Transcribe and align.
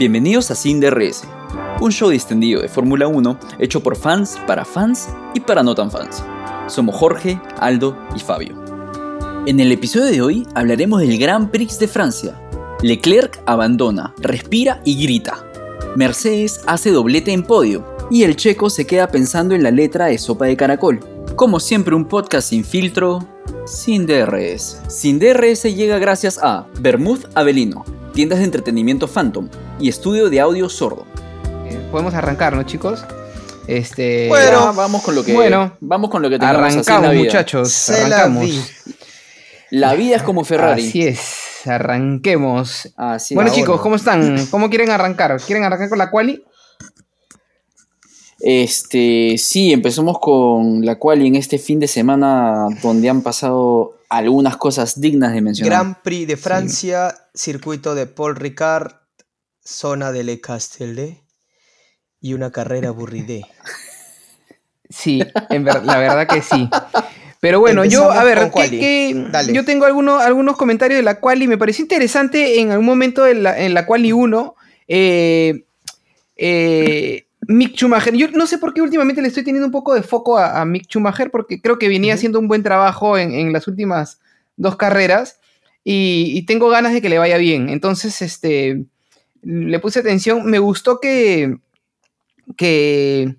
Bienvenidos 0.00 0.50
a 0.50 0.54
Sin 0.54 0.80
DRS, 0.80 1.24
un 1.82 1.92
show 1.92 2.08
distendido 2.08 2.62
de 2.62 2.70
Fórmula 2.70 3.06
1 3.06 3.38
hecho 3.58 3.82
por 3.82 3.96
fans, 3.96 4.38
para 4.46 4.64
fans 4.64 5.10
y 5.34 5.40
para 5.40 5.62
no 5.62 5.74
tan 5.74 5.90
fans. 5.90 6.24
Somos 6.68 6.96
Jorge, 6.96 7.38
Aldo 7.58 7.98
y 8.16 8.20
Fabio. 8.20 8.54
En 9.44 9.60
el 9.60 9.70
episodio 9.70 10.06
de 10.06 10.22
hoy 10.22 10.46
hablaremos 10.54 11.02
del 11.02 11.18
Grand 11.18 11.50
Prix 11.50 11.78
de 11.78 11.86
Francia. 11.86 12.40
Leclerc 12.80 13.42
abandona, 13.44 14.14
respira 14.20 14.80
y 14.86 15.02
grita. 15.02 15.44
Mercedes 15.96 16.62
hace 16.66 16.92
doblete 16.92 17.32
en 17.34 17.42
podio 17.42 17.84
y 18.10 18.22
el 18.22 18.36
checo 18.36 18.70
se 18.70 18.86
queda 18.86 19.08
pensando 19.08 19.54
en 19.54 19.62
la 19.62 19.70
letra 19.70 20.06
de 20.06 20.16
sopa 20.16 20.46
de 20.46 20.56
caracol. 20.56 21.00
Como 21.36 21.60
siempre 21.60 21.94
un 21.94 22.06
podcast 22.06 22.48
sin 22.48 22.64
filtro, 22.64 23.18
sin 23.66 24.06
DRS. 24.06 24.80
Sin 24.88 25.18
DRS 25.18 25.64
llega 25.64 25.98
gracias 25.98 26.38
a 26.42 26.66
Bermud 26.80 27.18
Avelino, 27.34 27.84
tiendas 28.14 28.38
de 28.38 28.46
entretenimiento 28.46 29.06
Phantom 29.06 29.50
y 29.80 29.88
estudio 29.88 30.30
de 30.30 30.40
audio 30.40 30.68
sordo. 30.68 31.06
Eh, 31.66 31.80
podemos 31.90 32.14
arrancar, 32.14 32.54
¿no, 32.54 32.62
chicos? 32.62 33.04
Este, 33.66 34.28
Bueno, 34.28 34.60
ya 34.60 34.70
vamos 34.72 35.02
con 35.02 35.14
lo 35.14 35.24
que 35.24 35.32
bueno, 35.32 35.76
vamos 35.80 36.10
con 36.10 36.22
lo 36.22 36.28
que 36.28 36.38
tengamos 36.38 36.62
así 36.62 36.74
en 36.74 36.80
arrancamos, 36.80 37.14
la 37.14 37.22
muchachos, 37.22 37.70
Se 37.70 38.08
la 38.08 38.16
arrancamos. 38.16 38.72
La 39.70 39.94
vida 39.94 40.16
es 40.16 40.22
como 40.22 40.44
Ferrari. 40.44 40.88
Así 40.88 41.06
es, 41.06 41.66
arranquemos. 41.66 42.92
Así 42.96 43.34
bueno, 43.34 43.52
chicos. 43.52 43.80
¿cómo 43.80 43.96
están? 43.96 44.46
¿Cómo 44.50 44.68
quieren 44.68 44.90
arrancar? 44.90 45.40
¿Quieren 45.46 45.64
arrancar 45.64 45.88
con 45.88 45.98
la 45.98 46.10
quali? 46.10 46.44
Este, 48.40 49.36
sí, 49.38 49.72
empezamos 49.72 50.18
con 50.18 50.84
la 50.84 50.98
cual 50.98 51.22
y 51.22 51.28
en 51.28 51.36
este 51.36 51.58
fin 51.58 51.78
de 51.78 51.86
semana 51.86 52.66
donde 52.82 53.08
han 53.08 53.22
pasado 53.22 53.98
algunas 54.08 54.56
cosas 54.56 55.00
dignas 55.00 55.32
de 55.32 55.42
mencionar. 55.42 55.70
Grand 55.70 55.96
Prix 56.02 56.26
de 56.26 56.36
Francia, 56.36 57.14
circuito 57.34 57.94
de 57.94 58.06
Paul 58.06 58.34
Ricard, 58.34 58.92
zona 59.70 60.12
de 60.12 60.24
Le 60.24 60.40
Castellet 60.40 61.22
y 62.20 62.34
una 62.34 62.50
carrera 62.50 62.88
aburridé. 62.88 63.46
Sí, 64.88 65.22
en 65.50 65.64
ver- 65.64 65.84
la 65.84 65.98
verdad 65.98 66.26
que 66.26 66.42
sí. 66.42 66.68
Pero 67.40 67.60
bueno, 67.60 67.84
yo, 67.84 68.10
a 68.10 68.24
ver, 68.24 68.38
con 68.38 68.46
¿qué- 68.48 68.52
quali. 68.52 68.78
qué- 68.80 69.26
Dale. 69.30 69.52
yo 69.52 69.64
tengo 69.64 69.86
algunos, 69.86 70.20
algunos 70.22 70.56
comentarios 70.56 70.98
de 70.98 71.02
la 71.02 71.20
quali. 71.20 71.46
Me 71.48 71.56
pareció 71.56 71.82
interesante 71.82 72.60
en 72.60 72.70
algún 72.72 72.86
momento 72.86 73.26
en 73.26 73.42
la, 73.44 73.58
en 73.58 73.72
la 73.72 73.86
quali 73.86 74.12
1. 74.12 74.56
eh, 74.88 75.64
eh, 76.36 77.26
Mick 77.46 77.74
Schumacher. 77.76 78.14
Yo 78.14 78.28
no 78.32 78.46
sé 78.46 78.58
por 78.58 78.74
qué 78.74 78.82
últimamente 78.82 79.22
le 79.22 79.28
estoy 79.28 79.44
teniendo 79.44 79.66
un 79.66 79.72
poco 79.72 79.94
de 79.94 80.02
foco 80.02 80.36
a, 80.38 80.60
a 80.60 80.64
Mick 80.64 80.84
Schumacher, 80.88 81.30
porque 81.30 81.60
creo 81.62 81.78
que 81.78 81.88
venía 81.88 82.14
haciendo 82.14 82.38
un 82.38 82.48
buen 82.48 82.62
trabajo 82.62 83.16
en, 83.16 83.32
en 83.32 83.52
las 83.52 83.66
últimas 83.68 84.20
dos 84.56 84.76
carreras. 84.76 85.38
Y, 85.84 86.32
y 86.34 86.42
tengo 86.44 86.68
ganas 86.68 86.92
de 86.92 87.00
que 87.00 87.08
le 87.08 87.18
vaya 87.18 87.38
bien. 87.38 87.68
Entonces, 87.70 88.20
este. 88.20 88.84
Le 89.42 89.78
puse 89.78 90.00
atención. 90.00 90.44
Me 90.46 90.58
gustó 90.58 91.00
que. 91.00 91.56
que 92.56 93.36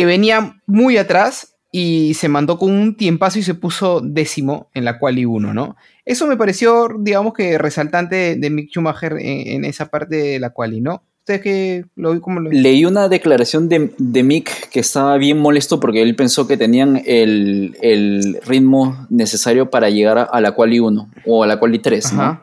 que 0.00 0.06
venía 0.06 0.60
muy 0.66 0.96
atrás 0.96 1.56
y 1.70 2.14
se 2.14 2.30
mandó 2.30 2.58
con 2.58 2.72
un 2.72 2.96
tiempazo 2.96 3.38
y 3.38 3.42
se 3.42 3.54
puso 3.54 4.00
décimo 4.00 4.70
en 4.72 4.86
la 4.86 4.98
quali 4.98 5.26
1, 5.26 5.52
¿no? 5.52 5.76
Eso 6.06 6.26
me 6.26 6.38
pareció, 6.38 6.88
digamos 6.98 7.34
que 7.34 7.58
resaltante 7.58 8.16
de, 8.16 8.36
de 8.36 8.48
Mick 8.50 8.70
Schumacher 8.70 9.12
en, 9.20 9.46
en 9.46 9.64
esa 9.66 9.90
parte 9.90 10.16
de 10.16 10.40
la 10.40 10.54
quali, 10.54 10.80
¿no? 10.80 11.02
¿Ustedes 11.18 11.42
qué 11.42 11.84
lo 11.96 12.14
vi 12.14 12.20
como 12.20 12.40
lo 12.40 12.50
Leí 12.50 12.86
una 12.86 13.10
declaración 13.10 13.68
de, 13.68 13.92
de 13.98 14.22
Mick 14.22 14.70
que 14.70 14.80
estaba 14.80 15.18
bien 15.18 15.38
molesto 15.38 15.78
porque 15.78 16.00
él 16.00 16.16
pensó 16.16 16.48
que 16.48 16.56
tenían 16.56 17.02
el, 17.04 17.76
el 17.82 18.38
ritmo 18.46 19.06
necesario 19.10 19.68
para 19.68 19.90
llegar 19.90 20.16
a, 20.16 20.22
a 20.22 20.40
la 20.40 20.52
quali 20.52 20.80
1 20.80 21.10
o 21.26 21.44
a 21.44 21.46
la 21.46 21.60
quali 21.60 21.78
3, 21.78 22.14
¿no? 22.14 22.40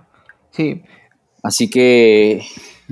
Sí, 0.52 0.84
Así 1.42 1.70
que 1.70 2.44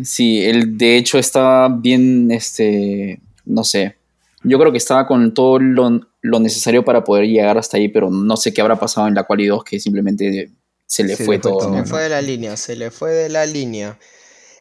sí, 0.04 0.44
él 0.44 0.78
de 0.78 0.98
hecho 0.98 1.18
estaba 1.18 1.70
bien, 1.70 2.32
este, 2.32 3.20
no 3.46 3.64
sé, 3.64 3.96
yo 4.44 4.60
creo 4.60 4.72
que 4.72 4.78
estaba 4.78 5.08
con 5.08 5.34
todo 5.34 5.60
lo, 5.60 6.02
lo 6.22 6.40
necesario 6.40 6.84
para 6.86 7.04
poder 7.04 7.26
llegar 7.28 7.58
hasta 7.58 7.78
ahí, 7.78 7.88
pero 7.88 8.10
no 8.10 8.38
sé 8.38 8.54
qué 8.54 8.62
habrá 8.62 8.80
pasado 8.80 9.08
en 9.08 9.16
la 9.16 9.24
quali 9.24 9.48
2 9.48 9.64
que 9.64 9.80
simplemente 9.80 10.52
se 10.86 11.04
le 11.04 11.16
Se 11.16 11.26
fue 11.26 11.36
le 11.38 11.42
fue 11.42 11.52
todo. 11.52 11.58
todo, 11.58 11.70
Se 11.70 11.76
¿no? 11.76 11.82
le 11.84 11.86
fue 11.90 12.02
de 12.04 12.10
la 12.10 12.22
línea, 12.22 12.58
se 12.58 12.76
le 12.76 12.92
fue 12.92 13.12
de 13.12 13.30
la 13.30 13.46
línea. 13.46 13.98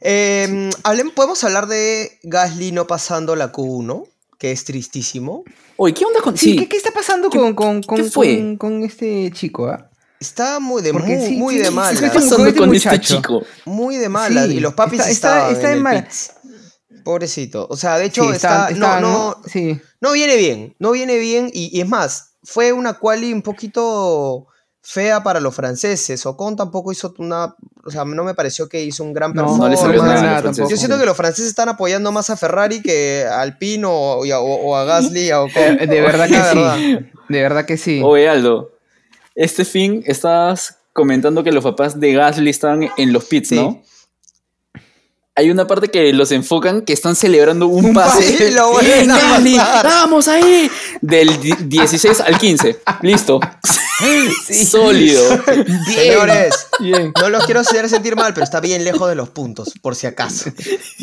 Eh, 0.01 0.71
Podemos 1.15 1.43
hablar 1.45 1.67
de 1.67 2.19
Gasly 2.23 2.73
no 2.73 2.87
pasando 2.87 3.37
la 3.37 3.53
Q1, 3.53 4.07
que 4.39 4.53
es 4.53 4.65
tristísimo. 4.65 5.45
Oye, 5.77 5.95
¿qué 5.95 6.05
onda 6.05 6.21
con...? 6.21 6.37
Sí, 6.37 6.51
Sí, 6.53 6.57
¿qué, 6.57 6.69
qué 6.69 6.77
está 6.77 6.91
pasando 6.93 7.31
¿Qué- 7.31 7.39
con, 7.39 7.55
con, 7.55 7.83
con, 7.83 7.99
qué 7.99 8.05
fue? 8.05 8.37
con- 8.37 8.57
con 8.57 8.83
este 8.85 9.31
chico? 9.33 9.67
ah? 9.69 9.91
Está 10.21 10.59
muy 10.61 10.81
de, 10.83 10.93
Porque 10.93 11.17
muy, 11.17 11.27
sí, 11.27 11.37
muy 11.37 11.55
sí, 11.57 11.63
de 11.63 11.71
mala. 11.71 11.91
sí, 11.91 11.97
¿qué 11.97 12.01
sí, 12.01 12.07
está 12.07 12.21
sí, 12.21 12.29
pasando 12.31 12.45
con 12.57 12.75
este 12.75 12.89
muchacho. 12.91 13.17
chico? 13.17 13.43
Muy 13.67 13.97
de 13.97 14.09
mala. 14.09 14.47
Sí, 14.47 14.55
y 14.57 14.61
los 14.61 14.75
papis 14.75 15.01
está- 15.01 15.11
está- 15.11 15.29
estaban 15.51 15.53
está 15.55 15.67
en 15.69 15.73
de 15.73 15.77
el 15.79 15.83
mala. 15.83 16.09
Pobrecito. 17.05 17.67
O 17.69 17.77
sea, 17.77 17.99
de 17.99 18.07
hecho, 18.07 18.25
Sí, 18.25 18.31
está, 18.31 18.71
no, 18.71 19.01
no, 19.01 19.37
sí. 19.47 19.79
no 20.01 20.13
viene 20.13 20.37
bien. 20.37 20.75
No 20.79 20.93
viene 20.93 21.19
bien. 21.19 21.51
Y, 21.53 21.77
y 21.77 21.81
es 21.83 21.89
más, 21.89 22.37
fue 22.43 22.73
una 22.73 22.95
quali 22.95 23.33
un 23.33 23.43
poquito 23.43 24.47
fea 24.81 25.23
para 25.23 25.41
los 25.41 25.55
franceses. 25.55 26.25
Ocon 26.25 26.57
tampoco 26.57 26.93
hizo 26.93 27.15
una. 27.19 27.55
O 27.85 27.91
sea, 27.91 28.05
no 28.07 28.25
me 28.25 28.35
pareció 28.35 28.69
que 28.71 28.83
hizo 28.83 29.03
un 29.05 29.13
gran 29.13 29.35
No, 29.35 29.43
no 29.43 29.49
performance. 29.49 29.71
le 29.73 29.77
salió 29.77 30.03
no, 30.03 30.09
nada, 30.09 30.13
a 30.13 30.15
los 30.15 30.23
nada 30.23 30.41
franceses. 30.43 30.57
tampoco. 30.57 30.71
Yo 30.71 30.77
siento 30.79 30.99
que 30.99 31.07
los 31.07 31.17
franceses 31.17 31.47
están 31.49 31.69
apoyando 31.69 32.11
más 32.13 32.31
a 32.31 32.37
Ferrari 32.39 32.81
que 32.81 33.27
a 33.31 33.43
Alpine 33.43 33.85
o, 33.87 34.25
a, 34.25 34.41
o- 34.41 34.69
o 34.71 34.77
a 34.77 34.85
Gasly. 34.85 35.31
A 35.31 35.43
Ocon. 35.43 35.63
Eh, 35.81 35.87
De 35.87 36.01
verdad 36.01 36.27
que 36.29 36.43
sí. 36.43 37.11
De 37.29 37.43
verdad 37.43 37.67
que 37.67 37.77
sí. 37.77 38.01
Oye, 38.03 38.29
Aldo, 38.31 38.71
este 39.35 39.65
fin 39.65 40.03
estabas 40.07 40.79
comentando 40.93 41.43
que 41.43 41.53
los 41.53 41.65
papás 41.65 41.99
de 41.99 42.13
Gasly 42.13 42.51
estaban 42.51 42.89
en 42.97 43.13
los 43.13 43.25
pits, 43.25 43.49
Sí. 43.49 43.57
¿no? 43.57 43.83
Hay 45.37 45.51
una 45.51 45.67
parte 45.67 45.89
que 45.89 46.13
los 46.13 46.31
enfocan 46.31 46.83
que 46.83 46.93
están 46.93 47.17
celebrando 47.17 47.67
un, 47.67 47.87
Un 47.87 47.95
pase. 47.95 48.23
pase, 48.33 48.51
lo 48.53 48.79
¡Bien, 48.81 49.11
a 49.11 49.19
pasar. 49.19 49.85
¡Vamos 49.85 50.29
ahí! 50.29 50.71
Del 51.01 51.41
di- 51.41 51.55
16 51.67 52.21
al 52.21 52.39
15. 52.39 52.79
Listo. 53.03 53.41
Sí. 53.97 54.65
Sólido. 54.67 55.23
Señores, 55.95 56.67
Bien. 56.81 57.13
no 57.21 57.29
los 57.31 57.45
quiero 57.45 57.61
hacer 57.61 57.89
sentir 57.89 58.17
mal, 58.17 58.35
pero 58.35 58.43
está 58.43 58.59
bien 58.61 58.83
lejos 58.83 59.09
de 59.09 59.15
los 59.15 59.31
puntos, 59.31 59.73
por 59.81 59.95
si 59.95 60.09
acaso. 60.09 60.51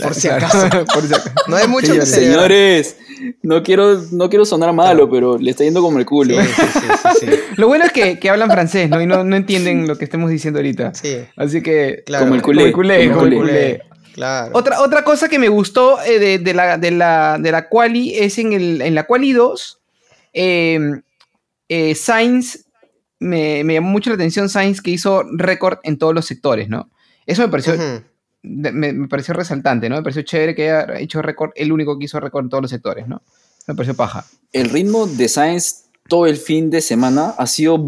Por 0.04 0.14
si 0.14 0.28
acaso. 0.28 0.68
por 0.94 1.08
si 1.08 1.14
acaso. 1.14 1.32
No 1.48 1.56
hay 1.56 1.70
mucho 1.70 1.94
que 1.94 2.06
Señores. 2.06 2.10
celebrar. 2.10 2.50
Señores, 2.50 2.96
no 3.44 3.64
quiero, 3.64 4.02
no 4.12 4.30
quiero 4.30 4.44
sonar 4.44 4.74
malo, 4.74 5.10
pero 5.10 5.38
le 5.38 5.52
está 5.52 5.64
yendo 5.64 5.82
como 5.82 6.00
el 6.00 6.06
culo. 6.06 6.36
Sí, 6.42 6.48
sí, 6.54 6.62
sí, 6.74 6.80
sí, 7.22 7.26
sí. 7.32 7.40
Lo 7.56 7.68
bueno 7.68 7.86
es 7.86 7.94
que, 7.94 8.20
que 8.20 8.30
hablan 8.30 8.52
francés, 8.52 8.90
¿no? 8.90 9.02
Y 9.02 9.08
no, 9.08 9.24
no 9.24 9.38
entienden 9.38 9.88
lo 9.88 9.98
que 9.98 10.04
estemos 10.04 10.30
diciendo 10.30 10.60
ahorita. 10.60 10.94
Sí, 10.94 11.16
Así 11.38 11.64
que. 11.64 12.04
claro. 12.06 12.26
Como 12.26 12.36
el 12.36 12.42
culé. 12.42 12.72
Como 12.74 12.84
el 12.84 12.90
culé, 12.90 13.08
como 13.08 13.14
como 13.16 13.26
el 13.28 13.34
el 13.34 13.40
culé. 13.40 13.82
Claro. 14.14 14.52
Otra, 14.54 14.82
otra 14.82 15.04
cosa 15.04 15.30
que 15.30 15.40
me 15.40 15.48
gustó 15.50 16.02
eh, 16.02 16.20
de, 16.20 16.40
de 16.40 16.54
la, 16.54 16.78
de, 16.78 16.92
la, 16.92 17.38
de 17.40 17.52
la 17.52 17.70
quali 17.70 18.18
es 18.18 18.38
en, 18.38 18.54
el, 18.54 18.82
en 18.82 18.96
la 18.96 19.06
quali 19.06 19.34
2. 19.34 19.80
eh, 20.34 20.80
eh, 21.70 21.96
Sainz, 21.96 22.66
me, 23.20 23.64
me 23.64 23.76
llamó 23.76 23.90
mucho 23.90 24.10
la 24.10 24.16
atención 24.16 24.50
Sainz 24.50 24.82
que 24.82 24.92
hizo 24.92 25.24
récord 25.32 25.80
en 25.84 25.98
todos 25.98 26.14
los 26.14 26.26
sectores, 26.26 26.68
¿no? 26.68 26.90
Eso 27.26 27.44
me 27.44 27.48
pareció, 27.48 27.76
me, 28.42 28.72
me 28.72 29.08
pareció 29.08 29.34
resaltante, 29.34 29.88
¿no? 29.88 29.96
Me 29.96 30.02
pareció 30.02 30.24
chévere 30.24 30.56
que 30.56 30.70
haya 30.70 31.00
hecho 31.00 31.22
récord, 31.22 31.52
el 31.56 31.72
único 31.72 31.98
que 31.98 32.06
hizo 32.06 32.20
récord 32.20 32.44
en 32.44 32.50
todos 32.50 32.64
los 32.64 32.72
sectores, 32.72 33.08
¿no? 33.08 33.22
Me 33.68 33.76
pareció 33.76 33.96
paja. 33.96 34.26
El 34.52 34.70
ritmo 34.70 35.08
de 35.08 35.30
Sainz 35.30 35.84
todo 36.10 36.26
el 36.26 36.36
fin 36.36 36.70
de 36.70 36.82
semana 36.82 37.36
ha 37.38 37.48
sido 37.48 37.80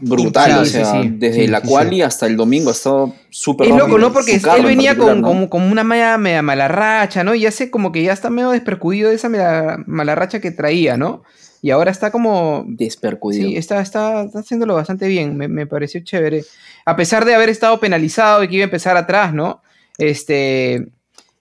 brutal. 0.00 0.52
Sí, 0.52 0.58
o 0.58 0.64
sí, 0.64 0.70
sea, 0.70 1.02
sí. 1.02 1.10
desde 1.12 1.42
Sí, 1.42 1.46
la 1.46 1.60
sí, 1.60 1.68
quali 1.68 1.96
sí. 1.96 2.02
hasta 2.02 2.26
el 2.26 2.36
domingo 2.36 2.68
ha 2.68 2.72
estado 2.72 3.14
súper 3.30 3.68
Es 3.68 3.76
loco, 3.76 3.98
¿no? 3.98 4.12
Porque 4.12 4.34
él 4.36 4.42
en 4.58 4.64
venía 4.64 4.96
con, 4.96 5.22
como, 5.22 5.48
como 5.48 5.70
una 5.70 5.84
media, 5.84 6.18
media 6.18 6.42
mala 6.42 6.68
racha, 6.68 7.24
¿no? 7.24 7.34
Y 7.34 7.40
ya 7.40 7.50
sé 7.50 7.70
como 7.70 7.92
que 7.92 8.02
ya 8.02 8.12
está 8.12 8.30
medio 8.30 8.50
despercudido 8.50 9.10
de 9.10 9.16
esa 9.16 9.28
media 9.28 9.78
mala 9.86 10.14
racha 10.14 10.40
que 10.40 10.50
traía, 10.50 10.96
¿no? 10.96 11.22
Y 11.60 11.70
ahora 11.70 11.90
está 11.90 12.12
como... 12.12 12.64
Despercudido. 12.68 13.48
Sí, 13.48 13.56
está, 13.56 13.80
está, 13.80 14.22
está 14.22 14.38
haciéndolo 14.38 14.74
bastante 14.74 15.08
bien, 15.08 15.36
me, 15.36 15.48
me 15.48 15.66
pareció 15.66 16.00
chévere. 16.04 16.44
A 16.84 16.94
pesar 16.94 17.24
de 17.24 17.34
haber 17.34 17.48
estado 17.48 17.80
penalizado 17.80 18.44
y 18.44 18.48
que 18.48 18.54
iba 18.54 18.62
a 18.62 18.66
empezar 18.66 18.96
atrás, 18.96 19.34
¿no? 19.34 19.60
Este... 19.98 20.86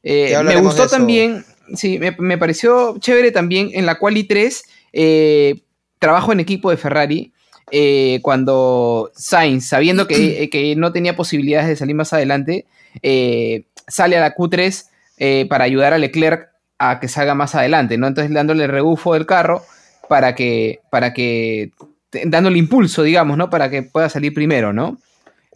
eh, 0.01 0.35
me 0.43 0.59
gustó 0.61 0.87
también, 0.87 1.45
sí, 1.75 1.99
me, 1.99 2.15
me 2.17 2.37
pareció 2.37 2.97
chévere 2.97 3.31
también 3.31 3.69
en 3.73 3.85
la 3.85 3.99
Quali 3.99 4.23
3, 4.23 4.63
eh, 4.93 5.61
trabajo 5.99 6.31
en 6.31 6.39
equipo 6.39 6.71
de 6.71 6.77
Ferrari, 6.77 7.31
eh, 7.71 8.19
cuando 8.21 9.11
Sainz, 9.15 9.67
sabiendo 9.67 10.07
que, 10.07 10.15
eh, 10.43 10.49
que 10.49 10.75
no 10.75 10.91
tenía 10.91 11.15
posibilidades 11.15 11.67
de 11.67 11.75
salir 11.75 11.95
más 11.95 12.13
adelante, 12.13 12.65
eh, 13.01 13.65
sale 13.87 14.17
a 14.17 14.21
la 14.21 14.35
Q3 14.35 14.85
eh, 15.17 15.45
para 15.49 15.63
ayudar 15.63 15.93
a 15.93 15.97
Leclerc 15.97 16.49
a 16.79 16.99
que 16.99 17.07
salga 17.07 17.33
más 17.33 17.55
adelante, 17.55 17.97
¿no? 17.97 18.07
Entonces 18.07 18.33
dándole 18.33 18.65
el 18.65 18.71
rebufo 18.71 19.13
del 19.13 19.25
carro 19.25 19.63
para 20.07 20.35
que, 20.35 20.79
para 20.91 21.13
que, 21.13 21.71
dándole 22.25 22.59
impulso, 22.59 23.03
digamos, 23.03 23.37
¿no? 23.37 23.49
Para 23.49 23.69
que 23.69 23.81
pueda 23.83 24.09
salir 24.09 24.33
primero, 24.33 24.73
¿no? 24.73 24.97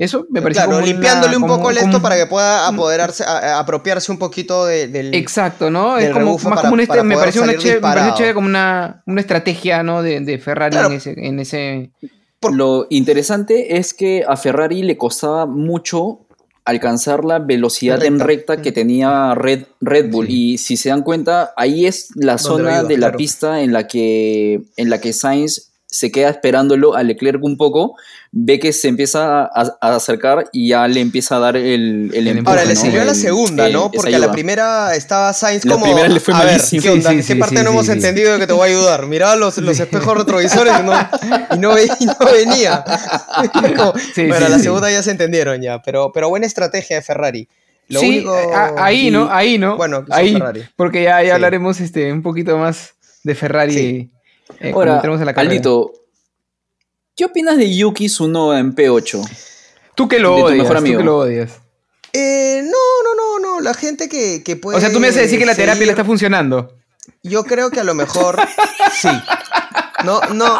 Eso 0.03 0.25
me 0.29 0.41
pareció 0.41 0.63
Claro, 0.63 0.77
como 0.79 0.85
limpiándole 0.87 1.37
una- 1.37 1.45
un 1.45 1.49
como- 1.49 1.57
poco 1.57 1.69
el 1.71 1.77
esto 1.77 1.89
como- 1.91 2.01
para 2.01 2.15
que 2.17 2.25
pueda 2.25 2.67
apoderarse, 2.67 3.23
a- 3.23 3.37
a- 3.37 3.59
apropiarse 3.59 4.11
un 4.11 4.17
poquito 4.17 4.65
de- 4.65 4.87
del. 4.87 5.13
Exacto, 5.13 5.69
¿no? 5.69 5.97
Es 5.97 6.09
como 6.11 6.33
más 6.33 6.43
para- 6.43 6.61
como 6.61 6.73
un 6.73 6.79
este- 6.79 6.87
para 6.89 7.03
me 7.03 7.15
pareció 7.15 7.43
una 7.43 7.51
chévere, 7.53 7.75
me 7.75 7.81
pareció 7.81 7.91
disparado. 8.01 8.17
chévere 8.17 8.33
como 8.33 8.47
una, 8.47 9.03
una 9.05 9.21
estrategia, 9.21 9.83
¿no? 9.83 10.01
De, 10.01 10.19
de 10.21 10.39
Ferrari 10.39 10.71
Claro. 10.71 10.87
en 10.89 10.93
ese, 10.95 11.13
en 11.17 11.39
ese 11.39 11.91
Lo 12.51 12.87
interesante 12.89 13.77
es 13.77 13.93
que 13.93 14.23
a 14.27 14.35
Ferrari 14.35 14.81
le 14.81 14.97
costaba 14.97 15.45
mucho 15.45 16.21
alcanzar 16.65 17.23
la 17.23 17.37
velocidad 17.39 17.95
Recta. 17.95 18.07
en 18.07 18.19
recta 18.19 18.61
que 18.61 18.71
tenía 18.71 19.35
Red, 19.35 19.65
Red 19.79 20.09
Bull. 20.11 20.25
Sí. 20.27 20.53
Y 20.53 20.57
si 20.57 20.77
se 20.77 20.89
dan 20.89 21.03
cuenta, 21.03 21.53
ahí 21.57 21.85
es 21.85 22.09
la 22.15 22.37
Donde 22.37 22.43
zona 22.43 22.71
iba, 22.79 22.83
de 22.83 22.97
la 22.97 23.07
claro. 23.07 23.17
pista 23.17 23.61
en 23.61 23.73
la 23.73 23.87
que 23.87 24.61
en 24.77 24.89
la 24.89 24.99
que 24.99 25.13
Sainz 25.13 25.70
se 25.93 26.09
queda 26.09 26.29
esperándolo 26.29 26.95
a 26.95 27.03
Leclerc 27.03 27.43
un 27.43 27.57
poco, 27.57 27.95
ve 28.31 28.59
que 28.59 28.71
se 28.71 28.87
empieza 28.87 29.41
a, 29.43 29.75
a 29.81 29.95
acercar 29.97 30.47
y 30.53 30.69
ya 30.69 30.87
le 30.87 31.01
empieza 31.01 31.35
a 31.35 31.39
dar 31.39 31.57
el, 31.57 32.09
el 32.13 32.27
empuje, 32.29 32.49
Ahora, 32.49 32.63
le 32.65 32.75
¿no? 32.75 32.79
sirvió 32.79 33.01
a 33.01 33.05
la 33.05 33.13
segunda, 33.13 33.67
el- 33.67 33.73
¿no? 33.73 33.91
Porque 33.91 34.15
a 34.15 34.19
la 34.19 34.31
primera 34.31 34.95
estaba 34.95 35.33
Sainz 35.33 35.65
La 35.65 35.73
como. 35.73 35.85
primera 35.87 36.07
le 36.07 36.19
fue 36.21 36.33
a 36.33 36.45
ver. 36.45 36.61
¿qué 36.81 36.89
onda? 36.89 37.09
Sí, 37.09 37.17
¿Qué 37.17 37.23
sí, 37.23 37.35
parte 37.35 37.57
sí, 37.57 37.61
no 37.63 37.69
sí, 37.69 37.73
hemos 37.75 37.85
sí. 37.87 37.91
entendido 37.91 38.31
de 38.33 38.39
que 38.39 38.47
te 38.47 38.53
voy 38.53 38.69
a 38.69 38.71
ayudar? 38.71 39.05
Miraba 39.07 39.35
los, 39.35 39.57
los 39.57 39.77
espejos 39.77 40.17
retrovisores 40.17 40.73
y 40.79 40.83
no, 40.83 40.93
y 41.55 41.59
no, 41.59 41.73
ve- 41.75 41.89
y 41.99 42.05
no 42.05 42.15
venía. 42.33 42.85
Como, 43.75 43.93
Sí, 44.15 44.27
bueno, 44.27 44.45
sí, 44.45 44.51
la 44.51 44.57
sí. 44.57 44.63
segunda 44.63 44.89
ya 44.89 45.03
se 45.03 45.11
entendieron 45.11 45.61
ya, 45.61 45.81
pero, 45.81 46.11
pero 46.13 46.29
buena 46.29 46.45
estrategia 46.45 46.95
de 46.95 47.01
Ferrari. 47.01 47.47
Lo 47.89 47.99
sí, 47.99 48.07
único. 48.19 48.33
a- 48.33 48.73
ahí, 48.85 49.07
y- 49.07 49.11
¿no? 49.11 49.29
Ahí, 49.29 49.57
¿no? 49.57 49.75
Bueno, 49.75 50.05
ahí, 50.09 50.31
Ferrari. 50.33 50.63
porque 50.77 51.03
ya, 51.03 51.19
ya 51.21 51.25
Sí. 51.27 51.31
hablaremos 51.31 51.81
este, 51.81 52.13
un 52.13 52.21
poquito 52.21 52.57
más 52.57 52.91
de 53.23 53.35
Ferrari 53.35 53.73
Sí. 53.73 54.11
Eh, 54.59 54.71
Ahora, 54.73 54.95
entremos 54.95 55.21
a 55.21 55.25
la 55.25 55.33
carrera. 55.33 55.51
Aldito, 55.51 55.93
¿qué 57.15 57.25
opinas 57.25 57.57
de 57.57 57.75
Yuki 57.75 58.07
Tsunoda 58.07 58.59
en 58.59 58.75
P8? 58.75 59.29
tú 59.95 60.07
que 60.07 60.19
lo 60.19 60.35
de 60.35 60.41
tu 60.41 60.45
odias, 60.47 60.57
mejor 60.57 60.75
tú 60.75 60.79
amigo. 60.79 60.97
que 60.99 61.03
lo 61.03 61.17
odias. 61.19 61.51
Eh, 62.13 62.61
no, 62.63 62.71
no, 63.03 63.15
no, 63.15 63.39
no. 63.39 63.61
La 63.61 63.73
gente 63.73 64.09
que, 64.09 64.43
que 64.43 64.55
puede. 64.55 64.77
O 64.77 64.81
sea, 64.81 64.91
tú 64.91 64.99
me 64.99 65.07
vas 65.07 65.17
a 65.17 65.21
decir 65.21 65.39
que 65.39 65.45
la 65.45 65.55
terapia 65.55 65.85
le 65.85 65.91
está 65.91 66.03
funcionando. 66.05 66.75
Yo 67.23 67.43
creo 67.43 67.71
que 67.71 67.79
a 67.79 67.83
lo 67.83 67.93
mejor 67.93 68.39
sí. 68.93 69.09
No, 70.03 70.19
no, 70.33 70.59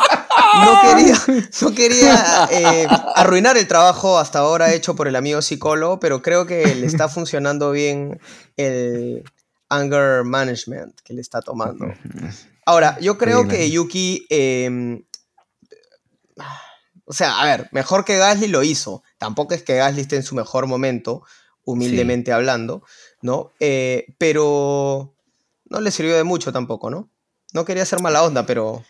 no 0.63 0.81
quería, 0.83 1.15
no 1.61 1.73
quería 1.73 2.47
eh, 2.51 2.87
arruinar 3.15 3.57
el 3.57 3.67
trabajo 3.67 4.19
hasta 4.19 4.39
ahora 4.39 4.73
hecho 4.73 4.95
por 4.95 5.07
el 5.07 5.15
amigo 5.15 5.41
psicólogo, 5.41 5.99
pero 5.99 6.21
creo 6.21 6.45
que 6.45 6.75
le 6.75 6.85
está 6.85 7.09
funcionando 7.09 7.71
bien 7.71 8.19
el 8.57 9.23
anger 9.69 10.23
management 10.23 10.99
que 11.03 11.13
le 11.13 11.21
está 11.21 11.41
tomando. 11.41 11.87
Ahora, 12.71 12.97
yo 13.01 13.17
creo 13.17 13.47
que. 13.47 13.69
Yuki, 13.69 14.25
eh, 14.29 15.01
o 17.05 17.13
sea, 17.13 17.41
a 17.41 17.45
ver, 17.45 17.67
mejor 17.71 18.05
que 18.05 18.17
Gasly 18.17 18.47
lo 18.47 18.63
hizo. 18.63 19.03
Tampoco 19.17 19.53
es 19.53 19.63
que 19.63 19.75
Gasly 19.75 20.01
esté 20.01 20.15
en 20.15 20.23
su 20.23 20.35
mejor 20.35 20.67
momento, 20.67 21.23
humildemente 21.65 22.31
hablando, 22.31 22.83
¿no? 23.21 23.51
Eh, 23.59 24.05
pero 24.17 25.13
no 25.65 25.81
le 25.81 25.91
sirvió 25.91 26.15
de 26.15 26.23
mucho 26.23 26.53
tampoco, 26.53 26.89
¿no? 26.89 27.09
No 27.53 27.65
quería 27.65 27.85
ser 27.85 28.01
mala 28.01 28.23
onda, 28.23 28.45
pero 28.45 28.83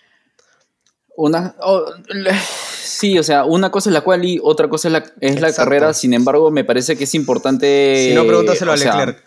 Una, 1.16 1.56
oh, 1.62 1.86
le- 2.10 2.40
sí, 2.84 3.18
o 3.18 3.24
sea, 3.24 3.44
una 3.46 3.72
cosa 3.72 3.90
es 3.90 3.94
la 3.96 4.02
cual 4.02 4.24
y 4.24 4.40
otra 4.44 4.70
cosa 4.70 4.88
es 4.88 4.92
la, 4.92 5.04
es 5.20 5.42
la 5.42 5.52
carrera. 5.52 5.94
Sin 5.96 6.14
embargo, 6.14 6.52
me 6.52 6.64
parece 6.64 6.96
que 6.96 7.06
es 7.06 7.16
importante. 7.16 8.06
si 8.10 8.14
no, 8.16 8.26
pregúntaselo 8.28 8.72
a 8.72 8.78
sea, 8.78 8.94
Leclerc. 8.96 9.24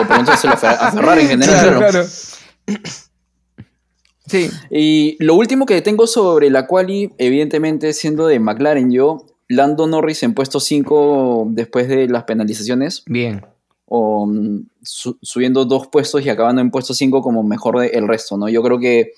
o 0.00 0.06
pregúntaselo 0.08 0.54
a 0.54 0.90
Ferrari 0.90 1.22
en 1.22 1.28
general. 1.28 1.78
claro. 1.78 2.06
Sí, 4.26 4.48
Y 4.70 5.16
lo 5.22 5.34
último 5.34 5.66
que 5.66 5.82
tengo 5.82 6.06
sobre 6.06 6.48
la 6.48 6.66
quali, 6.66 7.10
evidentemente 7.18 7.92
siendo 7.92 8.26
de 8.26 8.38
McLaren 8.38 8.90
yo, 8.92 9.26
Lando 9.48 9.86
Norris 9.86 10.22
en 10.22 10.32
puesto 10.32 10.60
5 10.60 11.46
después 11.50 11.88
de 11.88 12.08
las 12.08 12.24
penalizaciones, 12.24 13.02
bien. 13.06 13.44
o 13.86 14.26
mm, 14.26 14.66
su- 14.82 15.18
subiendo 15.20 15.64
dos 15.66 15.88
puestos 15.88 16.24
y 16.24 16.30
acabando 16.30 16.62
en 16.62 16.70
puesto 16.70 16.94
5 16.94 17.20
como 17.20 17.42
mejor 17.42 17.78
del 17.80 18.06
resto, 18.08 18.38
¿no? 18.38 18.48
Yo 18.48 18.62
creo 18.62 18.78
que 18.78 19.12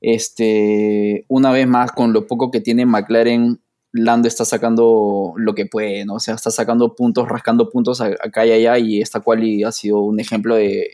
este, 0.00 1.24
una 1.28 1.50
vez 1.52 1.66
más, 1.66 1.92
con 1.92 2.12
lo 2.12 2.26
poco 2.26 2.50
que 2.50 2.60
tiene 2.60 2.84
McLaren, 2.86 3.60
Lando 3.92 4.26
está 4.26 4.44
sacando 4.44 5.32
lo 5.36 5.54
que 5.54 5.66
puede, 5.66 6.04
¿no? 6.04 6.14
O 6.14 6.20
sea, 6.20 6.34
está 6.34 6.50
sacando 6.50 6.94
puntos, 6.96 7.28
rascando 7.28 7.70
puntos 7.70 8.00
acá 8.00 8.44
y 8.44 8.50
allá, 8.50 8.76
y 8.78 9.00
esta 9.00 9.20
quali 9.20 9.62
ha 9.62 9.70
sido 9.70 10.00
un 10.00 10.18
ejemplo 10.18 10.56
de 10.56 10.88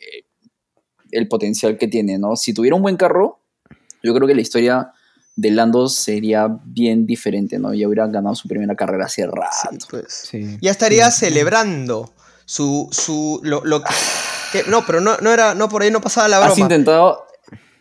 el 1.12 1.28
potencial 1.28 1.76
que 1.78 1.88
tiene, 1.88 2.18
¿no? 2.18 2.36
Si 2.36 2.52
tuviera 2.54 2.76
un 2.76 2.82
buen 2.82 2.96
carro, 2.96 3.38
yo 4.02 4.14
creo 4.14 4.26
que 4.26 4.34
la 4.34 4.40
historia 4.40 4.92
de 5.36 5.50
Lando 5.50 5.88
sería 5.88 6.48
bien 6.64 7.06
diferente, 7.06 7.58
¿no? 7.58 7.72
Ya 7.72 7.86
hubiera 7.86 8.06
ganado 8.06 8.34
su 8.34 8.48
primera 8.48 8.74
carrera 8.74 9.06
hace 9.06 9.26
rato. 9.26 9.68
Sí, 9.70 9.78
pues. 9.90 10.04
Sí. 10.08 10.58
Ya 10.60 10.70
estaría 10.70 11.10
celebrando 11.10 12.12
su, 12.44 12.88
su, 12.90 13.40
lo, 13.42 13.62
lo 13.64 13.82
que, 13.82 13.90
que- 14.52 14.64
no, 14.70 14.84
pero 14.84 15.00
no, 15.00 15.16
no 15.18 15.32
era, 15.32 15.54
no, 15.54 15.68
por 15.68 15.82
ahí 15.82 15.90
no 15.90 16.00
pasaba 16.00 16.28
la 16.28 16.38
¿Has 16.38 16.46
broma. 16.46 16.60
intentado, 16.62 17.26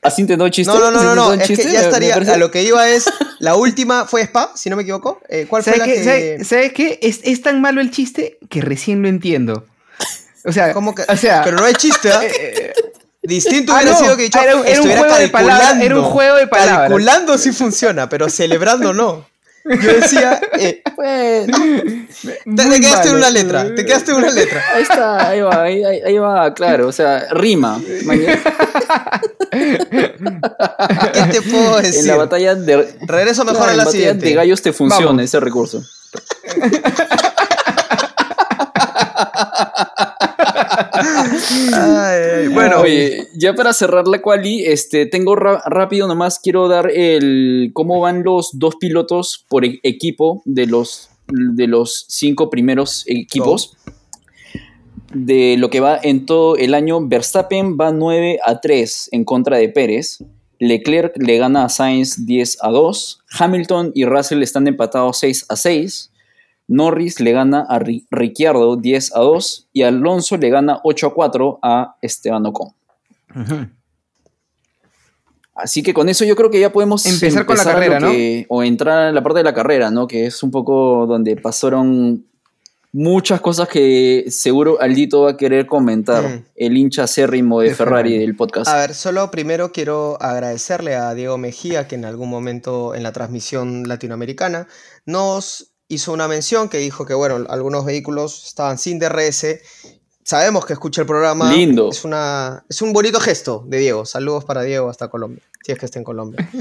¿Has 0.02 0.18
intentado 0.20 0.48
chiste? 0.50 0.72
No, 0.72 0.80
no, 0.80 0.92
no, 0.92 1.00
¿Has 1.00 1.04
no, 1.06 1.16
no, 1.16 1.34
es 1.34 1.48
que 1.48 1.56
ya 1.58 1.82
estaría, 1.82 2.16
a 2.16 2.38
lo 2.38 2.52
que 2.52 2.64
iba 2.64 2.88
es, 2.90 3.06
la 3.40 3.56
última 3.58 4.06
fue 4.06 4.22
Spa, 4.22 4.52
si 4.56 4.70
no 4.70 4.78
me 4.78 4.84
equivoco. 4.84 5.20
Eh, 5.28 5.46
¿Cuál 5.50 5.64
fue 5.64 5.74
¿Sabes 5.74 5.80
la 5.80 5.94
qué? 5.94 5.94
que...? 6.00 6.04
¿Sabes, 6.06 6.48
sabes 6.48 6.74
qué? 6.74 7.00
Es, 7.02 7.20
es 7.24 7.42
tan 7.42 7.60
malo 7.60 7.82
el 7.82 7.92
chiste 7.92 8.38
que 8.50 8.62
recién 8.62 9.02
lo 9.02 9.10
entiendo. 9.10 9.66
O 10.46 10.54
sea, 10.54 10.72
¿Cómo 10.74 10.96
que? 10.96 11.04
o 11.08 11.18
sea, 11.18 11.42
Pero 11.44 11.58
no 11.58 11.66
hay 11.66 11.74
chiste, 11.74 12.10
¿ah? 12.14 12.22
eh, 12.24 12.69
Distinto 13.22 13.74
Ah, 13.74 13.78
hubiera 13.78 13.92
no. 13.92 13.98
sido 14.00 14.16
que 14.18 14.24
dicho, 14.24 14.40
Ah, 14.40 14.44
era 14.46 14.56
un- 14.56 14.62
era 14.66 14.70
un 14.82 14.88
estuviera 14.88 15.00
juego 15.02 15.16
de 15.18 15.28
palabras, 15.30 15.76
era 15.82 15.96
un 15.98 16.04
juego 16.06 16.36
de 16.38 16.48
palabras. 16.48 16.78
Calculando 16.80 17.38
sí 17.38 17.52
funciona, 17.52 18.08
pero 18.10 18.30
celebrando 18.30 18.94
no. 18.94 19.28
Yo 19.66 19.94
decía, 19.94 20.40
eh, 20.58 20.82
Bueno, 20.96 21.58
te, 22.56 22.80
quedaste 22.82 23.10
en 23.10 23.16
una 23.16 23.30
letra, 23.30 23.76
te 23.76 23.86
quedaste 23.86 24.12
en 24.12 24.18
una 24.18 24.32
letra. 24.32 24.64
ahí 24.74 24.82
está, 24.84 25.30
ahí 25.30 25.42
va, 25.42 25.62
ahí, 25.64 25.84
ahí- 25.84 26.02
ahí 26.06 26.18
va, 26.18 26.54
claro, 26.54 26.88
o 26.88 26.92
sea, 26.94 27.28
rima. 27.32 27.80
¿Qué 29.52 31.22
te 31.32 31.42
puedo 31.42 31.80
en 31.80 32.08
la 32.08 32.16
batalla 32.16 32.56
de 32.56 32.96
Regreso 33.02 33.44
mejor 33.44 33.58
claro, 33.58 33.70
a 33.70 33.74
en 33.74 33.78
la 33.78 33.84
batalla 33.86 33.92
siguiente. 34.00 34.26
de 34.28 34.34
gallos 34.34 34.62
te 34.62 34.72
funciona 34.74 35.06
Vamos. 35.08 35.24
ese 35.24 35.40
recurso. 35.40 35.84
Ay, 41.74 42.48
bueno, 42.50 42.82
Oye, 42.82 43.28
ya 43.36 43.54
para 43.54 43.74
cerrar 43.74 44.08
la 44.08 44.22
quali, 44.22 44.66
este, 44.66 45.06
tengo 45.06 45.36
rápido 45.36 46.08
nomás 46.08 46.40
quiero 46.40 46.68
dar 46.68 46.90
el 46.90 47.72
cómo 47.74 48.00
van 48.00 48.24
los 48.24 48.52
dos 48.54 48.76
pilotos 48.76 49.46
por 49.48 49.66
e- 49.66 49.80
equipo 49.84 50.42
de 50.46 50.66
los 50.68 51.10
de 51.32 51.68
los 51.68 52.06
cinco 52.08 52.50
primeros 52.50 53.04
equipos. 53.08 53.78
De 55.14 55.56
lo 55.58 55.70
que 55.70 55.80
va 55.80 56.00
en 56.02 56.26
todo 56.26 56.56
el 56.56 56.74
año, 56.74 57.06
Verstappen 57.08 57.78
va 57.80 57.92
9 57.92 58.40
a 58.44 58.62
3 58.62 59.10
en 59.12 59.26
contra 59.26 59.58
de 59.58 59.70
Pérez. 59.70 60.20
Leclerc 60.60 61.16
le 61.18 61.38
gana 61.38 61.66
a 61.66 61.70
Sainz 61.70 62.26
10 62.26 62.58
a 62.62 62.70
2. 62.70 63.22
Hamilton 63.40 63.92
y 63.96 64.06
Russell 64.06 64.44
están 64.44 64.68
empatados 64.68 65.18
6 65.20 65.46
a 65.50 65.56
6. 65.56 66.09
Norris 66.70 67.20
le 67.20 67.32
gana 67.34 67.66
a 67.68 67.80
Ri- 67.80 68.06
Ricciardo 68.12 68.78
10 68.78 69.16
a 69.16 69.20
2 69.20 69.68
y 69.74 69.82
Alonso 69.84 70.38
le 70.38 70.50
gana 70.50 70.80
8 70.84 71.08
a 71.08 71.14
4 71.14 71.60
a 71.62 71.96
Esteban 72.02 72.46
Ocon. 72.46 72.70
Así 75.56 75.84
que 75.84 75.94
con 75.94 76.08
eso 76.08 76.24
yo 76.24 76.36
creo 76.36 76.50
que 76.50 76.60
ya 76.60 76.72
podemos 76.72 77.06
Empezar 77.06 77.46
con 77.46 77.58
la 77.58 77.64
carrera, 77.66 78.00
que- 78.00 78.46
O 78.50 78.64
entrar 78.64 79.08
a 79.10 79.12
la 79.12 79.22
parte 79.22 79.40
de 79.40 79.44
la 79.44 79.54
carrera, 79.54 79.92
¿no? 79.92 80.08
Que 80.08 80.26
es 80.28 80.42
un 80.42 80.52
poco 80.52 81.06
donde 81.06 81.36
pasaron 81.36 82.26
muchas 82.94 83.42
cosas 83.42 83.68
que 83.68 84.26
seguro 84.30 84.80
Aldito 84.82 85.24
va 85.24 85.32
a 85.32 85.38
querer 85.38 85.66
comentar. 85.68 86.24
Mm. 86.24 86.46
El 86.56 86.78
hincha 86.78 87.04
acérrimo 87.04 87.60
de, 87.60 87.70
De 87.70 87.76
Ferrari, 87.76 88.10
Ferrari. 88.12 88.18
del 88.26 88.36
podcast. 88.38 88.70
A 88.70 88.78
ver, 88.78 88.94
solo 88.96 89.30
primero 89.32 89.72
quiero 89.74 90.18
agradecerle 90.22 90.96
a 90.96 91.14
Diego 91.14 91.38
Mejía, 91.38 91.88
que 91.90 91.96
en 91.96 92.06
algún 92.06 92.30
momento 92.30 92.96
en 92.96 93.04
la 93.04 93.12
transmisión 93.12 93.88
latinoamericana 93.88 94.68
nos 95.06 95.69
hizo 95.90 96.14
una 96.14 96.28
mención 96.30 96.70
que 96.70 96.78
dijo 96.78 97.06
que, 97.06 97.14
bueno, 97.14 97.46
algunos 97.50 97.84
vehículos 97.84 98.46
estaban 98.48 98.78
sin 98.78 98.98
DRS. 99.00 99.46
Sabemos 100.24 100.66
que 100.66 100.74
escucha 100.74 101.02
el 101.02 101.08
programa. 101.08 101.52
Lindo. 101.52 101.90
Es, 101.90 102.06
una, 102.06 102.64
es 102.70 102.82
un 102.82 102.94
bonito 102.94 103.20
gesto 103.20 103.64
de 103.68 103.80
Diego. 103.80 104.06
Saludos 104.06 104.46
para 104.46 104.62
Diego 104.62 104.90
hasta 104.90 105.10
Colombia, 105.10 105.44
si 105.66 105.72
es 105.74 105.78
que 105.80 105.86
está 105.86 106.00
en 106.00 106.06
Colombia. 106.06 106.50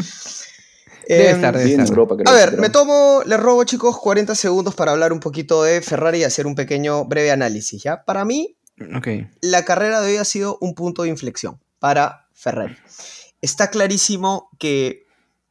Debe 1.09 1.31
Em, 1.31 1.37
estar, 1.37 1.57
debe 1.57 1.71
estar. 1.71 1.87
Europa, 1.89 2.17
creo, 2.17 2.29
a 2.31 2.37
ver, 2.37 2.51
pero- 2.51 2.61
me 2.63 2.69
tomo, 2.69 3.23
les 3.25 3.41
robo 3.41 3.65
chicos 3.65 3.97
40 3.99 4.35
segundos 4.35 4.75
para 4.75 4.93
hablar 4.93 5.11
un 5.15 5.21
poquito 5.21 5.63
de 5.63 5.81
Ferrari 5.81 6.19
y 6.19 6.25
hacer 6.25 6.47
un 6.47 6.55
pequeño 6.55 7.07
breve 7.07 7.31
análisis, 7.31 7.83
¿ya? 7.83 8.05
Para 8.05 8.27
mí, 8.27 8.59
la 9.41 9.65
carrera 9.65 10.03
de 10.03 10.11
hoy 10.13 10.17
ha 10.19 10.25
sido 10.27 10.59
un 10.61 10.75
punto 10.75 11.05
de 11.05 11.09
inflexión 11.09 11.59
para 11.79 12.29
Ferrari. 12.35 12.77
Está 13.41 13.71
clarísimo 13.71 14.51
que 14.59 15.07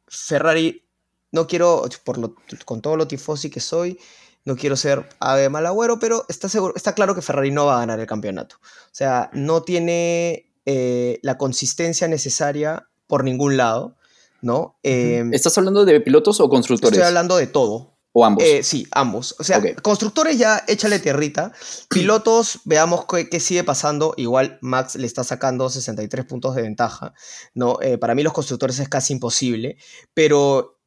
Ferrari, 0.06 0.84
no 1.32 1.46
quiero, 1.46 1.84
por 2.04 2.18
lo- 2.18 2.34
con 2.64 2.80
todo 2.80 2.96
lo 2.96 3.06
tifosi 3.08 3.50
que 3.50 3.60
soy, 3.60 3.98
no 4.44 4.56
quiero 4.56 4.76
ser 4.76 5.08
ave 5.20 5.48
mal 5.50 5.66
agüero, 5.66 5.98
pero 5.98 6.24
está, 6.28 6.48
seguro, 6.48 6.72
está 6.76 6.94
claro 6.94 7.14
que 7.14 7.22
Ferrari 7.22 7.50
no 7.50 7.66
va 7.66 7.76
a 7.76 7.80
ganar 7.80 8.00
el 8.00 8.06
campeonato. 8.06 8.56
O 8.62 8.92
sea, 8.92 9.30
no 9.32 9.62
tiene 9.62 10.50
eh, 10.64 11.18
la 11.22 11.36
consistencia 11.38 12.08
necesaria 12.08 12.88
por 13.06 13.24
ningún 13.24 13.56
lado, 13.56 13.96
¿no? 14.40 14.78
Eh, 14.82 15.24
¿Estás 15.32 15.56
hablando 15.58 15.84
de 15.84 16.00
pilotos 16.00 16.40
o 16.40 16.48
constructores? 16.48 16.96
estoy 16.98 17.06
hablando 17.08 17.36
de 17.36 17.46
todo. 17.46 17.94
O 18.12 18.24
ambos. 18.24 18.42
Eh, 18.42 18.62
sí, 18.62 18.86
ambos. 18.92 19.36
O 19.38 19.44
sea, 19.44 19.62
constructores 19.82 20.38
ya 20.38 20.64
échale 20.66 20.98
tierrita. 20.98 21.52
Pilotos, 21.90 22.60
veamos 22.64 23.04
qué, 23.06 23.28
qué 23.28 23.38
sigue 23.38 23.64
pasando. 23.64 24.14
Igual 24.16 24.58
Max 24.62 24.96
le 24.96 25.06
está 25.06 25.24
sacando 25.24 25.68
63 25.68 26.24
puntos 26.24 26.54
de 26.54 26.62
ventaja. 26.62 27.12
¿no? 27.54 27.78
Eh, 27.82 27.98
para 27.98 28.14
mí 28.14 28.22
los 28.22 28.32
constructores 28.32 28.78
es 28.78 28.88
casi 28.88 29.12
imposible. 29.12 29.76
Pero 30.14 30.77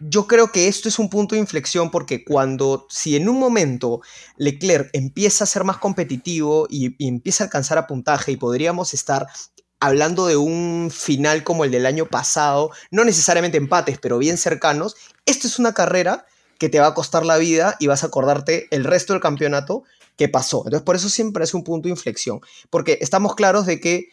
yo 0.00 0.26
creo 0.26 0.52
que 0.52 0.68
esto 0.68 0.88
es 0.88 0.98
un 0.98 1.10
punto 1.10 1.34
de 1.34 1.40
inflexión 1.40 1.90
porque 1.90 2.24
cuando, 2.24 2.86
si 2.88 3.16
en 3.16 3.28
un 3.28 3.38
momento 3.38 4.00
Leclerc 4.36 4.90
empieza 4.92 5.44
a 5.44 5.46
ser 5.46 5.64
más 5.64 5.78
competitivo 5.78 6.66
y, 6.70 6.94
empieza 7.06 7.44
a 7.44 7.46
alcanzar 7.46 7.78
a 7.78 7.86
puntaje 7.86 8.32
y 8.32 8.36
podríamos 8.36 8.94
estar 8.94 9.26
hablando 9.80 10.26
de 10.26 10.36
un 10.36 10.90
final 10.92 11.44
como 11.44 11.64
el 11.64 11.70
del 11.70 11.86
año 11.86 12.06
pasado, 12.06 12.70
no 12.90 13.04
necesariamente 13.04 13.58
empates, 13.58 13.98
pero 13.98 14.18
bien 14.18 14.36
cercanos, 14.36 14.96
esta 15.24 15.46
es 15.46 15.58
una 15.58 15.72
carrera 15.72 16.26
que 16.58 16.68
te 16.68 16.80
va 16.80 16.88
a 16.88 16.94
costar 16.94 17.24
la 17.24 17.36
vida 17.36 17.76
y 17.78 17.86
vas 17.86 18.02
a 18.02 18.08
acordarte 18.08 18.66
el 18.70 18.84
resto 18.84 19.12
del 19.12 19.22
campeonato 19.22 19.84
que 20.16 20.28
pasó. 20.28 20.62
Entonces, 20.64 20.82
por 20.82 20.96
eso 20.96 21.08
siempre 21.08 21.44
es 21.44 21.54
un 21.54 21.62
punto 21.62 21.86
de 21.86 21.92
inflexión, 21.92 22.40
porque 22.70 22.98
estamos 23.00 23.36
claros 23.36 23.66
de 23.66 23.80
que 23.80 24.08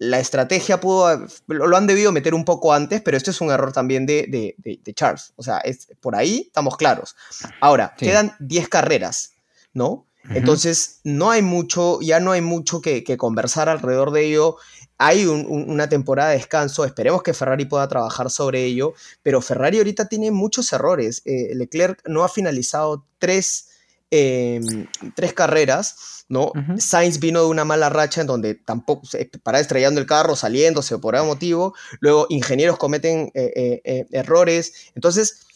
la 0.00 0.18
estrategia 0.18 0.80
pudo, 0.80 1.26
lo 1.46 1.76
han 1.76 1.86
debido 1.86 2.10
meter 2.10 2.32
un 2.32 2.46
poco 2.46 2.72
antes, 2.72 3.02
pero 3.02 3.18
esto 3.18 3.30
es 3.30 3.42
un 3.42 3.50
error 3.50 3.70
también 3.70 4.06
de, 4.06 4.54
de, 4.56 4.94
Charles. 4.94 5.34
O 5.36 5.42
sea, 5.42 5.58
es, 5.58 5.88
por 6.00 6.16
ahí 6.16 6.44
estamos 6.46 6.78
claros. 6.78 7.16
Ahora, 7.60 7.94
quedan 7.98 8.34
10 8.40 8.70
carreras, 8.70 9.34
¿no? 9.74 10.06
Entonces, 10.30 11.00
no 11.04 11.30
hay 11.30 11.42
mucho, 11.42 12.00
ya 12.00 12.18
no 12.18 12.32
hay 12.32 12.40
mucho 12.40 12.80
que, 12.80 13.04
que 13.04 13.18
conversar 13.18 13.68
alrededor 13.68 14.10
de 14.10 14.24
ello. 14.24 14.56
Hay 14.96 15.26
una 15.26 15.90
temporada 15.90 16.30
de 16.30 16.36
descanso, 16.36 16.86
esperemos 16.86 17.22
que 17.22 17.34
Ferrari 17.34 17.66
pueda 17.66 17.86
trabajar 17.86 18.30
sobre 18.30 18.64
ello, 18.64 18.94
pero 19.22 19.42
Ferrari 19.42 19.78
ahorita 19.78 20.08
tiene 20.08 20.30
muchos 20.30 20.72
errores. 20.72 21.20
Eh, 21.26 21.54
Leclerc 21.54 22.00
no 22.08 22.24
ha 22.24 22.30
finalizado 22.30 23.04
tres 23.18 23.69
Em, 24.12 24.88
tres 25.14 25.32
carreras, 25.34 26.24
¿no? 26.28 26.50
Sainz 26.78 27.20
vino 27.20 27.42
de 27.42 27.46
una 27.46 27.64
mala 27.64 27.88
racha 27.90 28.22
en 28.22 28.26
donde 28.26 28.56
tampoco 28.56 29.06
se 29.06 29.24
para 29.40 29.60
estrellando 29.60 30.00
el 30.00 30.06
carro, 30.06 30.34
saliéndose 30.34 30.98
por 30.98 31.14
algún 31.14 31.28
motivo. 31.28 31.74
Luego, 32.00 32.26
ingenieros 32.28 32.76
cometen 32.76 33.30
eh, 33.34 33.52
eh, 33.54 33.80
eh, 33.84 34.06
errores. 34.10 34.72
Entonces, 34.96 35.46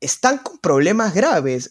están 0.00 0.38
con 0.38 0.56
problemas 0.56 1.12
graves. 1.12 1.70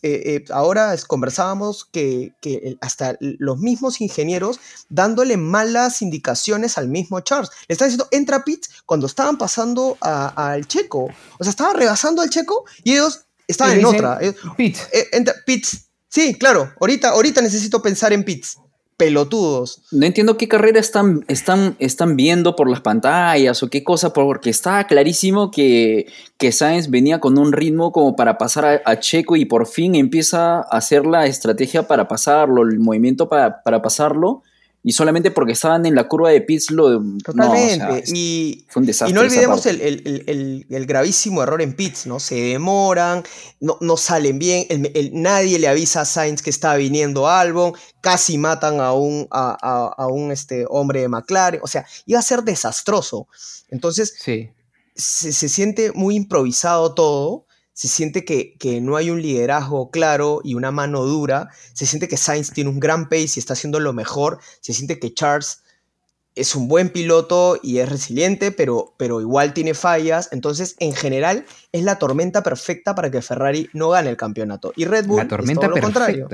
ahora 0.51 0.95
conversábamos 1.07 1.85
que, 1.85 2.33
hasta 2.81 3.17
los 3.19 3.57
mismos 3.57 3.99
ingenieros 3.99 4.59
dándole 4.89 5.37
malas 5.37 6.03
indicaciones 6.03 6.77
al 6.77 6.87
mismo 6.87 7.19
Charles. 7.21 7.49
Le 7.67 7.73
están 7.73 7.87
diciendo, 7.87 8.09
entra 8.11 8.43
Pitts 8.43 8.83
cuando 8.85 9.07
estaban 9.07 9.39
pasando 9.39 9.97
al 10.01 10.67
checo. 10.67 11.09
O 11.39 11.43
sea, 11.43 11.49
estaban 11.49 11.77
rebasando 11.77 12.21
al 12.21 12.29
checo 12.29 12.65
y 12.83 12.93
ellos 12.93 13.25
estaban 13.47 13.79
en 13.79 13.85
otra. 13.85 14.19
Pitts. 14.55 14.87
entra 15.11 15.33
Pitts 15.47 15.85
Sí, 16.15 16.33
claro. 16.35 16.71
Ahorita, 16.79 17.09
ahorita 17.09 17.41
necesito 17.41 17.81
pensar 17.81 18.13
en 18.13 18.23
pits. 18.23 18.57
Pelotudos. 18.95 19.81
No 19.91 20.05
entiendo 20.05 20.37
qué 20.37 20.47
carrera 20.47 20.79
están, 20.79 21.25
están, 21.27 21.75
están 21.79 22.15
viendo 22.15 22.55
por 22.55 22.69
las 22.69 22.79
pantallas 22.79 23.61
o 23.61 23.69
qué 23.69 23.83
cosa, 23.83 24.13
porque 24.13 24.49
estaba 24.49 24.87
clarísimo 24.87 25.51
que, 25.51 26.05
que 26.37 26.53
Sainz 26.53 26.89
venía 26.89 27.19
con 27.19 27.37
un 27.37 27.51
ritmo 27.51 27.91
como 27.91 28.15
para 28.15 28.37
pasar 28.37 28.81
a, 28.85 28.99
Checo 29.01 29.35
y 29.35 29.43
por 29.43 29.67
fin 29.67 29.93
empieza 29.93 30.59
a 30.59 30.61
hacer 30.61 31.05
la 31.05 31.25
estrategia 31.25 31.85
para 31.85 32.07
pasarlo, 32.07 32.61
el 32.61 32.79
movimiento 32.79 33.27
para, 33.27 33.61
para 33.61 33.81
pasarlo 33.81 34.41
y 34.87 34.91
solamente 34.91 35.31
porque 35.31 35.53
estaban 35.53 35.83
en 35.87 35.95
la 35.95 36.07
curva 36.07 36.29
de 36.29 36.41
pits 36.41 36.69
lo... 36.69 37.01
Totalmente. 37.23 38.03
y, 38.13 38.65
fue 38.69 38.81
un 38.81 38.85
desastre 38.85 39.09
y 39.09 39.13
no 39.15 39.21
olvidemos 39.21 39.65
el, 39.65 40.85
gravísimo 40.85 41.41
error 41.41 41.59
en 41.63 41.75
pits, 41.75 42.05
¿no? 42.05 42.19
Se 42.19 42.35
demoran, 42.35 43.23
no, 43.59 43.79
no 43.81 43.97
salen 43.97 44.37
bien, 44.37 44.67
nadie 45.11 45.57
le 45.57 45.67
avisa 45.67 46.01
a 46.01 46.05
Sainz 46.05 46.43
que 46.43 46.51
está 46.51 46.75
viniendo 46.75 47.27
Albon, 47.27 47.73
casi 47.99 48.37
matan 48.37 48.79
a 48.79 48.93
un, 48.93 49.27
a, 49.31 50.07
un 50.07 50.31
este, 50.31 50.67
hombre 50.69 51.01
de 51.01 51.07
McLaren, 51.07 51.61
o 51.63 51.67
sea, 51.67 51.87
iba 52.05 52.19
a 52.19 52.21
ser 52.21 52.43
desastroso. 52.43 53.27
Entonces, 53.69 54.13
sí. 54.19 54.51
se, 54.93 55.33
se 55.33 55.49
siente 55.49 55.93
muy 55.93 56.15
improvisado 56.15 56.93
todo 56.93 57.47
se 57.75 57.89
siente 57.89 58.23
que, 58.23 58.79
no 58.81 58.95
hay 58.95 59.09
un 59.09 59.21
liderazgo 59.21 59.91
claro 59.91 60.39
y 60.45 60.55
una 60.55 60.71
mano 60.71 61.03
dura, 61.03 61.49
se 61.73 61.85
siente 61.85 62.07
que 62.07 62.15
Sainz 62.15 62.51
tiene 62.51 62.69
un 62.69 62.79
gran 62.79 63.09
pace 63.09 63.33
y 63.35 63.39
está 63.39 63.51
haciendo 63.51 63.81
lo 63.81 63.91
mejor, 63.91 64.39
se 64.61 64.73
siente 64.73 64.97
que 64.97 65.13
Charles 65.13 65.61
es 66.35 66.55
un 66.55 66.69
buen 66.69 66.89
piloto 66.89 67.59
y 67.61 67.79
es 67.79 67.89
resiliente, 67.89 68.53
pero, 68.53 68.93
pero 68.97 69.19
igual 69.19 69.53
tiene 69.53 69.73
fallas, 69.73 70.29
entonces 70.31 70.77
en 70.79 70.93
general 70.93 71.45
es 71.73 71.83
la 71.83 71.99
tormenta 71.99 72.43
perfecta 72.43 72.95
para 72.95 73.11
que 73.11 73.21
Ferrari 73.21 73.69
no 73.73 73.89
gane 73.89 74.09
el 74.09 74.17
campeonato. 74.17 74.71
Y 74.77 74.85
Red 74.85 75.05
Bull 75.05 75.17
la 75.17 75.27
tormenta 75.27 75.65
es 75.65 75.71
lo 75.75 75.81
contrario. 75.81 76.29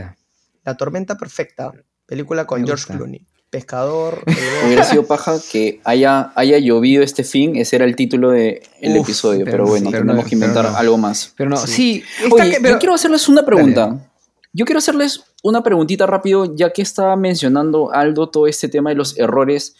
La 0.63 0.77
tormenta 0.77 1.17
perfecta, 1.17 1.71
película 2.05 2.45
con 2.45 2.63
George 2.63 2.85
Clooney 2.93 3.25
pescador. 3.51 4.23
Hubiera 4.65 4.83
sido 4.83 5.05
paja 5.05 5.37
que 5.51 5.79
haya, 5.83 6.31
haya 6.35 6.57
llovido 6.57 7.03
este 7.03 7.23
fin, 7.23 7.57
ese 7.57 7.75
era 7.75 7.85
el 7.85 7.95
título 7.95 8.31
del 8.31 8.61
episodio, 8.81 9.45
pero, 9.45 9.67
bueno, 9.67 9.91
tenemos 9.91 10.25
que 10.25 10.35
inventar 10.35 10.65
algo 10.65 10.97
más. 10.97 11.33
Pero 11.37 11.51
no, 11.51 11.57
sí. 11.57 12.03
yo 12.19 12.79
quiero 12.79 12.95
hacerles 12.95 13.29
una 13.29 13.45
pregunta. 13.45 14.07
Yo 14.53 14.65
quiero 14.65 14.79
hacerles 14.79 15.23
una 15.43 15.63
preguntita 15.63 16.07
rápido, 16.07 16.55
ya 16.55 16.71
que 16.71 16.81
estaba 16.81 17.15
mencionando 17.15 17.93
Aldo 17.93 18.29
todo 18.29 18.47
este 18.47 18.67
tema 18.67 18.89
de 18.89 18.95
los 18.95 19.17
errores. 19.17 19.75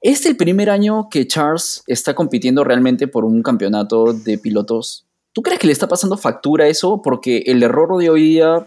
¿Es 0.00 0.24
el 0.26 0.36
primer 0.36 0.70
año 0.70 1.08
que 1.10 1.26
Charles 1.26 1.82
está 1.86 2.14
compitiendo 2.14 2.64
realmente 2.64 3.08
por 3.08 3.24
un 3.24 3.42
campeonato 3.42 4.12
de 4.12 4.38
pilotos? 4.38 5.06
¿Tú 5.32 5.42
crees 5.42 5.58
que 5.58 5.66
le 5.66 5.72
está 5.72 5.86
pasando 5.86 6.16
factura 6.16 6.66
eso? 6.66 7.02
Porque 7.02 7.42
el 7.46 7.62
error 7.62 7.98
de 7.98 8.08
hoy 8.08 8.22
día 8.22 8.66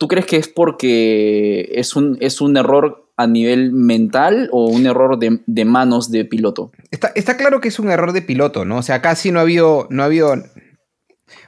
¿Tú 0.00 0.08
crees 0.08 0.24
que 0.24 0.38
es 0.38 0.48
porque 0.48 1.72
es 1.74 1.94
un, 1.94 2.16
es 2.22 2.40
un 2.40 2.56
error 2.56 3.12
a 3.18 3.26
nivel 3.26 3.70
mental 3.70 4.48
o 4.50 4.64
un 4.64 4.86
error 4.86 5.18
de, 5.18 5.64
manos 5.66 6.10
de 6.10 6.24
piloto? 6.24 6.72
Está, 6.90 7.36
claro 7.36 7.60
que 7.60 7.68
es 7.68 7.78
un 7.78 7.90
error 7.90 8.14
de 8.14 8.22
piloto, 8.22 8.64
¿no? 8.64 8.78
O 8.78 8.82
sea, 8.82 9.02
casi 9.02 9.30
no 9.30 9.40
ha 9.40 9.42
habido, 9.42 9.88
no 9.90 10.02
ha 10.02 10.06
habido 10.06 10.32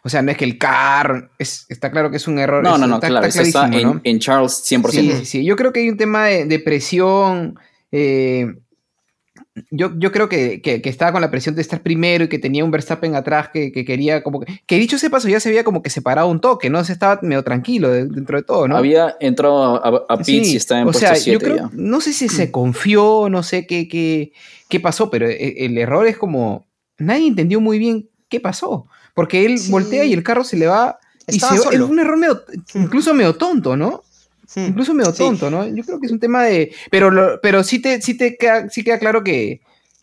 o 0.04 0.10
sea, 0.10 0.20
no 0.20 0.30
es 0.30 0.36
que 0.36 0.44
el 0.44 0.58
car. 0.58 1.30
Es, 1.38 1.64
está 1.70 1.90
claro 1.90 2.10
que 2.10 2.18
es 2.18 2.28
un 2.28 2.38
error. 2.38 2.62
No, 2.62 2.76
no, 2.76 2.86
no, 2.86 3.00
claro. 3.00 3.26
Está, 3.26 3.70
en, 3.72 4.18
Charles 4.18 4.62
100%. 4.70 4.90
Sí, 4.90 5.24
sí, 5.24 5.44
Yo 5.46 5.56
creo 5.56 5.72
que 5.72 5.80
hay 5.80 5.88
un 5.88 5.96
tema 5.96 6.26
de, 6.26 6.58
presión. 6.58 7.58
Eh, 7.90 8.54
yo, 9.70 9.92
yo 9.98 10.12
creo 10.12 10.28
que, 10.28 10.62
estaba 10.84 11.12
con 11.12 11.20
la 11.20 11.30
presión 11.30 11.54
de 11.54 11.60
estar 11.60 11.82
primero 11.82 12.24
y 12.24 12.28
que 12.28 12.38
tenía 12.38 12.64
un 12.64 12.70
Verstappen 12.70 13.14
atrás 13.14 13.50
que, 13.52 13.70
quería 13.72 14.22
como 14.22 14.40
que... 14.40 14.62
Que 14.66 14.78
dicho 14.78 14.96
ese 14.96 15.10
paso 15.10 15.28
ya 15.28 15.40
se 15.40 15.50
había 15.50 15.62
como 15.62 15.82
que 15.82 15.90
separado 15.90 16.28
un 16.28 16.40
toque, 16.40 16.70
¿no? 16.70 16.82
Se 16.84 16.92
estaba 16.92 17.18
medio 17.22 17.42
tranquilo 17.42 17.90
dentro 17.90 18.38
de 18.38 18.44
todo, 18.44 18.66
¿no? 18.66 18.76
Había 18.76 19.14
entrado 19.20 19.84
a, 19.84 20.06
a 20.08 20.22
y 20.26 20.56
estaba 20.56 20.80
en 20.80 20.88
o 20.88 20.92
sea, 20.92 21.16
yo 21.16 21.38
creo, 21.38 21.70
No 21.74 22.00
sé 22.00 22.12
si 22.12 22.28
se 22.28 22.50
confió, 22.50 23.28
no 23.28 23.42
sé 23.42 23.66
qué, 23.66 23.88
qué, 23.88 24.32
qué 24.68 24.80
pasó, 24.80 25.10
pero 25.10 25.28
e, 25.28 25.66
el, 25.66 25.76
error 25.76 26.06
es 26.06 26.16
como... 26.16 26.66
Nadie 26.98 27.26
entendió 27.26 27.60
muy 27.60 27.78
bien 27.78 28.08
qué 28.28 28.40
pasó. 28.40 28.86
Porque 29.14 29.44
él 29.44 29.60
voltea 29.68 30.04
y 30.04 30.14
el 30.14 30.22
carro 30.22 30.44
se 30.44 30.56
le 30.56 30.66
va... 30.66 30.98
y 31.28 31.38
se, 31.40 31.54
es 31.54 31.66
un 31.66 31.98
error 31.98 32.16
medio, 32.16 32.42
incluso 32.74 33.12
medio 33.12 33.34
tonto, 33.34 33.76
¿no? 33.76 34.02
Hmm. 34.54 34.66
Incluso 34.66 34.94
medio 34.94 35.12
tonto, 35.12 35.50
¿no? 35.50 35.66
Yo 35.66 35.84
creo 35.84 36.00
que 36.00 36.06
es 36.06 36.12
un 36.12 36.20
tema 36.20 36.44
de. 36.44 36.72
Pero, 36.90 37.40
pero 37.42 37.64
sí 37.64 37.78
te, 37.78 38.00
sí 38.02 38.16
te 38.16 38.36
queda, 38.36 38.68
sí 38.68 38.84
queda 38.84 38.98
claro 38.98 39.24
que, 39.24 39.60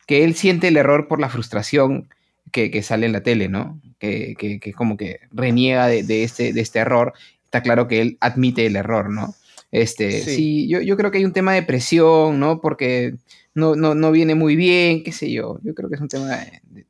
que 0.07 0.23
él 0.23 0.35
siente 0.35 0.69
el 0.69 0.77
error 0.77 1.07
por 1.07 1.19
la 1.19 1.29
frustración 1.29 2.09
que, 2.51 2.83
sale 2.83 3.05
en 3.05 3.13
la 3.13 3.23
tele, 3.23 3.49
¿no? 3.49 3.79
Que, 3.99 4.35
que, 4.37 4.73
como 4.73 4.97
que 4.97 5.19
reniega 5.31 5.87
de, 5.87 6.23
este, 6.23 6.53
de 6.53 6.61
este 6.61 6.79
error. 6.79 7.13
Está 7.45 7.61
claro 7.61 7.87
que 7.87 8.01
él 8.01 8.17
admite 8.19 8.65
el 8.65 8.75
error, 8.75 9.09
¿no? 9.09 9.35
Este, 9.71 10.23
sí, 10.23 10.67
yo, 10.67 10.81
yo, 10.81 10.97
creo 10.97 11.11
que 11.11 11.19
hay 11.19 11.25
un 11.25 11.33
tema 11.33 11.53
de 11.53 11.63
presión, 11.63 12.39
¿no? 12.39 12.59
Porque 12.59 13.15
no, 13.53 13.75
no, 13.75 13.93
no, 13.93 14.11
viene 14.11 14.33
muy 14.33 14.55
bien, 14.55 15.03
qué 15.03 15.11
sé 15.11 15.31
yo. 15.31 15.59
Yo 15.63 15.75
creo 15.75 15.89
que 15.89 15.95
es 15.95 16.01
un 16.01 16.07
tema 16.07 16.39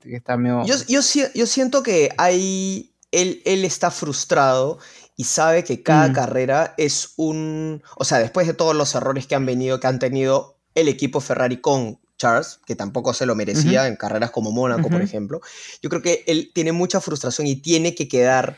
que 0.02 0.16
está 0.16 0.38
medio... 0.38 0.66
Yo, 0.66 0.76
yo, 0.88 1.02
yo 1.34 1.46
siento 1.46 1.84
que 1.84 2.10
hay... 2.18 2.92
Él, 3.12 3.42
él 3.44 3.66
está 3.66 3.90
frustrado 3.90 4.78
y 5.20 5.26
sabe 5.26 5.66
que 5.66 5.84
cada 5.84 6.08
mm. 6.08 6.14
carrera 6.14 6.74
es 6.78 7.12
un... 7.18 7.84
O 7.98 8.06
sea, 8.06 8.20
después 8.20 8.48
de 8.48 8.54
todos 8.54 8.74
los 8.74 8.96
errores 8.96 9.28
que 9.28 9.36
han 9.36 9.46
venido, 9.46 9.78
que 9.78 9.88
han 9.88 10.00
tenido 10.00 10.56
el 10.76 10.88
equipo 10.88 11.20
Ferrari 11.20 11.60
con 11.60 12.00
Charles, 12.18 12.62
que 12.66 12.78
tampoco 12.78 13.14
se 13.14 13.26
lo 13.26 13.36
merecía 13.36 13.88
en 13.88 13.98
carreras 13.98 14.32
como 14.32 14.52
Mónaco, 14.52 14.88
por 14.88 15.02
ejemplo, 15.02 15.42
yo 15.82 15.90
creo 15.90 16.02
que 16.02 16.24
él 16.26 16.52
tiene 16.54 16.72
mucha 16.72 17.02
frustración 17.02 17.48
y 17.48 17.58
tiene 17.58 17.96
que 17.96 18.08
quedar... 18.08 18.58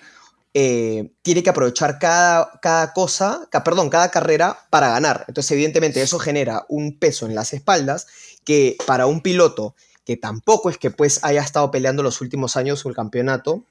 Eh, 0.53 1.13
tiene 1.24 1.41
que 1.41 1.50
aprovechar 1.50 1.98
cada, 1.98 2.60
cada 2.62 2.94
cosa, 2.94 3.48
perdón, 3.65 3.89
cada 3.89 4.12
carrera 4.12 4.68
para 4.70 4.89
ganar. 4.89 5.25
Entonces, 5.30 5.50
evidentemente, 5.53 6.00
eso 6.03 6.20
genera 6.20 6.65
un 6.70 7.00
peso 7.00 7.25
en 7.25 7.34
las 7.34 7.53
espaldas 7.53 8.06
que 8.44 8.77
para 8.86 9.08
un 9.08 9.22
piloto 9.22 9.75
que 10.06 10.18
tampoco 10.18 10.70
es 10.70 10.77
que 10.77 10.91
pues 10.91 11.24
haya 11.24 11.41
estado 11.41 11.72
peleando 11.72 12.03
los 12.03 12.22
últimos 12.22 12.56
años 12.58 12.86
el 12.86 12.94
campeonato, 12.94 13.63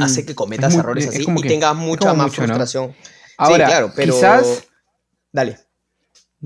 hace 0.00 0.22
mm. 0.22 0.26
que 0.26 0.34
cometas 0.34 0.74
errores 0.74 1.08
así 1.08 1.24
y 1.26 1.42
tengas 1.42 1.74
mucha 1.76 2.14
más 2.14 2.34
frustración. 2.34 2.94
Ahora, 3.38 3.66
claro, 3.66 3.92
pero. 3.94 4.14
Quizás. 4.14 4.64
Dale. 5.32 5.58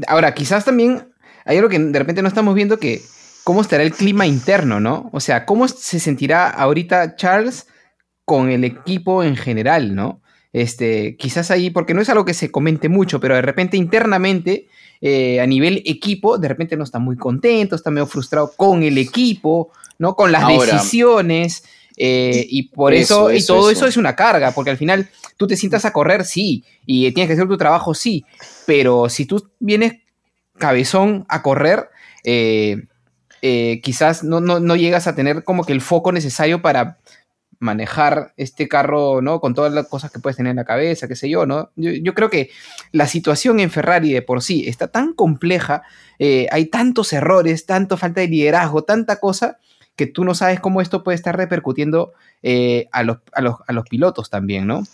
Ahora, 0.06 0.34
quizás 0.34 0.64
también 0.64 1.12
hay 1.44 1.56
algo 1.56 1.68
que 1.68 1.78
de 1.78 1.98
repente 1.98 2.22
no 2.22 2.28
estamos 2.28 2.54
viendo 2.54 2.78
que. 2.78 3.02
¿Cómo 3.44 3.60
estará 3.60 3.84
el 3.84 3.92
clima 3.92 4.26
interno, 4.26 4.80
no? 4.80 5.08
O 5.12 5.20
sea, 5.20 5.46
¿cómo 5.46 5.68
se 5.68 6.00
sentirá 6.00 6.50
ahorita 6.50 7.14
Charles 7.14 7.68
con 8.24 8.50
el 8.50 8.64
equipo 8.64 9.22
en 9.22 9.36
general, 9.36 9.94
no? 9.94 10.20
Este, 10.52 11.16
quizás 11.16 11.52
ahí, 11.52 11.70
porque 11.70 11.94
no 11.94 12.00
es 12.00 12.08
algo 12.08 12.24
que 12.24 12.34
se 12.34 12.50
comente 12.50 12.88
mucho, 12.88 13.20
pero 13.20 13.36
de 13.36 13.42
repente 13.42 13.76
internamente, 13.76 14.66
eh, 15.00 15.40
a 15.40 15.46
nivel 15.46 15.82
equipo, 15.84 16.38
de 16.38 16.48
repente 16.48 16.76
no 16.76 16.82
está 16.82 16.98
muy 16.98 17.16
contento, 17.16 17.76
está 17.76 17.90
medio 17.92 18.06
frustrado 18.06 18.50
con 18.56 18.82
el 18.82 18.98
equipo, 18.98 19.70
¿no? 19.98 20.16
Con 20.16 20.32
las 20.32 20.48
decisiones. 20.48 21.62
Eh, 21.96 22.46
y 22.50 22.64
por 22.64 22.92
eso, 22.92 23.32
y 23.32 23.44
todo 23.44 23.70
eso. 23.70 23.86
es 23.86 23.96
una 23.96 24.14
carga, 24.14 24.52
porque 24.52 24.70
al 24.70 24.76
final 24.76 25.08
tú 25.36 25.46
te 25.46 25.56
sientas 25.56 25.84
a 25.84 25.92
correr, 25.92 26.24
sí, 26.24 26.64
y 26.84 27.10
tienes 27.12 27.28
que 27.28 27.34
hacer 27.34 27.48
tu 27.48 27.56
trabajo, 27.56 27.94
sí, 27.94 28.24
pero 28.66 29.08
si 29.08 29.24
tú 29.24 29.50
vienes 29.58 29.94
cabezón 30.58 31.24
a 31.28 31.42
correr, 31.42 31.88
eh, 32.24 32.84
eh, 33.40 33.80
quizás 33.82 34.24
no, 34.24 34.40
no, 34.40 34.76
llegas 34.76 35.06
a 35.06 35.14
tener 35.14 35.44
como 35.44 35.64
que 35.64 35.72
el 35.72 35.80
foco 35.80 36.12
necesario 36.12 36.60
para 36.60 36.98
manejar 37.58 38.34
este 38.36 38.68
carro, 38.68 39.22
¿no? 39.22 39.40
Con 39.40 39.54
todas 39.54 39.72
las 39.72 39.86
cosas 39.88 40.10
que 40.10 40.18
puedes 40.18 40.36
tener 40.36 40.50
en 40.50 40.56
la 40.56 40.64
cabeza, 40.64 41.08
qué 41.08 41.16
sé 41.16 41.30
yo, 41.30 41.46
¿no? 41.46 41.70
Yo, 41.76 42.12
creo 42.12 42.28
que 42.28 42.50
la 42.92 43.06
situación 43.06 43.60
en 43.60 43.70
Ferrari 43.70 44.12
de 44.12 44.20
por 44.20 44.42
sí 44.42 44.68
está 44.68 44.88
tan 44.88 45.14
compleja, 45.14 45.82
hay 46.18 46.66
tantos 46.66 47.14
errores, 47.14 47.64
tanto 47.64 47.96
falta 47.96 48.20
de 48.20 48.28
liderazgo, 48.28 48.84
tanta 48.84 49.20
cosa, 49.20 49.58
que 49.96 50.06
tú 50.06 50.24
no 50.24 50.34
sabes 50.34 50.60
cómo 50.60 50.80
esto 50.80 51.02
puede 51.02 51.16
estar 51.16 51.36
repercutiendo 51.36 52.12
eh, 52.42 52.86
a, 52.92 53.02
los, 53.02 53.18
a, 53.32 53.72
los, 53.72 53.88
pilotos 53.88 54.28
también, 54.28 54.66
¿no? 54.66 54.84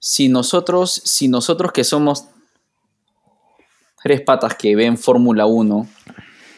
Si 0.00 0.28
nosotros, 0.28 1.00
si 1.04 1.28
nosotros 1.28 1.72
que 1.72 1.84
somos 1.84 2.26
tres 4.02 4.20
patas 4.22 4.56
que 4.56 4.74
ven 4.74 4.98
Fórmula 4.98 5.46
1, 5.46 5.88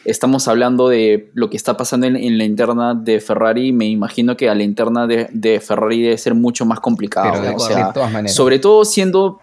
estamos 0.05 0.47
hablando 0.47 0.89
de 0.89 1.29
lo 1.33 1.49
que 1.49 1.57
está 1.57 1.77
pasando 1.77 2.07
en, 2.07 2.37
la 2.37 2.43
interna 2.43 2.95
de 2.95 3.21
Ferrari, 3.21 3.71
me 3.71 3.85
imagino 3.85 4.35
que 4.35 4.49
a 4.49 4.55
la 4.55 4.63
interna 4.63 5.05
de, 5.05 5.61
Ferrari 5.65 6.01
debe 6.01 6.17
ser 6.17 6.33
mucho 6.33 6.65
más 6.65 6.79
complicado. 6.79 7.39
de, 7.39 7.53
todas 7.93 8.11
maneras. 8.11 8.33
Sobre 8.33 8.59
todo 8.59 8.83
siendo, 8.83 9.41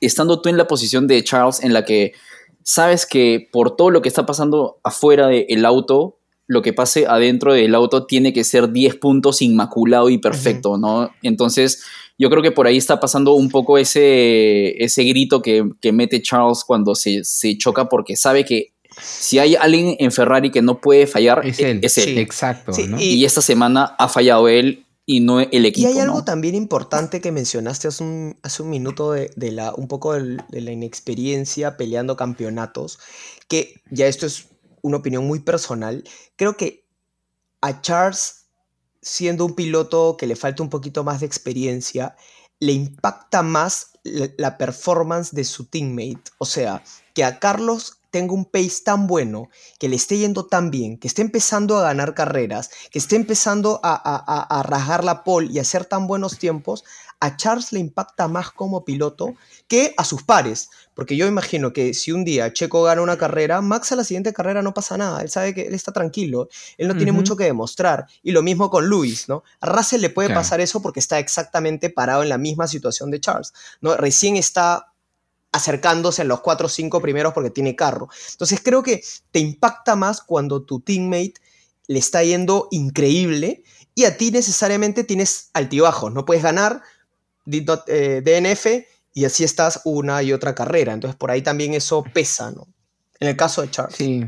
estando 0.00 0.40
tú 0.40 0.48
en 0.48 0.56
la 0.56 0.66
posición 0.66 1.06
de 1.06 1.22
Charles 1.22 1.62
en 1.62 1.72
la 1.72 1.84
que 1.84 2.14
sabes 2.62 3.06
que 3.06 3.48
por 3.52 3.76
todo 3.76 3.90
lo 3.90 4.02
que 4.02 4.08
está 4.08 4.26
pasando 4.26 4.78
afuera 4.82 5.28
del 5.28 5.64
auto, 5.64 6.17
lo 6.48 6.62
que 6.62 6.72
pase 6.72 7.06
adentro 7.06 7.52
del 7.52 7.74
auto 7.74 8.06
tiene 8.06 8.32
que 8.32 8.42
ser 8.42 8.72
10 8.72 8.96
puntos 8.96 9.42
inmaculado 9.42 10.08
y 10.08 10.16
perfecto, 10.16 10.78
¿no? 10.78 11.10
Entonces, 11.22 11.84
yo 12.18 12.30
creo 12.30 12.42
que 12.42 12.50
por 12.50 12.66
ahí 12.66 12.78
está 12.78 12.98
pasando 12.98 13.34
un 13.34 13.50
poco 13.50 13.76
ese, 13.76 14.82
ese 14.82 15.04
grito 15.04 15.42
que, 15.42 15.62
mete 15.92 16.22
Charles 16.22 16.64
cuando 16.66 16.94
se, 16.94 17.22
choca, 17.58 17.90
porque 17.90 18.16
sabe 18.16 18.46
que 18.46 18.72
si 19.00 19.38
hay 19.38 19.56
alguien 19.56 19.94
en 20.00 20.10
Ferrari 20.10 20.50
que 20.50 20.62
no 20.62 20.80
puede 20.80 21.06
fallar, 21.06 21.46
es 21.46 21.60
él. 21.60 21.80
Es 21.82 21.98
él. 21.98 22.16
exacto. 22.16 22.72
y, 22.98 23.24
esta 23.26 23.42
semana 23.42 23.94
ha 23.98 24.08
fallado 24.08 24.48
él 24.48 24.86
y 25.04 25.20
no 25.20 25.40
el 25.40 25.66
equipo. 25.66 25.86
Y 25.86 25.92
hay 25.92 25.98
algo 25.98 26.24
también 26.24 26.54
importante 26.54 27.20
que 27.20 27.30
mencionaste 27.30 27.88
hace 27.88 28.02
un, 28.02 28.38
hace 28.42 28.62
un 28.62 28.70
minuto 28.70 29.12
de, 29.12 29.52
la, 29.52 29.74
un 29.74 29.86
poco 29.86 30.14
de 30.14 30.60
la 30.60 30.72
inexperiencia 30.72 31.76
peleando 31.76 32.16
campeonatos, 32.16 32.98
que 33.48 33.74
ya 33.90 34.06
esto 34.06 34.24
es 34.26 34.48
una 34.88 34.98
opinión 34.98 35.26
muy 35.26 35.40
personal, 35.40 36.04
creo 36.36 36.56
que 36.56 36.86
a 37.60 37.80
Charles, 37.80 38.46
siendo 39.00 39.44
un 39.44 39.54
piloto 39.54 40.16
que 40.16 40.26
le 40.26 40.36
falta 40.36 40.62
un 40.62 40.70
poquito 40.70 41.04
más 41.04 41.20
de 41.20 41.26
experiencia, 41.26 42.16
le 42.60 42.72
impacta 42.72 43.42
más 43.42 43.92
la, 44.02 44.58
performance 44.58 45.32
de 45.32 45.44
su 45.44 45.66
teammate. 45.66 46.30
O 46.38 46.44
sea, 46.44 46.82
que 47.14 47.24
a 47.24 47.38
Carlos 47.38 47.98
tenga 48.10 48.32
un 48.32 48.46
pace 48.46 48.82
tan 48.84 49.06
bueno, 49.06 49.48
que 49.78 49.88
le 49.88 49.96
esté 49.96 50.18
yendo 50.18 50.46
tan 50.46 50.70
bien, 50.70 50.98
que 50.98 51.08
esté 51.08 51.22
empezando 51.22 51.76
a 51.76 51.82
ganar 51.82 52.14
carreras, 52.14 52.70
que 52.90 52.98
esté 52.98 53.16
empezando 53.16 53.80
a, 53.82 53.94
a, 53.94 54.60
a 54.60 55.02
la 55.02 55.24
pole 55.24 55.52
y 55.52 55.58
hacer 55.58 55.84
tan 55.84 56.06
buenos 56.06 56.38
tiempos, 56.38 56.84
a 57.20 57.36
Charles 57.36 57.72
le 57.72 57.80
impacta 57.80 58.28
más 58.28 58.50
como 58.50 58.84
piloto 58.84 59.34
que 59.66 59.94
a 59.96 60.04
sus 60.04 60.22
pares. 60.22 60.70
Porque 60.94 61.16
yo 61.16 61.26
imagino 61.26 61.72
que 61.72 61.94
si 61.94 62.12
un 62.12 62.24
día 62.24 62.52
Checo 62.52 62.82
gana 62.82 63.02
una 63.02 63.18
carrera, 63.18 63.60
Max 63.60 63.92
a 63.92 63.96
la 63.96 64.04
siguiente 64.04 64.32
carrera 64.32 64.62
no 64.62 64.74
pasa 64.74 64.96
nada. 64.96 65.22
Él 65.22 65.30
sabe 65.30 65.54
que 65.54 65.62
él 65.62 65.74
está 65.74 65.92
tranquilo. 65.92 66.48
Él 66.76 66.88
no 66.88 66.96
tiene 66.96 67.12
mucho 67.12 67.36
que 67.36 67.44
demostrar. 67.44 68.06
Y 68.22 68.32
lo 68.32 68.42
mismo 68.42 68.70
con 68.70 68.86
Luis, 68.86 69.28
¿no? 69.28 69.42
A 69.60 69.66
Russell 69.66 70.00
le 70.00 70.10
puede 70.10 70.32
pasar 70.32 70.60
eso 70.60 70.80
porque 70.80 71.00
está 71.00 71.18
exactamente 71.18 71.90
parado 71.90 72.22
en 72.22 72.28
la 72.28 72.38
misma 72.38 72.66
situación 72.68 73.10
de 73.10 73.20
Charles. 73.20 73.52
¿no? 73.80 73.96
Recién 73.96 74.36
está 74.36 74.92
acercándose 75.52 76.22
en 76.22 76.28
los 76.28 76.40
cuatro 76.40 76.66
o 76.66 76.70
cinco 76.70 77.00
primeros 77.00 77.32
porque 77.32 77.50
tiene 77.50 77.74
carro. 77.74 78.08
Entonces 78.32 78.60
creo 78.62 78.82
que 78.82 79.02
te 79.30 79.40
impacta 79.40 79.96
más 79.96 80.20
cuando 80.20 80.62
tu 80.62 80.80
teammate 80.80 81.34
le 81.86 81.98
está 81.98 82.22
yendo 82.22 82.68
increíble 82.70 83.64
y 83.94 84.04
a 84.04 84.16
ti 84.16 84.30
necesariamente 84.30 85.02
tienes 85.04 85.50
altibajos. 85.54 86.12
No 86.12 86.24
puedes 86.24 86.42
ganar, 86.42 86.82
DNF 87.48 88.66
eh, 88.66 88.88
y 89.14 89.24
así 89.24 89.44
estás 89.44 89.80
una 89.84 90.22
y 90.22 90.32
otra 90.32 90.54
carrera. 90.54 90.92
Entonces 90.92 91.16
por 91.16 91.30
ahí 91.30 91.42
también 91.42 91.74
eso 91.74 92.04
pesa, 92.12 92.50
¿no? 92.50 92.68
En 93.20 93.28
el 93.28 93.36
caso 93.36 93.62
de 93.62 93.70
Charles. 93.70 93.96
Sí, 93.96 94.24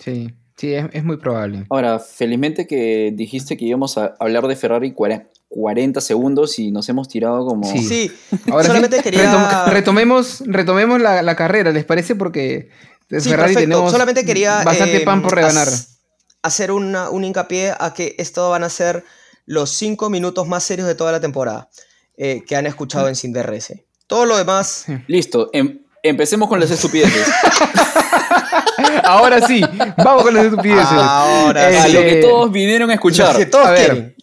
sí, 0.00 0.34
sí, 0.56 0.74
es, 0.74 1.04
muy 1.04 1.16
probable. 1.16 1.64
Ahora, 1.70 1.98
felizmente 1.98 2.66
que 2.66 3.10
dijiste 3.14 3.56
que 3.56 3.64
íbamos 3.64 3.96
a 3.96 4.16
hablar 4.18 4.46
de 4.46 4.56
Ferrari 4.56 4.94
40 5.48 6.00
segundos 6.00 6.58
y 6.58 6.70
nos 6.70 6.88
hemos 6.90 7.08
tirado 7.08 7.46
como... 7.46 7.64
Sí, 7.64 7.82
sí. 7.82 8.12
Ahora 8.50 8.66
solamente 8.66 9.02
quería... 9.02 9.64
retomemos, 9.66 10.42
retomemos 10.46 11.00
la, 11.00 11.36
carrera, 11.36 11.72
¿les 11.72 11.86
parece? 11.86 12.16
Porque 12.16 12.68
Ferrari 13.08 13.54
tenemos 13.54 13.90
solamente 13.90 14.26
quería, 14.26 14.62
bastante 14.62 15.00
pan 15.00 15.22
por 15.22 15.34
reganar. 15.34 15.68
Hacer 16.42 16.70
un 16.70 17.24
hincapié 17.24 17.72
a 17.78 17.94
que 17.94 18.14
esto 18.18 18.50
van 18.50 18.62
a 18.62 18.68
ser 18.68 19.04
los 19.46 19.70
5 19.70 20.10
minutos 20.10 20.46
más 20.46 20.64
serios 20.64 20.86
de 20.86 20.94
toda 20.94 21.12
la 21.12 21.20
temporada. 21.20 21.70
Eh, 22.20 22.42
que 22.44 22.56
han 22.56 22.66
escuchado 22.66 23.06
en 23.06 23.14
Sin 23.14 23.32
DRS. 23.32 23.74
Todo 24.08 24.26
lo 24.26 24.36
demás. 24.36 24.86
Listo, 25.06 25.50
em, 25.52 25.78
empecemos 26.02 26.48
con 26.48 26.58
las 26.58 26.68
estupideces. 26.68 27.28
Ahora 29.04 29.46
sí, 29.46 29.62
vamos 29.96 30.24
con 30.24 30.34
las 30.34 30.46
estupideces. 30.46 30.88
Ahora 30.90 31.84
sí. 31.84 31.92
Lo 31.92 32.00
que 32.00 32.16
todos 32.16 32.50
vinieron 32.50 32.90
a 32.90 32.94
escuchar. 32.94 33.36
que 33.36 33.46
todos 33.46 33.70
quieren. 33.70 34.16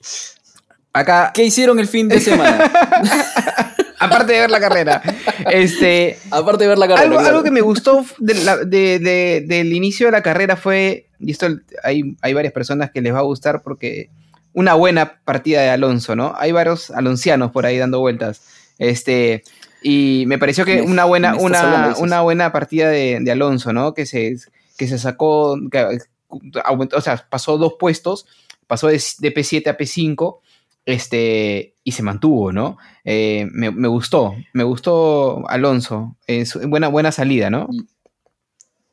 Acá. 0.91 1.31
¿Qué 1.33 1.43
hicieron 1.45 1.79
el 1.79 1.87
fin 1.87 2.09
de 2.09 2.19
semana? 2.19 2.69
Aparte 3.99 4.33
de 4.33 4.41
ver 4.41 4.51
la 4.51 4.59
carrera. 4.59 5.01
Este, 5.49 6.19
Aparte 6.31 6.65
de 6.65 6.67
ver 6.67 6.77
la 6.77 6.89
carrera. 6.89 7.27
Algo, 7.27 7.43
que 7.43 7.51
me 7.51 7.61
gustó 7.61 8.05
del 8.19 9.73
inicio 9.73 10.07
de 10.07 10.11
la 10.11 10.21
carrera 10.21 10.57
fue, 10.57 11.07
y 11.17 11.31
esto 11.31 11.47
hay, 11.81 12.17
hay 12.21 12.33
varias 12.33 12.51
personas 12.51 12.91
que 12.91 13.01
les 13.01 13.13
va 13.13 13.19
a 13.19 13.23
gustar 13.23 13.61
porque 13.61 14.09
una 14.55 14.73
buena 14.73 15.19
partida 15.25 15.61
de 15.61 15.69
Alonso, 15.69 16.15
¿no? 16.15 16.33
Hay 16.37 16.53
varios 16.53 16.89
aloncianos 16.89 17.51
por 17.51 17.65
ahí 17.65 17.77
dando 17.77 17.99
vueltas. 17.99 18.41
Este, 18.79 19.43
y 19.83 20.23
me 20.27 20.39
pareció 20.39 20.63
que 20.63 20.81
una 20.81 21.03
buena, 21.03 21.35
una, 21.35 21.93
una 21.99 22.21
buena 22.21 22.51
partida 22.53 22.89
de, 22.89 23.29
Alonso, 23.29 23.73
¿no? 23.73 23.93
Que 23.93 24.05
se, 24.05 24.37
que 24.77 24.87
se 24.87 24.97
sacó, 24.97 25.57
o 25.57 27.01
sea, 27.01 27.27
pasó 27.29 27.57
dos 27.57 27.73
puestos, 27.77 28.27
pasó 28.65 28.87
de, 28.87 28.95
P7 28.95 29.67
a 29.67 29.77
P5, 29.77 30.39
este, 30.85 31.75
y 31.83 31.91
se 31.91 32.03
mantuvo, 32.03 32.53
¿no? 32.53 32.77
Eh, 33.03 33.47
me, 33.51 33.87
gustó, 33.89 34.35
me 34.53 34.63
gustó 34.63 35.47
Alonso, 35.49 36.15
es 36.27 36.57
buena, 36.67 36.87
buena 36.87 37.11
salida, 37.11 37.49
¿no? 37.49 37.67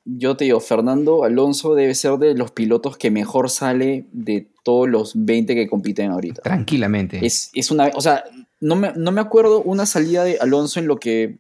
Yo 0.05 0.37
te 0.37 0.45
digo, 0.45 0.61
Fernando 0.61 1.25
Alonso 1.25 1.75
debe 1.75 1.95
ser 1.95 2.19
de 2.19 2.35
los 2.35 2.51
pilotos 2.51 2.97
que 2.97 3.11
mejor 3.11 3.51
sale 3.51 4.07
de 4.13 4.49
todos 4.65 4.89
los 4.89 5.13
20 5.15 5.55
que 5.55 5.69
compiten 5.69 6.11
ahorita. 6.11 6.43
Tranquilamente. 6.43 7.25
Es, 7.25 7.71
una, 7.71 7.91
o 7.95 8.01
sea, 8.01 8.25
no 8.61 8.77
me, 8.77 8.93
no 8.97 9.13
me, 9.13 9.21
acuerdo 9.21 9.63
una 9.63 9.87
salida 9.87 10.25
de 10.25 10.39
Alonso 10.41 10.81
en 10.81 10.87
lo 10.87 10.99
que 10.99 11.39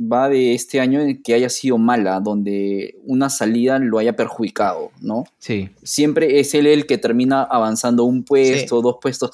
va 0.00 0.28
de 0.28 0.54
este 0.54 0.80
año 0.80 1.00
en 1.00 1.22
que 1.22 1.34
haya 1.34 1.48
sido 1.48 1.78
mala, 1.78 2.20
donde 2.20 2.96
una 3.04 3.30
salida 3.30 3.78
lo 3.78 3.98
haya 3.98 4.16
perjudicado, 4.16 4.90
¿no? 5.00 5.24
Sí. 5.38 5.70
Siempre 5.82 6.40
es 6.40 6.54
él 6.54 6.66
el 6.66 6.86
que 6.86 6.98
termina 6.98 7.42
avanzando 7.42 8.04
un 8.04 8.24
puesto, 8.24 8.82
dos 8.82 8.96
puestos, 9.00 9.30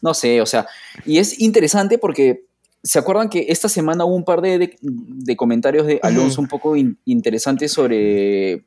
no 0.00 0.14
sé, 0.14 0.40
o 0.40 0.46
sea, 0.46 0.66
y 1.06 1.18
es 1.18 1.40
interesante 1.40 1.98
porque 1.98 2.44
¿Se 2.82 2.98
acuerdan 2.98 3.28
que 3.28 3.46
esta 3.48 3.68
semana 3.68 4.04
hubo 4.04 4.16
un 4.16 4.24
par 4.24 4.40
de, 4.40 4.76
comentarios 5.36 5.86
de 5.86 6.00
Alonso 6.02 6.40
un 6.40 6.48
poco 6.48 6.74
interesantes 6.76 7.72
sobre 7.72 8.64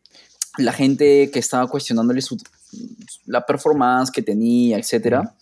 la 0.57 0.71
gente 0.71 1.29
que 1.31 1.39
estaba 1.39 1.67
cuestionándole 1.67 2.21
su, 2.21 2.37
la 3.25 3.45
performance 3.45 4.11
que 4.11 4.21
tenía, 4.21 4.77
etcétera, 4.77 5.35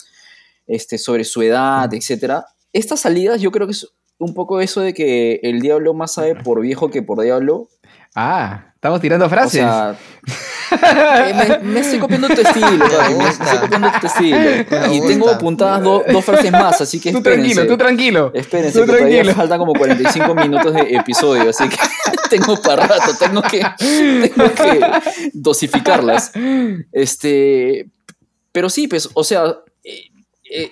este, 0.66 0.98
sobre 0.98 1.24
su 1.24 1.42
edad, 1.44 1.94
etcétera? 1.94 2.48
Estas 2.72 3.02
salidas 3.02 3.42
yo 3.42 3.52
creo 3.52 3.68
que 3.68 3.74
es 3.74 3.88
un 4.18 4.34
poco 4.34 4.60
eso 4.60 4.82
de 4.82 4.94
que 4.94 5.40
el 5.44 5.60
diablo 5.62 5.94
más 5.94 6.14
sabe 6.14 6.36
por 6.36 6.62
viejo 6.62 6.90
que 6.90 7.04
por 7.04 7.22
diablo. 7.22 7.70
Ah, 8.16 8.74
estamos 8.76 9.02
tirando 9.02 9.30
frases. 9.30 9.66
Eh, 10.71 11.60
me, 11.62 11.80
estoy 11.80 11.99
copiando 11.99 12.28
tu 12.28 12.41
estilo, 12.41 12.86
me 13.17 13.30
estoy 13.30 13.58
copiando 13.60 13.91
tu 13.99 14.08
estilo. 14.08 14.38
y 14.91 15.02
tengo 15.08 15.30
apuntadas 15.30 15.84
dos 15.84 16.26
frases 16.26 16.52
más, 16.52 16.82
así 16.82 16.99
que 16.99 17.12
tú 17.12 17.21
tranquilo, 17.21 17.67
tú 17.67 17.78
tranquilo. 17.78 18.32
Espérense, 18.34 18.80
tú 18.80 18.86
que 18.86 18.91
tranquilo. 18.93 19.21
todavía 19.21 19.36
faltan 19.36 19.60
como 19.60 19.73
45 19.73 20.36
minutos 20.36 20.73
de 20.73 20.95
episodio, 20.95 21.49
así 21.49 21.67
que 21.69 21.78
tengo 22.30 22.62
para 22.62 22.88
rato, 22.88 23.15
tengo 23.17 23.41
que, 23.41 23.65
tengo 23.80 24.54
que 24.54 24.82
dosificarlas. 25.34 26.32
Este, 26.91 27.88
pero 28.52 28.69
sí, 28.69 28.88
pues, 28.88 29.10
o 29.13 29.23
sea, 29.23 29.58
eh, 29.84 30.10
eh, 30.49 30.71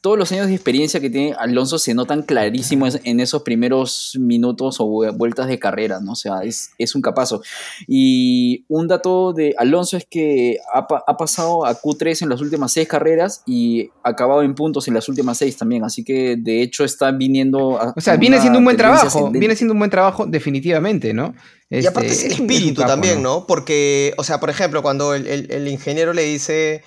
todos 0.00 0.18
los 0.18 0.32
años 0.32 0.46
de 0.46 0.54
experiencia 0.54 0.98
que 0.98 1.10
tiene 1.10 1.34
Alonso 1.38 1.78
se 1.78 1.92
notan 1.92 2.22
clarísimos 2.22 2.98
en 3.04 3.20
esos 3.20 3.42
primeros 3.42 4.16
minutos 4.18 4.76
o 4.78 4.86
vueltas 5.12 5.46
de 5.46 5.58
carrera, 5.58 6.00
¿no? 6.00 6.12
O 6.12 6.16
sea, 6.16 6.40
es, 6.42 6.70
es 6.78 6.94
un 6.94 7.02
capazo. 7.02 7.42
Y 7.86 8.64
un 8.68 8.88
dato 8.88 9.34
de 9.34 9.54
Alonso 9.58 9.98
es 9.98 10.06
que 10.08 10.56
ha, 10.72 10.86
ha, 11.06 11.16
pasado 11.18 11.66
a 11.66 11.78
Q3 11.78 12.22
en 12.22 12.28
las 12.30 12.40
últimas 12.40 12.72
seis 12.72 12.88
carreras 12.88 13.42
y 13.46 13.90
ha 14.02 14.10
acabado 14.10 14.42
en 14.42 14.54
puntos 14.54 14.88
en 14.88 14.94
las 14.94 15.06
últimas 15.08 15.36
seis 15.36 15.56
también, 15.58 15.84
así 15.84 16.02
que 16.02 16.36
de 16.36 16.62
hecho 16.62 16.84
está 16.84 17.10
viniendo... 17.10 17.78
A 17.78 17.92
o 17.94 18.00
sea, 18.00 18.16
viene 18.16 18.40
siendo 18.40 18.58
un 18.58 18.64
buen 18.64 18.78
trabajo, 18.78 19.30
viene 19.30 19.54
siendo 19.54 19.74
un 19.74 19.80
buen 19.80 19.90
trabajo 19.90 20.24
definitivamente, 20.24 21.12
¿no? 21.12 21.34
y 21.68 21.86
aparte 21.86 22.08
es 22.08 22.24
el 22.24 22.32
este, 22.32 22.42
espíritu 22.42 22.82
también, 22.82 23.22
¿no? 23.22 23.46
Porque, 23.46 24.12
o 24.16 24.24
sea, 24.24 24.40
por 24.40 24.50
ejemplo, 24.50 24.82
cuando 24.82 25.14
el, 25.14 25.28
el, 25.28 25.52
el 25.52 25.68
ingeniero 25.68 26.12
le 26.12 26.24
dice 26.24 26.82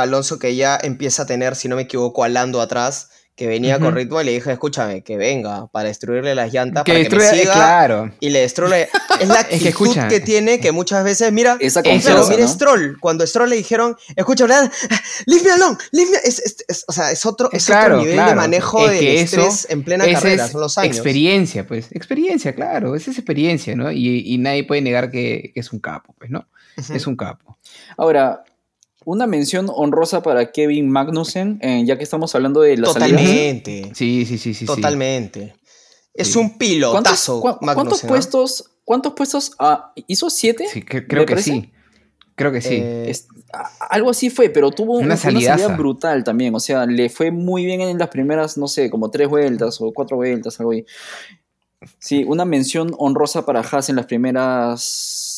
Alonso 0.00 0.38
que 0.38 0.56
ya 0.56 0.78
empieza 0.82 1.24
a 1.24 1.26
tener, 1.26 1.54
si 1.56 1.68
no 1.68 1.76
me 1.76 1.82
equivoco, 1.82 2.24
a 2.24 2.28
Lando 2.28 2.60
atrás, 2.62 3.10
que 3.34 3.46
venía 3.46 3.78
con 3.78 3.94
ritmo 3.94 4.20
y 4.20 4.24
le 4.26 4.32
dije, 4.32 4.52
escúchame, 4.52 5.02
que 5.02 5.16
venga 5.16 5.66
para 5.68 5.88
destruirle 5.88 6.34
las 6.34 6.52
llantas, 6.52 6.84
que 6.84 6.92
para 6.92 6.98
destruya, 7.00 7.30
que 7.30 7.36
me 7.36 7.40
siga, 7.42 7.54
claro. 7.54 8.12
y 8.20 8.28
le 8.28 8.40
destruye. 8.40 8.88
Es 9.20 9.28
la 9.28 9.40
actitud 9.40 9.86
es 9.88 9.94
que, 10.04 10.08
que, 10.08 10.20
tiene 10.20 10.60
que 10.60 10.70
muchas 10.72 11.02
veces, 11.02 11.32
mira, 11.32 11.56
Esa 11.60 11.82
claro, 11.82 11.96
confianza, 11.96 12.30
mira 12.30 12.42
¿no? 12.42 12.48
Stroll, 12.48 12.98
cuando 13.00 13.26
Stroll 13.26 13.48
le 13.50 13.56
dijeron, 13.56 13.96
escucha, 14.16 14.44
¿verdad? 14.46 14.70
leave 15.26 15.44
me 15.44 15.50
alone, 15.52 15.78
leave 15.92 16.10
me... 16.10 16.16
Es, 16.18 16.38
es- 16.40 16.64
es- 16.68 16.84
o 16.88 16.92
sea, 16.92 17.10
es 17.10 17.24
otro, 17.24 17.48
es 17.52 17.64
Claro, 17.64 17.94
otro 17.94 17.98
nivel 18.00 18.14
claro. 18.16 18.30
de 18.30 18.36
manejo 18.36 18.84
Es 18.84 18.90
del 18.90 19.00
que 19.00 19.20
eso- 19.22 19.40
estrés 19.40 19.66
en 19.70 19.82
plena 19.82 20.04
carrera, 20.04 20.44
es 20.46 20.52
son 20.52 20.60
los 20.60 20.76
años. 20.78 20.94
Experiencia, 20.96 21.66
pues. 21.66 21.86
Experiencia, 21.92 22.54
claro. 22.54 22.94
Esa 22.94 23.10
es 23.12 23.18
experiencia, 23.18 23.74
¿no? 23.76 23.90
Y, 23.90 24.22
y 24.26 24.38
nadie 24.38 24.64
puede 24.64 24.82
negar 24.82 25.10
que, 25.10 25.52
que 25.54 25.60
es 25.60 25.72
un 25.72 25.78
capo, 25.80 26.14
pues, 26.18 26.30
¿no? 26.30 26.46
Es 26.76 27.06
un 27.06 27.16
capo. 27.16 27.58
Ahora, 27.96 28.42
una 29.04 29.26
mención 29.26 29.68
honrosa 29.74 30.22
para 30.22 30.52
Kevin 30.52 30.90
Magnussen, 30.90 31.58
eh, 31.62 31.82
ya 31.86 31.96
que 31.96 32.04
estamos 32.04 32.34
hablando 32.34 32.60
de 32.60 32.76
las 32.76 32.92
salidas. 32.92 33.20
Totalmente, 33.22 33.90
Sí, 33.94 34.24
sí, 34.26 34.38
sí, 34.38 34.38
sí. 34.38 34.54
sí. 34.54 34.66
totalmente. 34.66 35.54
Es 36.14 36.28
Sí. 36.32 36.38
un 36.38 36.48
¿Cuántos, 36.50 36.58
pilotazo, 36.58 37.40
¿cuántos 37.40 37.62
Magnussen, 37.66 38.06
¿ah? 38.06 38.08
puestos? 38.08 38.70
¿Cuántos 38.84 39.12
puestos? 39.14 39.52
ah, 39.58 39.92
¿Hizo 40.06 40.28
siete? 40.30 40.66
Sí, 40.70 40.80
cre- 40.80 41.06
creo 41.08 41.20
¿Me 41.22 41.26
que 41.26 41.32
parece? 41.34 41.50
sí. 41.52 41.72
Creo 42.34 42.50
que 42.52 42.60
sí. 42.60 42.74
Eh, 42.74 43.06
Es- 43.10 43.28
a- 43.52 43.70
algo 43.90 44.10
así 44.10 44.28
fue, 44.30 44.48
pero 44.50 44.70
tuvo 44.70 44.94
Una 44.96 45.04
una, 45.04 45.16
salida 45.16 45.68
brutal 45.68 46.24
también. 46.24 46.54
O 46.54 46.60
sea, 46.60 46.86
le 46.86 47.08
fue 47.10 47.30
muy 47.30 47.64
bien 47.64 47.80
en 47.82 47.98
las 47.98 48.08
primeras, 48.08 48.56
no 48.58 48.68
sé, 48.68 48.90
como 48.90 49.10
tres 49.10 49.28
vueltas 49.28 49.80
o 49.80 49.92
cuatro 49.92 50.16
vueltas, 50.16 50.58
algo 50.58 50.72
ahí. 50.72 50.84
Sí, 51.98 52.24
una 52.26 52.44
mención 52.44 52.92
honrosa 52.98 53.44
para 53.44 53.60
Haas 53.60 53.88
en 53.88 53.96
las 53.96 54.06
primeras 54.06 55.31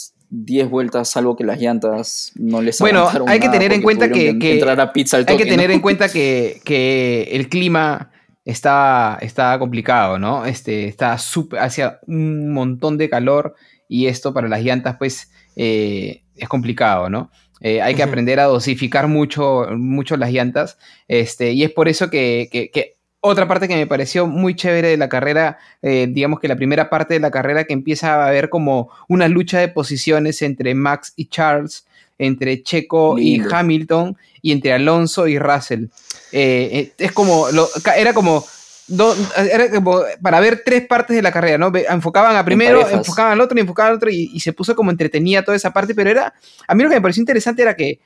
10 0.44 0.68
vueltas, 0.68 1.11
salvo 1.11 1.37
que 1.37 1.44
las 1.44 1.61
llantas 1.61 2.33
no 2.35 2.61
les 2.61 2.79
Bueno, 2.81 3.09
hay 3.27 3.38
que 3.38 3.49
tener 3.49 3.73
en 3.73 3.83
cuenta 3.83 4.11
que- 4.11 4.38
que 4.38 4.55
entrar 4.55 4.81
a 4.81 4.92
pizza 4.92 5.16
al 5.16 5.27
Hay 5.29 5.37
que 5.37 5.47
tener 5.47 5.68
¿no? 5.68 5.75
en 5.75 5.81
cuenta 5.81 6.09
que, 6.09 6.61
que 6.64 7.29
el 7.33 7.49
clima 7.49 8.11
está, 8.44 9.18
está 9.20 9.59
complicado, 9.59 10.18
¿no? 10.18 10.44
Este, 10.44 10.87
está 10.88 11.16
súper, 11.18 11.61
hacia 11.61 12.01
un 12.07 12.53
montón 12.53 12.99
de 12.99 13.09
calor 13.09 13.55
y 13.88 14.07
esto 14.07 14.35
para 14.35 14.49
las 14.49 14.62
llantas, 14.62 14.97
pues, 14.99 15.31
eh, 15.57 16.23
es 16.37 16.49
complicado, 16.49 17.09
¿no? 17.09 17.31
Eh, 17.61 17.81
hay 17.81 17.94
que 17.94 18.03
aprender 18.03 18.40
a 18.40 18.44
dosificar 18.44 19.09
mucho, 19.09 19.66
mucho 19.77 20.16
las 20.16 20.31
llantas. 20.33 20.77
Este, 21.09 21.53
y 21.53 21.62
es 21.62 21.70
por 21.70 21.88
eso 21.88 22.11
que, 22.11 22.49
que- 22.51 22.70
que 22.70 22.94
otra 23.26 23.48
parte 23.48 23.66
que 23.68 23.74
me 23.76 23.87
pareció 23.87 24.26
muy 24.26 24.54
chévere 24.54 24.88
de 24.88 24.96
la 24.98 25.08
carrera, 25.08 25.58
eh, 25.80 26.06
digamos 26.10 26.40
que 26.40 26.48
la 26.48 26.56
primera 26.56 26.90
parte 26.90 27.14
de 27.14 27.20
la 27.20 27.30
carrera 27.30 27.64
que 27.64 27.72
empieza 27.72 28.14
a 28.22 28.28
haber 28.28 28.50
como 28.50 28.90
una 29.08 29.28
lucha 29.28 29.58
de 29.60 29.68
posiciones 29.68 30.42
entre 30.42 30.74
Max 30.74 31.12
y 31.16 31.26
Charles, 31.26 31.87
entre 32.18 32.62
Checo 32.62 33.16
Lindo. 33.16 33.48
y 33.48 33.52
Hamilton, 33.54 34.16
y 34.42 34.52
entre 34.52 34.72
Alonso 34.74 35.26
y 35.26 35.38
Russell. 35.38 35.84
Eh, 36.32 36.68
eh, 36.72 36.92
es 36.98 37.12
como, 37.12 37.48
lo- 37.50 37.68
era 37.96 38.12
como, 38.12 38.44
do- 38.88 39.16
era 39.50 39.70
como 39.70 40.02
para 40.20 40.38
ver 40.40 40.62
tres 40.64 40.87
partes 40.87 41.16
de 41.16 41.22
la 41.22 41.32
carrera, 41.32 41.56
¿no? 41.56 41.72
Enfocaban 41.74 42.37
a 42.37 42.44
primero, 42.44 42.80
enfocaban 43.00 43.32
al 43.32 43.40
otro 43.40 43.56
y 43.56 43.60
enfocaban 43.62 43.90
al 43.92 43.96
otro, 43.96 44.10
y, 44.10 44.30
y 44.34 44.40
se 44.40 44.52
puso 44.52 44.76
como 44.76 44.90
entretenida 44.90 45.42
toda 45.42 45.56
esa 45.56 45.72
parte, 45.72 45.94
pero 45.94 46.10
era, 46.10 46.34
a 46.68 46.74
mí 46.74 46.82
lo 46.82 46.90
que 46.90 46.96
me 46.96 47.00
pareció 47.02 47.22
interesante 47.22 47.62
era 47.62 47.74
que 47.74 48.00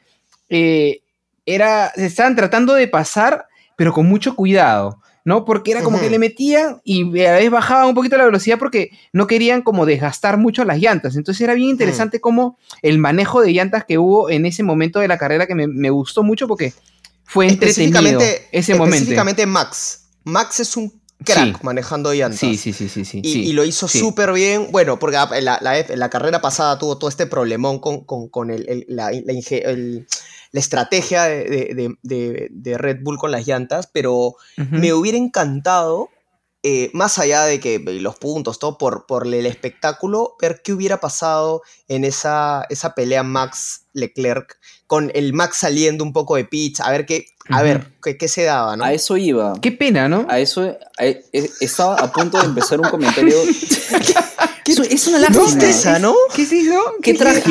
eh, 0.48 1.00
era, 1.44 1.90
se 1.94 2.06
estaban 2.06 2.36
tratando 2.36 2.74
de 2.74 2.86
pasar, 2.88 3.46
pero 3.76 3.92
con 3.92 4.06
mucho 4.06 4.34
cuidado. 4.36 5.00
¿No? 5.28 5.44
Porque 5.44 5.72
era 5.72 5.82
como 5.82 6.00
que 6.00 6.08
le 6.08 6.18
metían 6.18 6.80
y 6.84 7.20
a 7.20 7.32
la 7.32 7.38
vez 7.38 7.50
bajaban 7.50 7.86
un 7.86 7.94
poquito 7.94 8.16
la 8.16 8.24
velocidad 8.24 8.58
porque 8.58 8.90
no 9.12 9.26
querían 9.26 9.60
como 9.60 9.84
desgastar 9.84 10.38
mucho 10.38 10.64
las 10.64 10.78
llantas. 10.78 11.16
Entonces 11.16 11.42
era 11.42 11.52
bien 11.52 11.68
interesante 11.68 12.18
como 12.18 12.56
el 12.80 12.98
manejo 12.98 13.42
de 13.42 13.52
llantas 13.52 13.84
que 13.84 13.98
hubo 13.98 14.30
en 14.30 14.46
ese 14.46 14.62
momento 14.62 15.00
de 15.00 15.06
la 15.08 15.18
carrera 15.18 15.46
que 15.46 15.54
me, 15.54 15.66
me 15.66 15.90
gustó 15.90 16.22
mucho 16.22 16.48
porque 16.48 16.72
fue 17.24 17.46
entretenido 17.46 17.98
específicamente, 17.98 18.48
ese 18.52 18.72
momento. 18.74 18.94
específicamente 18.96 19.44
Max. 19.46 20.04
Max 20.24 20.60
es 20.60 20.74
un 20.78 20.90
crack 21.24 21.56
Sí. 21.58 21.62
manejando 21.62 22.14
llantas. 22.14 22.40
Sí, 22.40 22.56
sí, 22.56 22.72
sí, 22.72 22.88
sí, 22.88 23.04
sí. 23.04 23.20
Y, 23.22 23.32
sí, 23.32 23.42
y 23.48 23.52
lo 23.52 23.64
hizo 23.66 23.86
súper 23.86 24.32
bien. 24.32 24.68
Bueno, 24.70 24.98
porque 24.98 25.16
la, 25.16 25.58
la- 25.60 25.84
la- 25.94 26.08
carrera 26.08 26.40
pasada 26.40 26.78
tuvo 26.78 26.96
todo 26.96 27.10
este 27.10 27.26
problemón 27.26 27.80
con, 27.80 28.04
con- 28.04 28.28
con 28.28 28.50
el- 28.50 28.66
el- 28.68 28.86
la, 28.88 29.10
el- 29.10 30.06
la 30.52 30.60
estrategia 30.60 31.24
de, 31.24 31.44
de- 31.44 31.74
de- 31.74 31.94
de- 32.02 32.48
de 32.50 32.78
Red 32.78 32.98
Bull 33.02 33.18
con 33.18 33.30
las 33.30 33.46
llantas, 33.46 33.86
pero 33.92 34.34
me 34.56 34.92
hubiera 34.92 35.18
encantado, 35.18 36.08
eh, 36.62 36.90
más 36.92 37.18
allá 37.18 37.44
de 37.44 37.60
que 37.60 37.78
los 37.78 38.16
puntos, 38.16 38.58
todo 38.58 38.78
por, 38.78 39.06
por 39.06 39.26
el 39.26 39.46
espectáculo, 39.46 40.34
ver 40.40 40.60
qué 40.64 40.72
hubiera 40.72 40.98
pasado 41.00 41.62
en 41.86 42.04
esa, 42.04 42.64
esa 42.70 42.94
pelea 42.94 43.22
Max-Leclerc, 43.22 44.58
con 44.86 45.10
el 45.14 45.32
Max 45.34 45.58
saliendo 45.58 46.02
un 46.02 46.12
poco 46.12 46.36
de 46.36 46.44
pitch, 46.44 46.80
a 46.80 46.90
ver 46.90 47.06
qué, 47.06 47.26
a 47.50 47.62
ver, 47.62 47.92
qué, 48.02 48.16
qué 48.16 48.26
se 48.28 48.42
daba, 48.44 48.76
¿no? 48.76 48.84
A 48.84 48.92
eso 48.92 49.16
iba. 49.16 49.52
Qué 49.60 49.70
pena, 49.72 50.08
¿no? 50.08 50.26
A 50.28 50.38
eso 50.40 50.62
a- 50.98 51.04
e- 51.06 51.22
estaba 51.60 51.94
a 51.96 52.12
punto 52.12 52.38
de 52.38 52.46
empezar 52.46 52.80
un 52.80 52.88
comentario. 52.88 53.36
Eso 54.68 54.82
es 54.82 55.06
una 55.06 55.18
lástima. 55.18 55.44
tristeza, 55.44 55.98
¿no? 55.98 56.14
¿Qué 56.34 56.44
se 56.44 56.56
hizo? 56.56 56.78
Qué 57.02 57.14
trágico, 57.14 57.48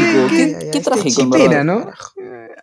qué, 0.71 0.79
trágico, 0.83 1.21
en 1.21 1.29
verdad. 1.29 1.63
¿no? 1.63 1.89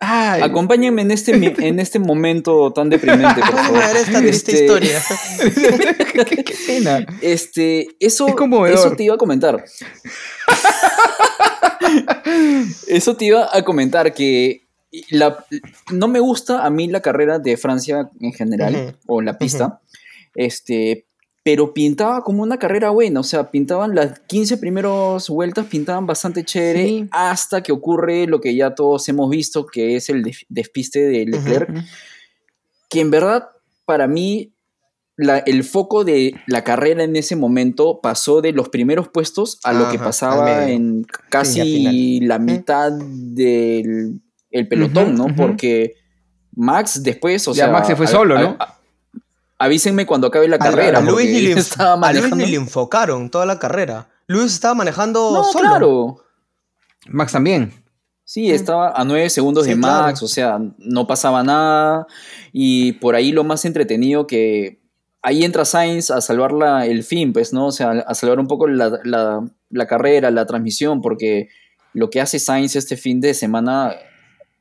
Ay, 0.01 0.43
Acompáñenme 0.43 1.03
en 1.03 1.11
este, 1.11 1.33
en 1.33 1.81
este 1.81 1.99
momento 1.99 2.73
tan 2.73 2.91
deprimente, 2.91 3.41
por 3.41 3.51
Vamos 3.55 3.67
favor. 3.67 3.83
a 3.83 3.87
ver 3.89 3.97
esta 3.97 4.19
triste 4.21 4.53
Este, 4.53 4.65
historia. 4.65 5.03
qué, 6.29 6.45
qué 6.45 6.55
pena. 6.67 7.07
Este, 7.21 7.89
eso, 8.01 8.27
Es 8.29 8.35
eso 8.81 8.93
te 8.97 9.05
iba 9.05 9.15
a 9.15 9.19
comentar. 9.19 9.65
eso 12.89 13.17
te 13.17 13.25
iba 13.27 13.49
a 13.53 13.63
comentar 13.63 14.13
que 14.15 14.67
la, 15.11 15.45
no 15.91 16.09
me 16.09 16.21
gusta 16.21 16.65
a 16.65 16.71
mí 16.71 16.89
la 16.89 17.01
carrera 17.01 17.39
de 17.39 17.57
Francia 17.57 18.11
en 18.21 18.33
general, 18.33 18.97
o 19.07 19.21
la 19.21 19.39
pista, 19.39 19.81
este, 20.35 21.07
pero 21.45 21.73
pintaba 21.75 22.23
como 22.25 22.43
una 22.43 22.59
carrera 22.59 22.89
buena, 22.91 23.21
o 23.21 23.23
sea, 23.23 23.51
pintaban 23.51 23.95
las 23.95 24.19
15 24.21 24.57
primeras 24.57 25.29
vueltas, 25.29 25.67
pintaban 25.67 26.07
bastante 26.07 26.43
chévere, 26.43 26.87
Sí. 26.89 27.09
hasta 27.13 27.63
que 27.63 27.71
ocurre 27.71 28.27
lo 28.27 28.41
que 28.41 28.57
ya 28.57 28.75
todos 28.75 29.07
hemos 29.11 29.29
visto, 29.31 29.67
que 29.67 29.95
es 29.95 30.09
el 30.09 30.25
despiste 30.49 31.01
de 31.01 31.27
Leclerc, 31.27 31.71
que 32.89 33.01
en 33.01 33.11
verdad, 33.11 33.49
para 33.85 34.07
mí, 34.07 34.53
la- 35.17 35.39
el 35.39 35.63
foco 35.65 36.03
de 36.03 36.35
la 36.47 36.65
carrera 36.65 37.05
en 37.05 37.15
ese 37.15 37.37
momento 37.37 38.01
pasó 38.03 38.41
de 38.41 38.53
los 38.53 38.69
primeros 38.71 39.09
puestos 39.09 39.61
a 39.65 39.73
lo 39.75 39.89
que 39.91 39.97
Ajá, 39.97 40.07
pasaba 40.07 40.69
en 40.69 41.07
casi 41.31 41.61
final. 41.61 42.29
la 42.29 42.39
mitad 42.39 42.91
del 42.91 44.21
el 44.51 44.69
pelotón, 44.69 45.09
Ujú, 45.09 45.17
¿no? 45.17 45.25
ujú. 45.27 45.35
Porque 45.37 45.95
Max 46.57 47.03
después, 47.03 47.47
o 47.49 47.53
Ya 47.53 47.65
sea... 47.65 47.73
Max 47.73 47.89
se 47.89 47.97
fue 47.97 48.07
a- 48.07 48.09
solo, 48.09 48.37
a- 48.39 48.41
¿no? 48.43 48.57
a- 48.59 48.79
avísenme 49.59 50.07
cuando 50.07 50.27
acabe 50.29 50.49
la 50.49 50.57
A- 50.57 50.59
carrera. 50.59 50.99
a 50.99 51.03
Luis 51.03 51.31
ni 51.31 51.41
le, 51.43 51.53
estaba 51.59 51.93
a 51.93 51.97
Luis 52.13 52.23
manejando... 52.23 52.37
ni 52.37 52.51
le 52.51 52.57
enfocaron 52.57 53.31
toda 53.31 53.47
la 53.47 53.59
carrera. 53.59 54.09
Luis 54.27 54.53
estaba 54.53 54.75
manejando 54.75 55.31
No, 55.33 55.45
solo. 55.45 55.69
claro. 55.69 56.17
Max 57.09 57.33
también. 57.33 57.73
Sí, 58.27 58.51
estaba 58.51 58.91
a 58.91 59.05
nueve 59.05 59.29
segundos 59.29 59.65
Sí, 59.65 59.75
de 59.75 59.79
claro. 59.79 60.03
Max, 60.05 60.23
o 60.23 60.29
sea, 60.29 60.59
no 60.79 61.07
pasaba 61.07 61.43
nada. 61.43 62.07
Y 62.53 62.93
por 62.95 63.15
ahí 63.15 63.33
lo 63.33 63.45
más 63.45 63.65
entretenido 63.67 64.27
que 64.27 64.81
ahí 65.21 65.45
entra 65.45 65.65
Sainz 65.67 66.11
a 66.11 66.21
salvar 66.23 66.53
la- 66.53 66.87
el 66.87 67.05
fin, 67.05 67.33
pues, 67.35 67.53
¿no? 67.53 67.67
O 67.67 67.73
sea, 67.73 67.91
a 67.91 68.15
salvar 68.15 68.39
un 68.41 68.47
poco 68.47 68.67
la, 68.67 68.99
la- 69.05 69.45
la 69.69 69.87
carrera, 69.87 70.31
la 70.31 70.47
transmisión, 70.47 71.03
porque 71.03 71.49
lo 71.93 72.09
que 72.09 72.21
hace 72.23 72.39
Sainz 72.39 72.77
este 72.77 72.97
fin 72.97 73.21
de 73.21 73.35
semana, 73.35 73.95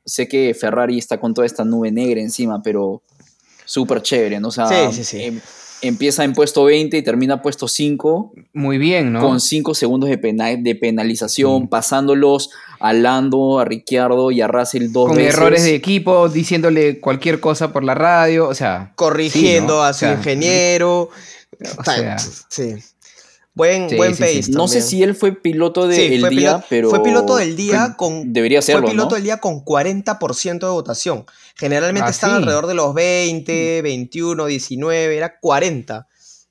sé 0.04 0.28
que 0.28 0.52
Ferrari 0.54 0.98
está 0.98 1.18
con 1.18 1.32
toda 1.32 1.46
esta 1.46 1.64
nube 1.64 1.90
negra 1.90 2.20
encima, 2.20 2.62
pero 2.62 3.02
súper 3.64 4.02
chévere, 4.02 4.40
¿no? 4.40 4.48
O 4.48 4.50
sea, 4.50 4.66
Sí, 4.68 4.96
sí, 4.96 5.04
sí. 5.04 5.22
em- 5.22 5.40
empieza 5.82 6.24
en 6.24 6.32
puesto 6.32 6.64
20 6.64 6.96
y 6.96 7.02
termina 7.02 7.42
puesto 7.42 7.68
5 7.68 8.32
Muy 8.54 8.78
bien, 8.78 9.12
¿no? 9.12 9.20
con 9.20 9.38
5 9.40 9.74
segundos 9.74 10.08
de, 10.08 10.16
pena- 10.18 10.56
de 10.56 10.74
penalización, 10.74 11.64
Mm. 11.64 11.68
pasándolos 11.68 12.50
a 12.80 12.92
Lando, 12.94 13.58
a 13.58 13.64
Ricciardo 13.64 14.30
y 14.30 14.40
a 14.40 14.46
Russell 14.46 14.90
dos 14.92 15.08
con 15.08 15.16
veces. 15.18 15.34
errores 15.34 15.62
de 15.64 15.74
equipo, 15.74 16.28
diciéndole 16.28 17.00
cualquier 17.00 17.40
cosa 17.40 17.72
por 17.72 17.84
la 17.84 17.94
radio, 17.94 18.48
o 18.48 18.54
sea. 18.54 18.92
Corrigiendo 18.96 19.74
Sí, 19.74 19.78
¿no? 19.78 19.82
a 19.84 19.90
O 19.90 19.92
su 19.92 19.98
sea, 20.00 20.12
ingeniero. 20.14 21.10
o 21.78 21.84
sea. 21.84 22.16
sí. 22.18 22.74
Buen, 23.56 23.88
Sí, 23.88 23.96
buen 23.96 24.14
sí, 24.16 24.20
pace. 24.22 24.42
sí. 24.42 24.52
No 24.52 24.66
sé 24.66 24.80
si 24.80 25.02
él 25.02 25.14
fue 25.14 25.32
piloto 25.32 25.86
del 25.86 26.10
día, 26.20 26.28
piloto- 26.28 26.64
pero. 26.68 26.90
fue 26.90 27.02
piloto 27.04 27.36
del 27.36 27.54
día 27.54 27.86
fue- 27.86 27.96
con- 27.96 28.32
Debería 28.32 28.60
serlo, 28.60 28.82
Fue 28.82 28.90
piloto 28.90 29.10
¿no? 29.10 29.14
del 29.14 29.24
día 29.24 29.36
con 29.38 29.60
40% 29.64 30.66
de 30.66 30.72
votación. 30.72 31.24
Generalmente 31.54 32.08
Ah, 32.08 32.10
están 32.10 32.30
sí. 32.30 32.36
alrededor 32.36 32.66
de 32.66 32.74
los 32.74 32.92
20, 32.94 33.80
21, 33.82 34.46
19, 34.46 35.16
era 35.16 35.38
40. 35.38 36.08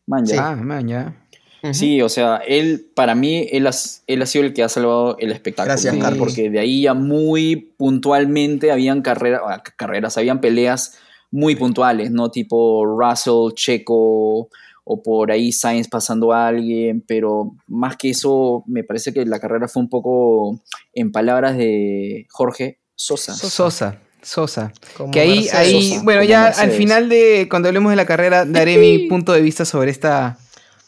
Man, 0.08 0.26
ya. 0.26 0.50
Ah, 0.50 0.56
man, 0.56 0.88
ya. 0.88 1.20
Ujú. 1.62 1.74
Sí, 1.74 2.02
o 2.02 2.08
sea, 2.10 2.38
él, 2.48 2.89
para 2.96 3.16
mí, 3.16 3.48
él 3.52 3.68
ha, 3.68 3.72
él 4.08 4.22
ha 4.22 4.26
sido 4.26 4.46
el 4.46 4.54
que 4.54 4.63
ha 4.63 4.70
salvado 4.70 5.18
el 5.20 5.32
espectáculo. 5.32 5.74
Gracias. 5.74 5.96
Carlos. 5.98 6.20
Porque 6.20 6.50
de 6.50 6.60
ahí 6.60 6.84
ya 6.84 6.94
muy 6.94 7.56
puntualmente 7.78 8.72
habían 8.72 9.02
carrera- 9.02 9.42
ah, 9.46 9.62
carreras, 9.78 10.18
habían 10.18 10.39
peleas 10.42 10.96
muy 11.32 11.56
puntuales, 11.56 12.12
¿no? 12.12 12.32
Tipo 12.32 12.86
Russell, 12.86 13.54
Checo, 13.56 14.50
o 14.86 15.02
por 15.02 15.32
ahí 15.32 15.52
Sainz 15.52 15.88
pasando 15.88 16.34
a 16.34 16.48
alguien, 16.48 17.04
pero 17.08 17.56
más 17.67 17.96
que 17.98 18.10
eso, 18.10 18.63
me 18.67 18.84
parece 18.84 19.13
que 19.13 19.26
la 19.26 19.39
carrera 19.39 19.67
fue 19.67 19.82
un 19.82 19.89
poco, 19.89 20.60
en 20.93 21.12
palabras 21.12 21.58
de 21.58 22.26
Jorge, 22.30 22.80
sosa. 22.96 23.34
Sosa, 23.34 24.00
Sosa. 24.22 24.72
Como 24.98 25.12
Que 25.12 25.19
ahí, 25.22 25.36
Mercedes. 25.41 25.54
ahí 25.56 25.89
Sosa, 25.91 26.04
bueno, 26.04 26.24
ya 26.24 26.48
al 26.48 26.72
final 26.72 27.10
de, 27.10 27.48
cuando 27.50 27.67
hablemos 27.69 27.89
de 27.91 27.96
la 27.98 28.06
carrera, 28.06 28.46
daré 28.46 28.78
mi 28.78 29.08
punto 29.10 29.34
de 29.34 29.41
vista 29.41 29.65
sobre 29.65 29.91
esta... 29.91 30.38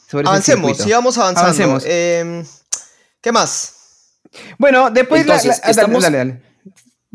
Sobre 0.09 0.23
este 0.23 0.29
Avancemos, 0.29 0.77
sigamos 0.77 1.17
avanzando. 1.17 1.47
Avancemos. 1.63 1.83
Em, 1.87 2.45
¿Qué 3.21 3.31
más? 3.31 3.73
Bueno, 4.59 4.89
después 4.91 5.25
la- 5.25 5.35
Entonces, 5.35 5.47
la- 5.47 5.55
ah, 5.55 5.59
dale, 5.61 5.71
estamos- 5.71 6.03
dale, 6.03 6.17
dale. 6.17 6.41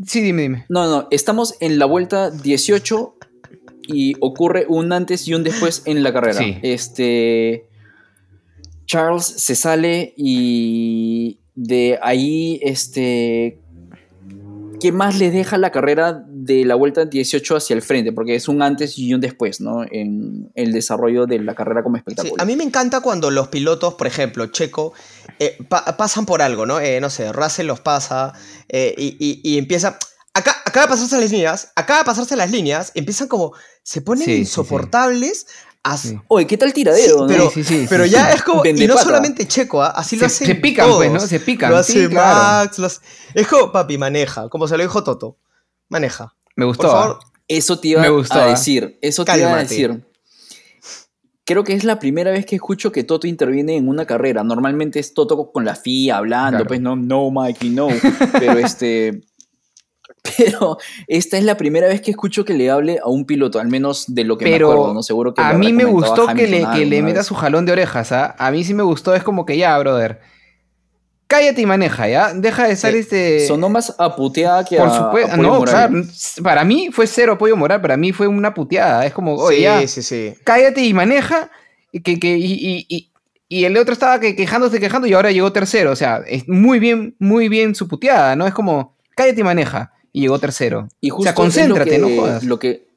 Sí, 0.05 0.21
dime, 0.21 0.41
dime. 0.43 0.65
No, 0.67 0.87
no, 0.89 1.07
estamos 1.11 1.55
en 1.59 1.79
la 1.79 1.85
vuelta 1.85 2.31
18 2.31 3.15
y 3.87 4.13
ocurre 4.19 4.65
un 4.67 4.91
antes 4.93 5.27
y 5.27 5.33
un 5.33 5.43
después 5.43 5.83
en 5.85 6.03
la 6.03 6.13
carrera. 6.13 6.39
Sí. 6.39 6.57
Este. 6.61 7.65
Charles 8.85 9.25
se 9.25 9.55
sale 9.55 10.13
y 10.17 11.39
de 11.55 11.97
ahí, 12.01 12.59
este. 12.63 13.57
¿Qué 14.79 14.91
más 14.91 15.19
le 15.19 15.29
deja 15.29 15.59
la 15.59 15.71
carrera 15.71 16.25
de 16.27 16.65
la 16.65 16.73
vuelta 16.73 17.05
18 17.05 17.55
hacia 17.55 17.75
el 17.75 17.83
frente? 17.83 18.11
Porque 18.11 18.33
es 18.33 18.47
un 18.47 18.63
antes 18.63 18.97
y 18.97 19.13
un 19.13 19.21
después, 19.21 19.61
¿no? 19.61 19.83
En 19.83 20.49
el 20.55 20.71
desarrollo 20.73 21.27
de 21.27 21.37
la 21.37 21.53
carrera 21.53 21.83
como 21.83 21.97
Sí, 21.97 21.99
espectáculo. 21.99 22.41
a 22.41 22.45
mí 22.45 22.55
me 22.55 22.63
encanta 22.63 22.99
cuando 23.01 23.29
los 23.29 23.49
pilotos, 23.49 23.93
por 23.93 24.07
ejemplo, 24.07 24.47
Checo, 24.47 24.93
eh, 25.37 25.55
pa- 25.69 25.85
pasan 25.97 26.25
por 26.25 26.41
algo, 26.41 26.65
¿no? 26.65 26.79
Eh, 26.79 26.99
no 26.99 27.11
sé, 27.11 27.31
Russell 27.31 27.67
los 27.67 27.79
pasa 27.79 28.33
eh, 28.69 28.95
y, 28.97 29.15
y- 29.19 29.41
y 29.43 29.57
empieza... 29.59 29.99
Acá, 30.33 30.55
acaba 30.65 30.85
de 30.85 30.89
pasarse 30.91 31.19
las 31.19 31.31
líneas, 31.31 31.71
acaba 31.75 31.99
de 31.99 32.05
pasarse 32.05 32.35
las 32.35 32.49
líneas, 32.51 32.91
empiezan 32.95 33.27
como... 33.27 33.53
Se 33.83 34.01
ponen 34.01 34.23
Sí, 34.25 34.31
sí, 34.31 34.35
sí. 34.35 34.41
insoportables. 34.41 35.45
as- 35.83 36.01
Sí. 36.01 36.19
Oye, 36.29 36.47
¿qué 36.47 36.57
tal 36.57 36.71
tiradero, 36.73 37.19
Sí, 37.19 37.25
pero, 37.27 37.49
Sí, 37.49 37.63
sí, 37.63 37.79
sí, 37.81 37.85
pero 37.89 38.03
sí, 38.05 38.11
ya 38.11 38.27
sí. 38.29 38.35
es 38.37 38.43
como... 38.43 38.63
Y 38.65 38.87
no 38.87 38.97
solamente 38.97 39.45
Checo, 39.47 39.81
¿ah? 39.83 39.87
así 39.95 40.15
lo 40.15 40.27
hacen 40.27 40.47
se 40.47 40.55
pican, 40.55 40.85
todos. 40.87 40.97
pues, 40.99 41.11
¿no? 41.11 41.19
Se 41.19 41.39
pican. 41.39 41.71
Lo 41.71 41.77
hace 41.77 41.93
sí, 42.03 42.07
claro. 42.07 42.65
Max, 42.65 42.79
lo 42.79 42.85
hace- 42.87 43.01
Es 43.33 43.47
como, 43.47 43.71
papi, 43.71 43.97
maneja, 43.97 44.47
como 44.49 44.67
se 44.67 44.77
lo 44.77 44.83
dijo 44.83 45.03
Toto. 45.03 45.37
Maneja. 45.89 46.33
Me 46.55 46.65
gustó. 46.65 46.83
Por 46.87 46.89
¿ah? 46.95 47.01
favor, 47.01 47.19
Eso 47.47 47.79
te 47.79 47.87
iba 47.89 48.01
Me 48.01 48.09
gustó, 48.09 48.35
a 48.39 48.45
¿ah? 48.45 48.49
decir. 48.49 48.97
Eso 49.01 49.25
te 49.25 49.37
iba 49.37 49.53
a 49.53 49.57
decir. 49.57 50.05
Creo 51.43 51.63
que 51.63 51.73
es 51.73 51.83
la 51.83 51.99
primera 51.99 52.31
vez 52.31 52.45
que 52.45 52.55
escucho 52.55 52.91
que 52.91 53.03
Toto 53.03 53.27
interviene 53.27 53.75
en 53.75 53.89
una 53.89 54.05
carrera. 54.05 54.43
Normalmente 54.43 54.99
es 54.99 55.13
Toto 55.13 55.51
con 55.51 55.65
la 55.65 55.75
FIA 55.75 56.17
hablando, 56.17 56.57
Claro. 56.59 56.67
pues 56.67 56.79
no, 56.79 56.95
no, 56.95 57.29
Mikey, 57.31 57.71
no. 57.71 57.87
Pero 58.39 58.57
este. 58.59 59.21
Pero 60.37 60.77
esta 61.07 61.37
es 61.37 61.43
la 61.43 61.57
primera 61.57 61.87
vez 61.87 61.99
que 62.01 62.11
escucho 62.11 62.45
que 62.45 62.53
le 62.53 62.69
hable 62.69 62.99
a 63.03 63.09
un 63.09 63.25
piloto, 63.25 63.59
al 63.59 63.67
menos 63.69 64.05
de 64.07 64.23
lo 64.23 64.37
que 64.37 64.45
Pero 64.45 64.67
me 64.67 64.73
acuerdo, 64.75 64.93
¿no? 64.93 65.03
Seguro 65.03 65.33
que 65.33 65.41
a 65.41 65.53
mí 65.53 65.73
me 65.73 65.83
gustó 65.85 66.27
que 66.27 66.47
le, 66.47 66.65
que 66.73 66.85
le 66.85 67.01
meta 67.01 67.19
vez. 67.19 67.27
su 67.27 67.35
jalón 67.35 67.65
de 67.65 67.71
orejas, 67.71 68.11
¿ah? 68.11 68.35
A 68.37 68.51
mí 68.51 68.63
sí 68.63 68.73
me 68.73 68.83
gustó, 68.83 69.15
es 69.15 69.23
como 69.23 69.45
que 69.45 69.57
ya, 69.57 69.77
brother. 69.79 70.19
Cállate 71.27 71.61
y 71.61 71.65
maneja, 71.65 72.09
¿ya? 72.09 72.33
Deja 72.33 72.67
de 72.67 72.73
estar 72.73 72.91
Sí, 72.91 72.99
este... 72.99 73.47
Sonó 73.47 73.69
más 73.69 73.95
a 73.97 74.15
puteada 74.17 74.65
que 74.65 74.75
Por 74.77 74.89
a, 74.89 74.97
supuesto, 74.97 75.37
no, 75.37 75.59
moral. 75.59 75.89
claro, 75.89 76.03
para 76.43 76.65
mí 76.65 76.89
fue 76.91 77.07
cero 77.07 77.33
apoyo 77.33 77.55
moral, 77.55 77.79
para 77.81 77.95
mí 77.95 78.11
fue 78.11 78.27
una 78.27 78.53
puteada, 78.53 79.05
es 79.05 79.13
como, 79.13 79.35
oye, 79.35 79.55
sí, 79.57 79.61
ya, 79.63 79.87
sí, 79.87 80.03
sí. 80.03 80.33
cállate 80.43 80.83
y 80.83 80.93
maneja, 80.93 81.49
y, 81.93 82.01
que, 82.01 82.19
que- 82.19 82.37
y, 82.37 82.51
y- 82.53 82.85
y- 82.89 83.11
y 83.47 83.63
el 83.65 83.77
otro 83.77 83.93
estaba 83.93 84.19
que, 84.19 84.35
quejándose, 84.35 84.79
quejando, 84.81 85.07
y 85.07 85.13
ahora 85.13 85.31
llegó 85.31 85.51
tercero, 85.53 85.91
o 85.91 85.95
sea, 85.95 86.21
es 86.27 86.47
muy 86.49 86.79
bien, 86.79 87.15
muy 87.17 87.47
bien 87.47 87.75
su 87.75 87.87
puteada, 87.87 88.35
¿no? 88.35 88.45
Es 88.45 88.53
como, 88.53 88.97
cállate 89.15 89.39
y 89.39 89.43
maneja, 89.45 89.93
y 90.13 90.21
llegó 90.21 90.39
tercero. 90.39 90.87
Y 90.99 91.11
o 91.11 91.15
justo 91.15 91.23
sea, 91.23 91.31
es 91.31 91.37
lo 91.37 91.43
concéntrate, 91.43 91.89
que- 91.91 91.97
no 91.99 92.09
jodas. 92.09 92.43
Lo 92.43 92.59
que, 92.59 92.91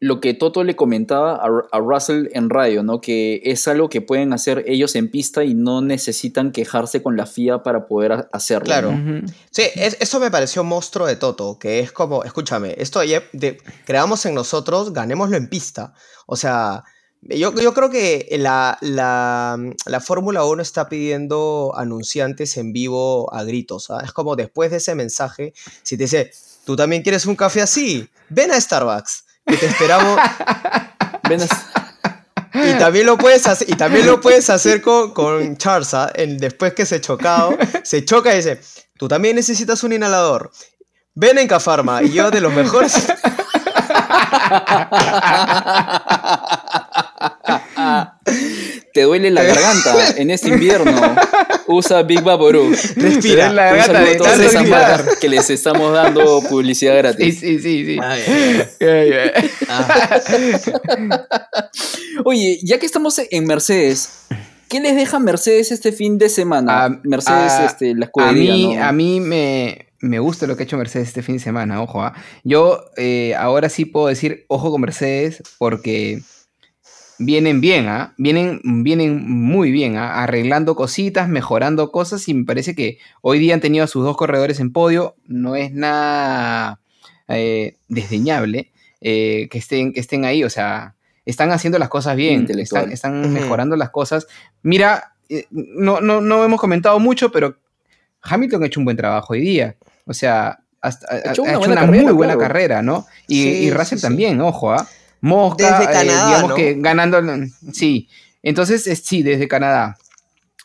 lo 0.00 0.20
que 0.20 0.32
Toto 0.32 0.62
le 0.62 0.76
comentaba 0.76 1.34
a, 1.34 1.48
a 1.72 1.78
Russell 1.80 2.28
en 2.32 2.50
radio, 2.50 2.84
¿no? 2.84 3.00
Que 3.00 3.40
es 3.44 3.66
algo 3.66 3.88
que 3.88 4.00
pueden 4.00 4.32
hacer 4.32 4.62
ellos 4.68 4.94
en 4.94 5.10
pista 5.10 5.42
y 5.42 5.54
no 5.54 5.80
necesitan 5.82 6.52
quejarse 6.52 7.02
con 7.02 7.16
la 7.16 7.26
FIA 7.26 7.64
para 7.64 7.88
poder 7.88 8.12
ha- 8.12 8.28
hacerlo. 8.32 8.66
Claro. 8.66 8.92
¿no? 8.92 9.18
Ujú. 9.18 9.26
Sí, 9.50 9.62
es- 9.74 9.96
eso 9.98 10.20
me 10.20 10.30
pareció 10.30 10.62
monstruo 10.62 11.06
de 11.06 11.16
Toto, 11.16 11.58
que 11.58 11.80
es 11.80 11.90
como, 11.90 12.22
escúchame, 12.22 12.76
esto 12.78 13.02
ya 13.02 13.24
de- 13.32 13.58
creamos 13.86 14.24
en 14.26 14.34
nosotros, 14.34 14.92
ganémoslo 14.92 15.36
en 15.36 15.48
pista. 15.48 15.94
O 16.26 16.36
sea, 16.36 16.84
yo, 17.22 17.52
yo 17.60 17.74
creo 17.74 17.90
que 17.90 18.28
la, 18.38 18.78
la, 18.80 19.58
la 19.86 20.00
Fórmula 20.00 20.44
1 20.44 20.62
está 20.62 20.88
pidiendo 20.88 21.72
anunciantes 21.76 22.56
en 22.56 22.72
vivo 22.72 23.34
a 23.34 23.42
gritos. 23.42 23.90
¿ah? 23.90 24.02
Es 24.04 24.12
como 24.12 24.36
después 24.36 24.70
de 24.70 24.76
ese 24.76 24.94
mensaje, 24.94 25.52
si 25.82 25.96
te 25.96 26.04
dice, 26.04 26.30
tú 26.68 26.76
también 26.76 27.00
quieres 27.02 27.24
un 27.24 27.34
café 27.34 27.62
así, 27.62 28.06
ven 28.28 28.52
a 28.52 28.60
Starbucks, 28.60 29.24
que 29.46 29.56
te 29.56 29.64
esperamos. 29.64 30.20
Ven 31.26 31.40
a- 31.40 31.48
Y 32.52 32.74
también 32.78 33.06
lo 33.06 33.16
puedes 33.16 33.46
hacer, 33.46 33.70
y 33.70 33.74
también 33.74 34.04
lo 34.04 34.20
puedes 34.20 34.50
hacer 34.50 34.82
con, 34.82 35.14
con 35.14 35.56
Charles, 35.56 35.94
¿ah? 35.94 36.12
El- 36.14 36.38
después 36.38 36.74
que 36.74 36.84
se 36.84 37.00
chocado, 37.00 37.56
se 37.84 38.04
choca 38.04 38.34
y 38.34 38.36
dice, 38.36 38.60
tú 38.98 39.08
también 39.08 39.36
necesitas 39.36 39.82
un 39.82 39.94
inhalador. 39.94 40.50
Ven 41.14 41.38
en 41.38 41.48
Cafarma, 41.48 42.02
y 42.02 42.12
yo 42.12 42.30
de 42.30 42.42
los 42.42 42.52
mejores. 42.52 42.92
Te 48.98 49.04
duele 49.04 49.30
la 49.30 49.44
garganta 49.44 49.94
en 50.16 50.30
este 50.32 50.48
invierno. 50.48 51.14
Usa 51.68 52.02
Big 52.02 52.20
Vaporú. 52.20 52.74
Respira. 52.96 53.52
La 53.52 53.72
de 53.72 53.80
a 53.80 54.16
todas 54.16 54.40
esas 54.40 54.66
marcas 54.66 55.16
que 55.20 55.28
les 55.28 55.48
estamos 55.50 55.92
dando 55.92 56.42
publicidad 56.48 56.96
gratis. 56.96 57.38
sí, 57.38 57.60
sí, 57.60 57.84
sí. 57.86 57.98
Ay. 58.02 58.72
Ah, 59.68 60.20
Oye, 62.24 62.58
ya 62.64 62.78
que 62.80 62.86
estamos 62.86 63.20
en 63.30 63.46
Mercedes, 63.46 64.24
¿qué 64.68 64.80
les 64.80 64.96
deja 64.96 65.20
Mercedes 65.20 65.70
este 65.70 65.92
fin 65.92 66.18
de 66.18 66.28
semana? 66.28 66.86
A- 66.86 67.00
Mercedes, 67.04 67.52
a- 67.52 67.66
este, 67.66 67.94
la 67.94 68.06
A 68.06 68.08
escudería, 68.08 68.52
mí, 68.52 68.74
¿no? 68.76 68.84
a 68.84 68.92
mí 68.92 69.20
me, 69.20 69.86
me 70.00 70.18
gusta 70.18 70.46
lo 70.48 70.56
que 70.56 70.64
ha 70.64 70.66
hecho 70.66 70.76
Mercedes 70.76 71.08
este 71.08 71.22
fin 71.22 71.36
de 71.36 71.40
semana, 71.42 71.80
ojo. 71.82 72.02
¿ah? 72.02 72.14
Yo 72.44 72.80
eh, 72.96 73.34
ahora 73.36 73.68
sí 73.68 73.84
puedo 73.84 74.08
decir 74.08 74.44
ojo 74.48 74.72
con 74.72 74.80
Mercedes 74.80 75.42
porque 75.58 76.20
vienen 77.18 77.60
bien, 77.60 77.88
¿ah? 77.88 78.14
vienen, 78.16 78.60
vienen 78.84 79.28
muy 79.28 79.70
bien, 79.70 79.96
¿ah? 79.96 80.22
arreglando 80.22 80.74
cositas, 80.76 81.28
mejorando 81.28 81.90
cosas 81.90 82.28
y 82.28 82.34
me 82.34 82.44
parece 82.44 82.74
que 82.74 82.98
hoy 83.22 83.38
día 83.38 83.54
han 83.54 83.60
tenido 83.60 83.84
a 83.84 83.88
sus 83.88 84.04
dos 84.04 84.16
corredores 84.16 84.60
en 84.60 84.72
podio. 84.72 85.16
No 85.26 85.56
es 85.56 85.72
nada 85.72 86.80
eh, 87.28 87.76
desdeñable 87.88 88.70
eh, 89.00 89.48
que, 89.50 89.58
estén, 89.58 89.92
que 89.92 90.00
estén 90.00 90.24
ahí, 90.24 90.44
o 90.44 90.50
sea, 90.50 90.94
están 91.26 91.50
haciendo 91.50 91.78
las 91.78 91.88
cosas 91.88 92.16
bien, 92.16 92.46
están, 92.58 92.90
están 92.90 93.32
mejorando 93.32 93.76
las 93.76 93.90
cosas. 93.90 94.26
Mira, 94.62 95.12
eh, 95.28 95.44
no, 95.50 96.00
no, 96.00 96.20
no 96.20 96.44
hemos 96.44 96.60
comentado 96.60 96.98
mucho, 97.00 97.30
pero 97.30 97.56
Hamilton 98.22 98.62
ha 98.62 98.66
hecho 98.66 98.80
un 98.80 98.84
buen 98.84 98.96
trabajo 98.96 99.34
hoy 99.34 99.40
día. 99.40 99.76
O 100.06 100.14
sea, 100.14 100.58
hasta- 100.80 101.06
ha, 101.12 101.32
hecho 101.32 101.42
ha 101.42 101.44
una 101.44 101.50
hecho 101.50 101.58
buena 101.58 101.72
una 101.74 101.80
carrera, 101.82 102.02
muy 102.04 102.12
buena 102.12 102.34
claro. 102.34 102.48
carrera, 102.48 102.82
¿no? 102.82 103.06
Y, 103.26 103.42
Sí, 103.42 103.48
y 103.64 103.70
Russell 103.70 103.98
sí, 103.98 104.00
sí. 104.00 104.02
también, 104.02 104.40
ojo, 104.40 104.72
¿ah? 104.72 104.88
Mosca, 105.20 105.78
Desde 105.78 105.84
eh, 105.90 105.94
Canadá, 105.94 106.26
digamos 106.28 106.50
¿no? 106.50 106.54
que 106.56 106.74
ganando, 106.78 107.20
sí. 107.72 108.08
Entonces, 108.42 108.86
es- 108.86 109.00
sí, 109.04 109.22
desde 109.22 109.48
Canadá. 109.48 109.96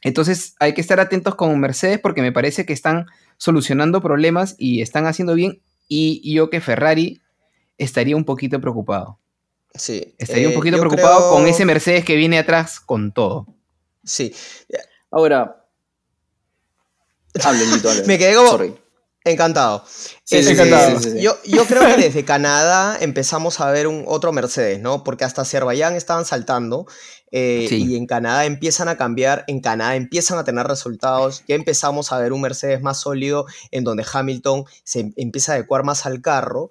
Entonces, 0.02 0.56
hay 0.60 0.74
que 0.74 0.82
estar 0.82 1.00
atentos 1.00 1.36
con 1.36 1.58
Mercedes 1.60 2.00
porque 2.00 2.22
me 2.22 2.32
parece 2.32 2.66
que 2.66 2.74
están 2.74 3.08
solucionando 3.38 4.02
problemas 4.02 4.56
y 4.58 4.82
están 4.82 5.06
haciendo 5.08 5.34
bien. 5.34 5.62
Y, 5.88 6.22
y 6.24 6.34
yo 6.36 6.50
que 6.50 6.62
Ferrari 6.62 7.22
estaría 7.78 8.16
un 8.16 8.26
poquito 8.26 8.60
preocupado. 8.62 9.20
sí. 9.74 10.14
Estaría 10.18 10.48
un 10.48 10.54
Eh, 10.54 10.56
poquito 10.56 10.78
preocupado 10.80 11.18
creo- 11.18 11.30
con 11.32 11.48
ese 11.48 11.66
Mercedes 11.66 12.06
que 12.06 12.16
viene 12.16 12.38
atrás 12.38 12.80
con 12.80 13.12
todo. 13.12 13.48
Sí. 14.04 14.34
Ahora. 15.10 15.66
Hable, 17.44 17.66
Lito. 17.74 17.90
Me 18.06 18.18
quedé 18.18 18.36
como- 18.36 18.50
Sorry. 18.50 18.76
Encantado. 19.26 19.86
Sí, 20.24 20.38
Este, 20.38 20.52
encantado. 20.52 21.00
Yo, 21.18 21.38
yo 21.46 21.66
creo 21.68 21.86
que 21.86 22.02
desde 22.02 22.26
Canadá 22.26 22.98
empezamos 23.00 23.60
a 23.62 23.72
ver 23.72 23.88
un 23.88 24.04
otro 24.08 24.34
Mercedes, 24.34 24.80
¿no? 24.82 25.04
Porque 25.04 25.24
hasta 25.24 25.44
Azerbaiyán 25.44 25.96
estaban 25.96 26.26
saltando 26.26 26.86
eh, 27.32 27.66
Sí. 27.70 27.86
y 27.86 27.96
en 27.96 28.06
Canadá 28.06 28.46
empiezan 28.46 28.90
a 28.90 28.98
cambiar, 28.98 29.44
en 29.48 29.60
Canadá 29.62 29.96
empiezan 29.96 30.38
a 30.38 30.44
tener 30.44 30.68
resultados, 30.68 31.44
ya 31.48 31.56
empezamos 31.56 32.12
a 32.12 32.20
ver 32.20 32.34
un 32.34 32.42
Mercedes 32.42 32.82
más 32.82 33.00
sólido 33.00 33.46
en 33.72 33.84
donde 33.86 34.06
Hamilton 34.12 34.66
se 34.84 35.00
em- 35.00 35.14
empieza 35.16 35.54
a 35.54 35.56
adecuar 35.56 35.84
más 35.84 36.06
al 36.06 36.22
carro. 36.22 36.70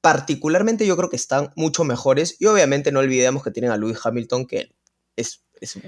Particularmente 0.00 0.86
yo 0.86 0.96
creo 0.96 1.10
que 1.10 1.16
están 1.16 1.52
mucho 1.56 1.82
mejores 1.84 2.36
y 2.38 2.46
obviamente 2.46 2.92
no 2.92 3.00
olvidemos 3.00 3.42
que 3.42 3.50
tienen 3.50 3.72
a 3.72 3.76
Lewis 3.76 3.98
Hamilton 4.02 4.46
que 4.46 4.70
es, 5.16 5.42
es 5.60 5.78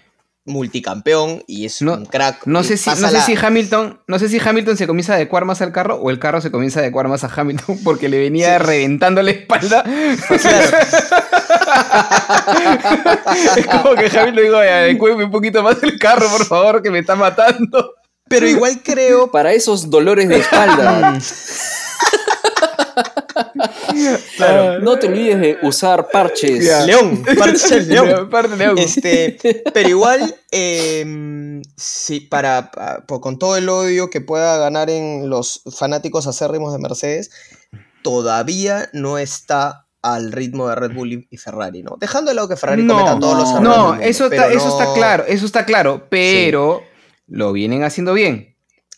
multicampeón 0.46 1.42
y 1.46 1.66
es 1.66 1.82
No- 1.82 1.94
un 1.94 2.06
crack. 2.06 2.46
No 2.46 2.62
sé, 2.64 2.76
si, 2.76 2.90
no 2.90 2.96
sé 2.96 3.02
la- 3.12 3.20
si 3.24 3.36
Hamilton, 3.40 4.00
no 4.06 4.18
sé 4.18 4.28
si 4.28 4.40
Hamilton 4.44 4.76
se 4.76 4.86
comienza 4.86 5.12
a 5.12 5.16
adecuar 5.16 5.44
más 5.44 5.60
al 5.62 5.72
carro 5.72 5.96
o 5.96 6.10
el 6.10 6.18
carro 6.18 6.40
se 6.40 6.50
comienza 6.50 6.80
a 6.80 6.82
adecuar 6.82 7.08
más 7.08 7.24
a 7.24 7.30
Hamilton 7.34 7.78
porque 7.84 8.08
le 8.08 8.18
venía 8.18 8.58
Sí. 8.58 8.64
reventando 8.64 9.22
la 9.22 9.30
espalda. 9.32 9.82
Claro. 9.82 10.30
es 13.56 13.66
como 13.66 13.94
que 13.94 14.06
Hamilton 14.06 14.42
dijo, 14.44 14.56
adecueme 14.56 15.24
un 15.24 15.30
poquito 15.30 15.62
más 15.62 15.76
el 15.82 15.98
carro, 15.98 16.26
por 16.30 16.44
favor, 16.46 16.82
que 16.82 16.90
me 16.90 17.00
está 17.00 17.14
matando. 17.16 17.94
Pero 18.28 18.46
igual 18.48 18.80
creo. 18.82 19.30
Para 19.30 19.52
esos 19.52 19.90
dolores 19.90 20.28
de 20.28 20.38
espalda, 20.38 21.18
Claro. 24.36 24.80
no 24.80 24.98
te 24.98 25.08
olvides 25.08 25.40
de 25.40 25.58
usar 25.62 26.08
parches. 26.10 26.64
León, 26.86 27.22
parte 28.30 28.56
León. 28.56 28.78
Este, 28.78 29.38
pero 29.72 29.88
igual, 29.88 30.34
eh, 30.50 31.60
sí, 31.76 32.20
para, 32.20 32.70
con 33.06 33.38
todo 33.38 33.56
el 33.56 33.68
odio 33.68 34.10
que 34.10 34.20
pueda 34.20 34.56
ganar 34.58 34.90
en 34.90 35.28
los 35.28 35.62
fanáticos 35.76 36.26
acérrimos 36.26 36.72
de 36.72 36.78
Mercedes, 36.78 37.30
todavía 38.02 38.88
no 38.92 39.18
está 39.18 39.86
al 40.02 40.32
ritmo 40.32 40.68
de 40.68 40.74
Red 40.76 40.92
Bull 40.94 41.26
y- 41.30 41.36
Ferrari, 41.36 41.82
¿no? 41.82 41.96
Dejando 42.00 42.30
de 42.30 42.34
lado 42.34 42.48
que 42.48 42.56
Ferrari 42.56 42.82
No, 42.82 42.94
cometa 42.94 43.18
todos 43.18 43.38
los 43.38 43.50
errores. 43.50 43.62
No, 43.68 43.88
mundo, 43.88 44.02
eso 44.02 44.26
está, 44.26 44.48
eso 44.50 44.68
está 44.68 44.94
claro, 44.94 45.24
eso 45.28 45.44
está 45.46 45.66
claro, 45.66 46.06
pero 46.08 46.82
lo 47.26 47.52
vienen 47.52 47.84
haciendo 47.84 48.14
bien. 48.14 48.49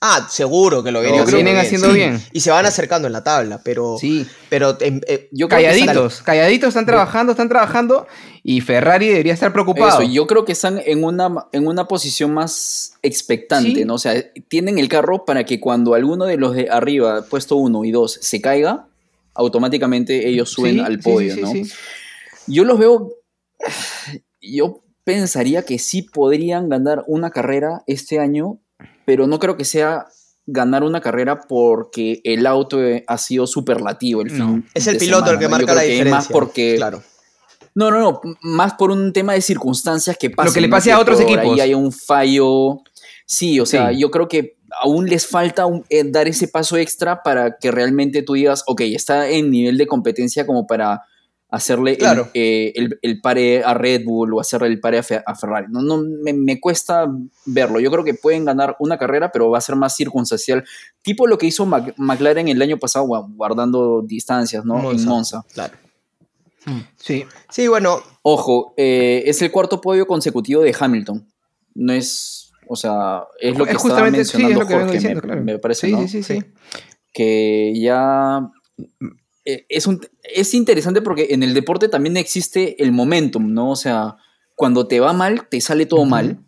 Ah, 0.04 0.26
seguro 0.28 0.82
que 0.82 0.90
lo 0.90 1.00
vienen, 1.00 1.18
Lo 1.20 1.24
haciendo, 1.24 1.36
vienen 1.36 1.54
bien, 1.54 1.64
haciendo 1.66 1.88
sí. 1.90 1.94
bien. 1.94 2.20
Y 2.32 2.40
se 2.40 2.50
van 2.50 2.66
acercando 2.66 3.06
en 3.06 3.12
la 3.12 3.22
tabla, 3.22 3.60
pero. 3.62 3.96
Sí. 4.00 4.26
Pero 4.48 4.76
em, 4.80 5.00
eh, 5.06 5.28
Yo 5.30 5.46
creo 5.48 5.60
que 5.60 5.66
están- 5.70 5.86
Calladitos, 5.86 6.22
calladitos 6.22 6.68
están 6.68 6.86
trabajando, 6.86 7.30
están 7.32 7.48
trabajando 7.48 8.08
y 8.42 8.60
Ferrari 8.62 9.06
debería 9.08 9.32
estar 9.32 9.52
preocupado. 9.52 10.02
Eso, 10.02 10.10
yo 10.12 10.26
creo 10.26 10.44
que 10.44 10.50
están 10.52 10.80
en 10.84 11.04
una, 11.04 11.46
en 11.52 11.68
una 11.68 11.86
posición 11.86 12.34
más 12.34 12.94
expectante, 13.02 13.76
Sí. 13.76 13.84
¿no? 13.84 13.94
O 13.94 13.98
sea, 13.98 14.14
tienen 14.48 14.78
el 14.80 14.88
carro 14.88 15.24
para 15.24 15.44
que 15.44 15.60
cuando 15.60 15.94
alguno 15.94 16.24
de 16.24 16.36
los 16.36 16.56
de 16.56 16.68
arriba, 16.68 17.24
puesto 17.30 17.54
uno 17.54 17.84
y 17.84 17.92
dos, 17.92 18.18
se 18.20 18.40
caiga, 18.40 18.88
automáticamente 19.34 20.26
ellos 20.28 20.50
suben 20.50 20.74
Sí, 20.74 20.80
al 20.80 20.98
podio, 20.98 21.32
sí, 21.32 21.36
sí, 21.36 21.42
¿no? 21.42 21.52
sí. 21.52 21.72
Yo 22.48 22.64
los 22.64 22.76
veo. 22.76 23.12
Yo 24.40 24.80
pensaría 25.04 25.64
que 25.64 25.78
sí 25.78 26.02
podrían 26.02 26.68
ganar 26.68 27.04
una 27.06 27.30
carrera 27.30 27.82
este 27.86 28.18
año, 28.18 28.58
pero 29.04 29.26
no 29.26 29.38
creo 29.38 29.56
que 29.56 29.64
sea 29.64 30.06
ganar 30.46 30.82
una 30.82 31.00
carrera 31.00 31.40
porque 31.48 32.20
el 32.24 32.46
auto 32.46 32.82
eh, 32.82 33.04
ha 33.06 33.16
sido 33.18 33.46
superlativo 33.46 34.22
el 34.22 34.36
No. 34.36 34.46
fin. 34.48 34.68
es 34.74 34.86
el 34.88 34.98
piloto 34.98 35.30
el 35.30 35.38
que 35.38 35.48
marca 35.48 35.74
la 35.74 35.82
diferencia. 35.82 36.14
Más 36.16 36.28
porque. 36.28 36.74
Claro. 36.76 37.02
No, 37.74 37.90
no, 37.90 38.00
no. 38.00 38.20
Más 38.42 38.74
por 38.74 38.90
un 38.90 39.12
tema 39.12 39.32
de 39.34 39.40
circunstancias 39.40 40.16
que 40.18 40.30
pasan. 40.30 40.52
que 40.52 40.60
le 40.60 40.68
pase 40.68 40.92
a 40.92 40.98
otros 40.98 41.20
equipos. 41.20 41.44
Ahí 41.54 41.60
hay 41.60 41.74
un 41.74 41.90
fallo. 41.92 42.80
Sí, 43.24 43.60
o 43.60 43.66
sea, 43.66 43.90
Sí. 43.92 44.00
yo 44.00 44.10
creo 44.10 44.28
que 44.28 44.56
aún 44.82 45.06
les 45.06 45.26
falta 45.26 45.64
un- 45.66 45.84
eh, 45.88 46.02
dar 46.04 46.28
ese 46.28 46.48
paso 46.48 46.76
extra 46.76 47.22
para 47.22 47.56
que 47.58 47.70
realmente 47.70 48.22
tú 48.22 48.34
digas, 48.34 48.62
ok, 48.66 48.80
está 48.82 49.28
en 49.28 49.50
nivel 49.50 49.78
de 49.78 49.86
competencia 49.86 50.46
como 50.46 50.66
para 50.66 51.02
hacerle 51.52 51.92
el- 52.00 52.24
eh, 52.34 52.72
el, 52.74 52.98
el 53.02 53.20
pare 53.20 53.62
a 53.62 53.74
Red 53.74 54.02
Bull 54.04 54.34
o 54.34 54.40
hacerle 54.40 54.66
el 54.68 54.80
pare 54.80 54.98
a, 54.98 55.02
Fe- 55.04 55.22
a 55.24 55.34
Ferrari. 55.36 55.66
No, 55.70 55.82
no 55.82 56.02
me, 56.02 56.32
me 56.32 56.58
cuesta 56.58 57.06
verlo. 57.46 57.78
Yo 57.78 57.90
creo 57.92 58.02
que 58.02 58.14
pueden 58.14 58.44
ganar 58.44 58.74
una 58.80 58.98
carrera, 58.98 59.30
pero 59.30 59.50
va 59.50 59.58
a 59.58 59.60
ser 59.60 59.76
más 59.76 59.94
circunstancial. 59.94 60.64
Tipo 61.02 61.26
lo 61.26 61.38
que 61.38 61.46
hizo 61.46 61.64
Mac- 61.66 61.94
McLaren 61.98 62.48
el 62.48 62.60
año 62.60 62.78
pasado, 62.78 63.04
gua- 63.06 63.26
guardando 63.36 64.02
distancias, 64.02 64.64
¿no? 64.64 64.90
En 64.90 65.04
Monza. 65.04 65.44
Claro. 65.52 65.74
Sí. 66.96 67.24
Sí, 67.50 67.68
bueno, 67.68 68.00
Ojo, 68.22 68.72
eh, 68.76 69.24
es 69.26 69.42
el 69.42 69.50
cuarto 69.50 69.80
podio 69.80 70.06
consecutivo 70.06 70.62
de 70.62 70.74
Hamilton. 70.78 71.26
No 71.74 71.92
es, 71.92 72.52
o 72.68 72.76
sea, 72.76 73.24
es 73.40 73.58
lo 73.58 73.64
que 73.64 73.72
Es 73.72 73.76
estaba 73.78 73.94
justamente, 73.96 74.24
sí, 74.24 74.30
es 74.30 74.38
mencionando 74.38 74.60
lo 74.60 74.66
que 74.68 74.74
Jorge, 74.74 74.92
diciendo, 74.94 75.20
me, 75.22 75.26
claro. 75.26 75.42
me 75.44 75.58
parece, 75.58 75.86
sí, 75.88 75.92
¿no? 75.92 76.02
sí, 76.02 76.08
sí, 76.08 76.22
sí. 76.22 76.44
Que 77.12 77.72
ya 77.76 78.48
eh, 79.44 79.66
es, 79.68 79.86
un, 79.86 80.00
es 80.22 80.54
interesante 80.54 81.02
porque 81.02 81.28
en 81.30 81.42
el 81.42 81.54
deporte 81.54 81.88
también 81.88 82.16
existe 82.16 82.82
el 82.82 82.92
momentum, 82.92 83.52
¿no? 83.52 83.70
O 83.70 83.76
sea, 83.76 84.16
cuando 84.54 84.86
te 84.86 85.00
va 85.00 85.12
mal, 85.12 85.48
te 85.48 85.60
sale 85.60 85.86
todo 85.86 86.04
mal. 86.04 86.38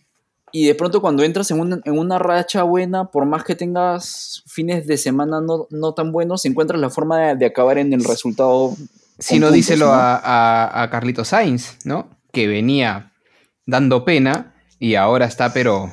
Y 0.52 0.66
de 0.66 0.74
pronto 0.76 1.00
cuando 1.00 1.24
entras 1.24 1.50
en 1.50 1.59
una, 1.59 1.80
en 1.85 1.98
una 1.98 2.18
racha 2.20 2.62
buena, 2.62 3.11
por 3.11 3.26
más 3.26 3.42
que 3.42 3.57
tengas 3.57 4.44
fines 4.46 4.87
de 4.87 4.96
semana 4.96 5.40
no, 5.40 5.66
no 5.70 5.94
tan 5.94 6.12
buenos, 6.12 6.44
encuentras 6.44 6.80
la 6.80 6.90
forma 6.90 7.18
de, 7.18 7.35
de 7.37 7.46
acabar 7.46 7.76
en 7.78 7.92
el 7.92 8.04
resultado. 8.04 8.76
Si 9.18 9.40
no, 9.40 9.46
puntos, 9.46 9.54
díselo 9.54 9.87
¿no? 9.87 9.92
A, 9.92 10.14
a, 10.16 10.83
a 10.83 10.90
Carlito 10.90 11.24
Sainz, 11.24 11.78
¿no? 11.85 12.09
Que 12.33 12.46
venía 12.46 13.12
dando 13.66 14.04
pena 14.04 14.54
y 14.78 14.94
ahora 14.94 15.26
está, 15.26 15.52
pero. 15.52 15.90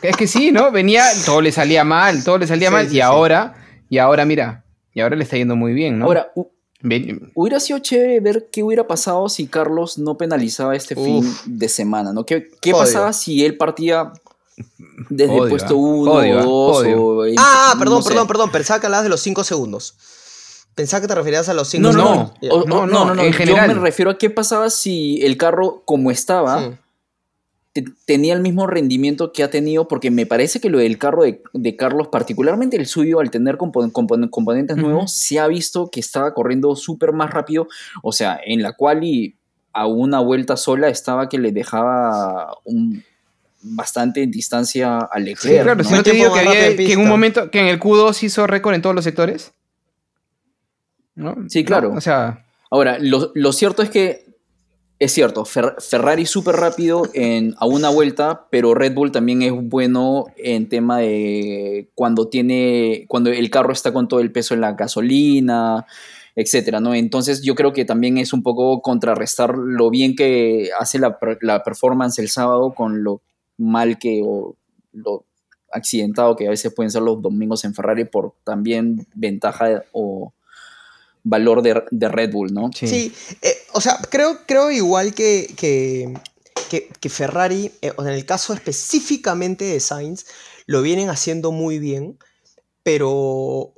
Es 0.00 0.16
que 0.16 0.26
sí, 0.26 0.50
¿no? 0.50 0.70
Venía, 0.70 1.04
todo 1.26 1.42
le 1.42 1.52
salía 1.52 1.84
mal, 1.84 2.24
todo 2.24 2.38
le 2.38 2.46
salía 2.46 2.68
Sí, 2.68 2.74
mal. 2.74 2.84
sí, 2.86 2.92
y 2.92 2.94
sí. 2.96 3.00
ahora, 3.02 3.54
y 3.90 3.98
ahora, 3.98 4.24
mira, 4.24 4.63
y 4.94 5.00
ahora 5.00 5.16
le 5.16 5.24
está 5.24 5.36
yendo 5.36 5.56
muy 5.56 5.72
bien, 5.74 5.98
¿no? 5.98 6.06
Ahora, 6.06 6.32
Hubiera 7.34 7.60
sido 7.60 7.78
chévere 7.78 8.20
ver 8.20 8.48
qué 8.52 8.62
hubiera 8.62 8.86
pasado 8.86 9.30
si 9.30 9.46
Carlos 9.46 9.96
no 9.96 10.18
penalizaba 10.18 10.76
este 10.76 10.94
fin 10.94 11.24
de 11.46 11.68
semana, 11.70 12.12
¿no? 12.12 12.26
¿Qué, 12.26 12.50
qué 12.60 12.72
Odio. 12.74 12.80
pasaba 12.82 13.14
si 13.14 13.42
él 13.42 13.56
partía 13.56 14.12
desde 15.08 15.32
Odio, 15.32 15.44
el 15.44 15.48
puesto 15.50 15.74
¿ah? 15.74 15.78
1 15.78 16.12
Odio, 16.12 16.36
o 16.36 16.40
¿ah? 16.40 16.42
2 16.44 16.76
Odio. 16.84 17.02
o... 17.06 17.24
en- 17.26 17.34
Ah, 17.38 17.70
no 17.74 17.78
perdón, 17.80 18.02
sé. 18.02 18.08
perdón, 18.10 18.26
perdón. 18.26 18.50
Pensaba 18.52 18.80
que 18.80 18.86
hablabas 18.86 19.04
de 19.04 19.08
los 19.08 19.20
5 19.20 19.44
segundos. 19.44 19.94
Pensaba 20.74 21.00
que 21.00 21.08
te 21.08 21.14
referías 21.14 21.48
a 21.48 21.54
los 21.54 21.68
5 21.68 21.82
No, 21.82 21.92
no, 21.92 22.02
segundos. 22.04 22.32
no. 22.42 22.48
O- 22.54 22.64
No, 22.66 22.86
no, 22.86 22.86
no, 22.86 23.04
no, 23.06 23.14
no, 23.14 23.22
en 23.22 23.32
Yo 23.32 23.38
general. 23.38 23.68
me 23.68 23.74
refiero 23.74 24.10
a 24.10 24.18
qué 24.18 24.28
pasaba 24.28 24.68
si 24.68 25.22
el 25.22 25.38
carro, 25.38 25.82
como 25.86 26.10
estaba, 26.10 26.60
Sí. 26.60 26.70
Te- 27.74 27.84
tenía 28.06 28.32
el 28.32 28.40
mismo 28.40 28.66
rendimiento 28.66 29.32
que 29.32 29.42
ha 29.42 29.50
tenido, 29.50 29.86
porque 29.88 30.10
me 30.10 30.24
parece 30.24 30.60
que 30.60 30.70
lo 30.70 30.78
del 30.78 30.96
carro 30.96 31.24
de, 31.24 31.42
de 31.52 31.76
Carlos, 31.76 32.08
particularmente 32.08 32.78
el 32.78 32.86
suyo, 32.86 33.20
al 33.20 33.30
tener 33.30 33.58
compo- 33.58 33.90
compo- 33.92 34.30
componentes 34.30 34.78
nuevos, 34.78 35.12
se 35.12 35.38
ha 35.38 35.46
visto 35.46 35.90
que 35.90 36.00
estaba 36.00 36.32
corriendo 36.32 36.74
súper 36.76 37.12
más 37.12 37.30
rápido, 37.30 37.68
o 38.02 38.12
sea, 38.12 38.40
en 38.46 38.62
la 38.62 38.72
cual 38.72 39.04
y 39.04 39.34
a 39.72 39.86
una 39.86 40.20
vuelta 40.20 40.56
sola 40.56 40.88
estaba 40.88 41.28
que 41.28 41.36
le 41.36 41.50
dejaba 41.52 42.56
un, 42.64 43.02
bastante 43.60 44.24
distancia 44.28 44.98
al 44.98 45.24
Sí, 45.24 45.28
Leclerc. 45.30 45.62
claro, 45.64 45.82
¿no? 45.82 45.84
si 45.88 45.94
no 45.94 46.02
te 46.04 46.12
digo 46.12 46.32
que, 46.32 46.40
había- 46.40 46.76
que 46.76 46.92
en 46.92 47.00
un 47.00 47.08
momento, 47.08 47.50
que 47.50 47.58
en 47.60 47.66
el 47.66 47.80
Q2 47.80 48.22
hizo 48.22 48.46
récord 48.46 48.74
en 48.74 48.82
todos 48.82 48.94
los 48.94 49.02
sectores. 49.04 49.52
¿No? 51.16 51.36
Sí, 51.48 51.64
claro. 51.64 51.90
¿No? 51.90 51.98
O 51.98 52.00
sea, 52.00 52.44
Ahora, 52.70 52.98
lo, 53.00 53.30
lo 53.34 53.52
cierto 53.52 53.82
es 53.82 53.90
que 53.90 54.33
es 55.04 55.12
cierto, 55.12 55.44
Fer- 55.44 55.80
Ferrari 55.80 56.24
súper 56.26 56.56
rápido 56.56 57.02
en, 57.12 57.54
a 57.58 57.66
una 57.66 57.90
vuelta, 57.90 58.46
pero 58.50 58.74
Red 58.74 58.94
Bull 58.94 59.12
también 59.12 59.42
es 59.42 59.52
bueno 59.52 60.26
en 60.36 60.68
tema 60.68 60.98
de 60.98 61.90
cuando 61.94 62.28
tiene, 62.28 63.04
cuando 63.08 63.30
el 63.30 63.50
carro 63.50 63.72
está 63.72 63.92
con 63.92 64.08
todo 64.08 64.20
el 64.20 64.32
peso 64.32 64.54
en 64.54 64.60
la 64.62 64.72
gasolina, 64.72 65.86
etcétera, 66.34 66.80
¿no? 66.80 66.94
Entonces 66.94 67.42
yo 67.42 67.54
creo 67.54 67.72
que 67.72 67.84
también 67.84 68.18
es 68.18 68.32
un 68.32 68.42
poco 68.42 68.80
contrarrestar 68.80 69.56
lo 69.56 69.90
bien 69.90 70.16
que 70.16 70.70
hace 70.80 70.98
la, 70.98 71.18
la 71.40 71.62
performance 71.62 72.18
el 72.18 72.28
sábado 72.28 72.72
con 72.72 73.04
lo 73.04 73.20
mal 73.58 73.98
que 73.98 74.22
o 74.24 74.56
lo 74.92 75.26
accidentado 75.70 76.34
que 76.36 76.46
a 76.46 76.50
veces 76.50 76.72
pueden 76.72 76.90
ser 76.90 77.02
los 77.02 77.20
domingos 77.20 77.64
en 77.64 77.74
Ferrari 77.74 78.04
por 78.04 78.34
también 78.44 79.06
ventaja 79.14 79.84
o 79.92 80.32
valor 81.24 81.62
de, 81.62 81.82
de 81.90 82.08
Red 82.08 82.30
Bull, 82.32 82.52
¿no? 82.52 82.70
sí. 82.72 82.86
Sí, 82.86 83.14
eh, 83.42 83.56
o 83.72 83.80
sea, 83.80 83.98
creo, 84.10 84.40
creo 84.46 84.70
igual 84.70 85.14
que, 85.14 85.52
que, 85.56 86.12
que- 86.70 86.88
que 87.00 87.08
Ferrari, 87.08 87.72
eh, 87.82 87.92
en 87.98 88.06
el 88.08 88.24
caso 88.26 88.52
específicamente 88.52 89.64
de 89.64 89.80
Sainz, 89.80 90.26
lo 90.66 90.82
vienen 90.82 91.08
haciendo 91.10 91.50
muy 91.50 91.78
bien, 91.78 92.18
pero, 92.82 93.74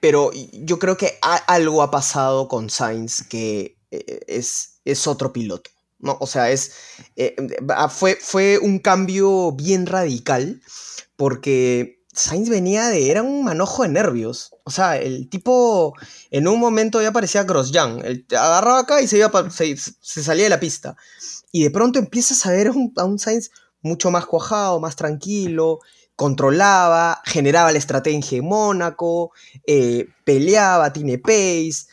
pero 0.00 0.30
yo 0.52 0.78
creo 0.78 0.96
que 0.96 1.18
a- 1.22 1.36
algo 1.36 1.82
ha 1.82 1.90
pasado 1.90 2.48
con 2.48 2.68
Sainz 2.70 3.22
que 3.22 3.76
eh, 3.90 4.20
es, 4.26 4.80
es 4.84 5.06
otro 5.06 5.32
piloto. 5.32 5.70
¿no? 5.98 6.16
O 6.20 6.26
sea, 6.26 6.50
es, 6.50 6.72
eh, 7.16 7.36
fue, 7.90 8.16
fue 8.20 8.58
un 8.58 8.78
cambio 8.78 9.52
bien 9.52 9.86
radical 9.86 10.62
porque 11.16 12.02
Sainz 12.12 12.48
venía 12.48 12.88
de, 12.88 13.10
era 13.10 13.22
un 13.22 13.44
manojo 13.44 13.82
de 13.82 13.90
nervios. 13.90 14.50
O 14.70 14.72
sea, 14.72 14.96
el 14.96 15.28
tipo 15.28 15.94
en 16.30 16.46
un 16.46 16.60
momento 16.60 17.02
ya 17.02 17.10
parecía 17.10 17.42
Grosjean. 17.42 17.98
Agarraba 18.30 18.78
acá 18.78 19.02
y 19.02 19.08
se, 19.08 19.18
iba 19.18 19.28
pa- 19.32 19.50
se, 19.50 19.76
se 19.76 20.22
salía 20.22 20.44
de 20.44 20.50
la 20.50 20.60
pista. 20.60 20.96
Y 21.50 21.64
de 21.64 21.70
pronto 21.72 21.98
empiezas 21.98 22.46
a 22.46 22.52
ver 22.52 22.68
a 22.68 22.70
un, 22.70 22.92
a 22.96 23.04
un 23.04 23.18
Sainz 23.18 23.50
mucho 23.82 24.12
más 24.12 24.26
cuajado, 24.26 24.78
más 24.78 24.94
tranquilo, 24.94 25.80
controlaba, 26.14 27.20
generaba 27.24 27.72
la 27.72 27.78
estrategia 27.78 28.38
en 28.38 28.44
Mónaco, 28.44 29.32
eh, 29.66 30.06
peleaba, 30.24 30.92
tiene 30.92 31.18
pace, 31.18 31.86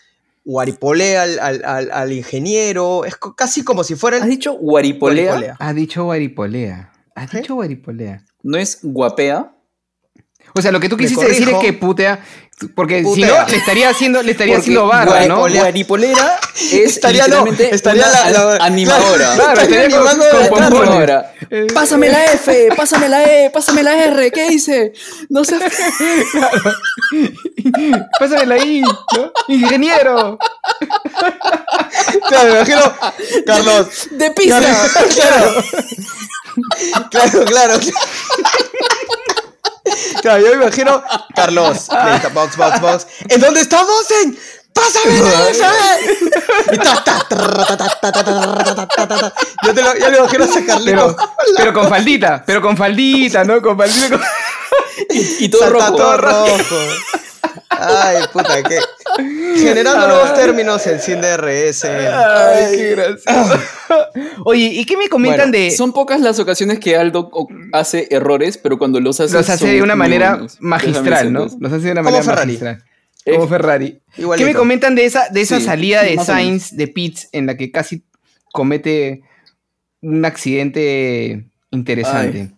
guaripolea 0.46 1.24
al, 1.24 1.40
al- 1.40 1.66
al- 1.66 1.92
al 1.92 2.12
ingeniero. 2.13 3.04
Es 3.06 3.15
casi 3.36 3.63
como 3.63 3.84
si 3.84 3.96
fuera 3.96 4.17
el... 4.17 4.23
¿Has 4.23 4.30
dicho 4.30 4.54
guaripolea? 4.54 5.25
Guaripolea. 5.32 5.56
Ha 5.60 5.73
dicho 5.73 6.04
Guaripolea. 6.04 6.92
Ha 7.15 7.23
¿Eh? 7.23 7.30
dicho 7.34 7.56
Guaripolea. 7.56 8.23
¿No 8.44 8.58
es 8.60 8.80
guapea? 8.84 9.54
O 10.54 10.62
sea, 10.62 10.71
lo 10.71 10.79
que 10.79 10.89
tú 10.89 10.98
quisiste 10.98 11.27
decir 11.27 11.50
es 11.50 11.58
que 11.60 11.73
putea. 11.73 12.19
Porque 12.73 13.04
si 13.04 13.21
no, 13.21 13.45
le 13.48 13.56
estaría 13.56 13.87
haciendo, 13.87 14.23
le 14.23 14.31
estaría 14.31 14.56
Porque 14.56 14.62
haciendo 14.71 14.87
barra, 14.87 15.27
¿no? 15.27 15.48
Guaripolera 15.48 16.39
es 16.56 16.95
Estaría, 16.95 17.27
no, 17.27 17.45
la- 17.45 18.31
la- 18.31 18.56
animadora. 18.65 19.35
Claro, 19.35 19.62
Estaría 19.62 19.89
con- 19.89 20.08
animando 20.08 20.25
con. 20.50 20.63
Animadora. 20.63 21.33
Eh. 21.52 21.67
Pásame 21.71 22.10
la 22.10 22.25
F, 22.33 22.69
pásame 22.75 23.10
la 23.10 23.23
E, 23.25 23.52
pásame 23.52 23.83
la 23.83 24.04
R, 24.06 24.31
¿qué 24.31 24.48
hice? 24.48 24.91
No 25.29 25.43
sé. 25.43 25.60
Pásamela 28.19 28.56
ahí, 28.56 28.81
¿no? 28.81 29.31
Ingeniero. 29.48 30.39
Claro, 32.27 32.56
imagino. 32.56 32.93
Carlos. 33.45 33.87
De 34.12 34.31
pizza. 34.31 34.60
Claro, 34.60 34.77
claro, 37.12 37.12
claro. 37.12 37.45
Claro, 37.45 37.79
Claro, 40.21 40.43
yo 40.43 40.56
me 40.56 40.63
imagino, 40.63 41.04
Carlos, 41.35 41.87
box, 42.33 42.58
box, 42.58 42.81
box. 42.81 43.08
¿En 43.29 43.41
dónde 43.41 43.62
estamos? 43.62 44.08
¡Pásame 44.73 45.17
Yo 49.63 49.73
te 49.73 49.81
le 50.12 50.17
imagino 50.17 50.48
sacarle. 50.48 50.91
Pero, 50.91 51.15
pero 51.56 51.73
con 51.73 51.89
faldita, 51.89 52.43
pero 52.45 52.62
con 52.62 52.77
faldita, 52.77 53.43
¿no? 53.43 53.62
Con 53.62 53.77
faldita. 53.77 54.10
Con... 54.10 54.21
Y, 55.10 55.50
todo 55.50 55.69
rojo. 55.69 55.95
Todo 55.95 56.17
rojo. 56.17 56.75
Ay, 57.80 58.17
puta, 58.34 58.63
que. 58.63 58.80
Generando 59.60 60.08
nuevos 60.08 60.34
términos 60.34 60.86
en 60.88 61.00
Sin 61.00 61.21
DRS. 61.21 61.86
Ay, 61.86 62.65
qué 62.78 62.96
gracioso. 62.96 63.60
Oye, 64.46 64.65
¿y 64.65 64.86
qué 64.86 64.98
me 64.98 65.10
comentan 65.10 65.52
Bueno, 65.52 65.65
de.? 65.65 65.71
Son 65.71 65.94
pocas 65.94 66.19
las 66.21 66.40
ocasiones 66.40 66.80
que 66.80 66.96
Aldo 66.98 67.30
hace 67.73 68.08
errores, 68.12 68.58
pero 68.58 68.78
cuando 68.78 69.00
los 69.00 69.19
hace. 69.19 69.34
los 69.34 69.50
hace 69.50 69.60
son 69.60 69.69
de 69.69 69.82
una 69.82 69.96
manera 69.96 70.32
buenos. 70.34 70.58
magistral, 70.60 71.32
¿no? 71.34 71.48
Los 71.60 71.73
hace 71.73 71.86
de 71.86 71.92
una 71.92 72.02
manera 72.04 72.23
Ferrari. 72.23 72.46
magistral. 72.48 72.84
Eh, 73.25 73.34
Como 73.36 73.48
Ferrari. 73.48 74.02
¿Qué 74.38 74.46
me 74.46 74.54
comentan 74.54 74.96
de 74.96 75.06
esa, 75.06 75.28
de 75.30 75.42
esa 75.42 75.60
Sí, 75.60 75.65
salida 75.65 76.04
de. 76.04 76.17
Sainz 76.17 76.75
de 76.75 76.88
Pitts 76.88 77.30
en 77.34 77.46
la 77.46 77.58
que 77.58 77.71
casi 77.71 78.04
comete 78.54 79.21
un 80.02 80.23
accidente 80.25 81.46
interesante? 81.71 82.52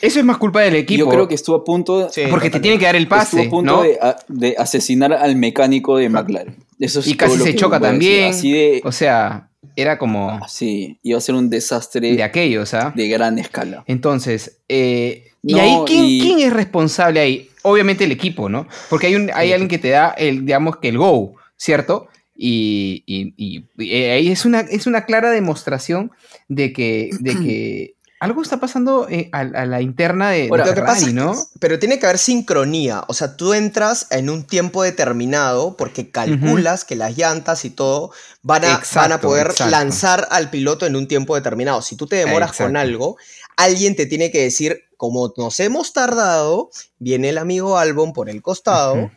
Eso 0.00 0.18
es 0.18 0.24
más 0.24 0.36
culpa 0.38 0.60
del 0.60 0.76
equipo. 0.76 0.98
Yo 1.04 1.08
creo 1.08 1.28
que 1.28 1.34
estuvo 1.34 1.56
a 1.56 1.64
punto. 1.64 2.08
Sí, 2.10 2.22
porque 2.30 2.50
te 2.50 2.60
tiene 2.60 2.78
que 2.78 2.84
dar 2.84 2.96
el 2.96 3.04
estuvo 3.04 3.18
pase, 3.18 3.40
a 3.46 3.50
punto 3.50 3.76
¿no? 3.76 3.82
de, 3.82 3.98
a- 4.00 4.16
de 4.28 4.54
asesinar 4.58 5.12
al 5.12 5.36
mecánico 5.36 5.96
de 5.96 6.08
McLaren. 6.08 6.56
Eso 6.78 7.00
es 7.00 7.06
y 7.08 7.14
casi 7.16 7.38
se 7.38 7.54
choca 7.54 7.80
también. 7.80 8.30
Así 8.30 8.52
de. 8.52 8.80
O 8.84 8.92
sea, 8.92 9.48
era 9.76 9.98
como 9.98 10.40
Sí, 10.48 10.98
iba 11.02 11.16
a 11.18 11.20
ser 11.20 11.34
un 11.34 11.48
desastre 11.50 12.14
de 12.14 12.22
aquellos, 12.22 12.74
¿ah? 12.74 12.92
de 12.94 13.08
gran 13.08 13.38
escala. 13.38 13.82
Entonces, 13.86 14.58
eh, 14.68 15.28
¿y 15.42 15.54
No, 15.54 15.60
ahí 15.60 15.76
¿quién, 15.86 16.04
y- 16.04 16.20
quién 16.20 16.38
es 16.40 16.52
responsable 16.52 17.20
ahí? 17.20 17.48
Obviamente 17.62 18.04
el 18.04 18.12
equipo, 18.12 18.48
¿no? 18.50 18.68
Porque 18.90 19.06
hay, 19.06 19.14
un, 19.14 19.30
hay 19.32 19.52
alguien 19.52 19.68
que 19.68 19.78
te 19.78 19.88
da 19.88 20.10
el, 20.10 20.44
digamos 20.44 20.76
que 20.76 20.88
el 20.90 20.98
go, 20.98 21.34
¿cierto? 21.56 22.08
Y, 22.36 23.02
y- 23.06 23.32
y- 23.38 23.64
y 23.78 23.94
ahí 24.04 24.28
es 24.28 24.44
una, 24.44 24.60
es 24.60 24.86
una 24.86 25.06
clara 25.06 25.30
demostración 25.30 26.10
de 26.48 26.72
que, 26.74 27.08
de 27.20 27.32
que 27.32 27.93
algo 28.20 28.40
está 28.42 28.58
pasando 28.58 29.06
eh, 29.10 29.28
a, 29.32 29.40
a 29.40 29.66
la 29.66 29.82
interna 29.82 30.30
de, 30.30 30.42
de 30.42 30.48
Lo 30.48 30.56
que 30.56 30.62
Ferrari, 30.70 30.86
pasa 30.86 31.00
es 31.00 31.06
que- 31.06 31.12
¿no? 31.12 31.34
pero 31.60 31.78
tiene 31.78 31.98
que 31.98 32.06
haber 32.06 32.18
sincronía. 32.18 33.04
O 33.08 33.14
sea, 33.14 33.36
tú 33.36 33.52
entras 33.54 34.06
en 34.10 34.30
un 34.30 34.44
tiempo 34.44 34.82
determinado 34.82 35.76
porque 35.76 36.10
calculas 36.10 36.84
que 36.84 36.96
las 36.96 37.16
llantas 37.18 37.64
y 37.64 37.70
todo 37.70 38.12
van 38.42 38.64
a, 38.64 38.80
van 38.94 39.12
a 39.12 39.20
poder 39.20 39.48
exacto. 39.48 39.70
lanzar 39.70 40.28
al 40.30 40.48
piloto 40.50 40.86
en 40.86 40.96
un 40.96 41.06
tiempo 41.08 41.34
determinado. 41.34 41.82
Si 41.82 41.96
tú 41.96 42.06
te 42.06 42.16
demoras 42.16 42.52
con 42.52 42.76
algo, 42.76 43.16
alguien 43.56 43.94
te 43.94 44.06
tiene 44.06 44.30
que 44.30 44.42
decir, 44.42 44.84
como 44.96 45.34
nos 45.36 45.60
hemos 45.60 45.92
tardado, 45.92 46.70
viene 46.98 47.28
el 47.28 47.36
amigo 47.38 47.76
Albon 47.78 48.12
por 48.14 48.30
el 48.30 48.40
costado. 48.40 49.10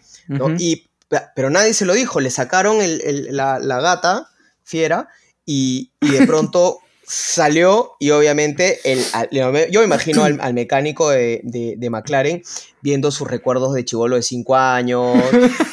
Y, 0.57 0.89
pero 1.35 1.49
nadie 1.49 1.73
se 1.73 1.85
lo 1.85 1.93
dijo, 1.93 2.19
le 2.19 2.29
sacaron 2.31 2.81
el- 2.81 2.99
el- 3.05 3.37
la, 3.37 3.59
la 3.59 3.79
gata 3.79 4.27
fiera 4.63 5.07
y, 5.45 5.91
y 6.01 6.09
de 6.11 6.27
pronto 6.27 6.79
salió 7.09 7.93
y 7.99 8.11
obviamente 8.11 8.79
el, 8.83 9.01
yo 9.31 9.51
me 9.79 9.85
imagino 9.85 10.23
al, 10.25 10.39
al 10.41 10.53
mecánico 10.53 11.09
de, 11.09 11.39
de- 11.43 11.75
de 11.77 11.89
McLaren 11.89 12.43
viendo 12.81 13.11
sus 13.11 13.27
recuerdos 13.29 13.73
de 13.73 13.85
chivolo 13.85 14.17
de 14.17 14.23
5 14.23 14.55
años, 14.55 15.17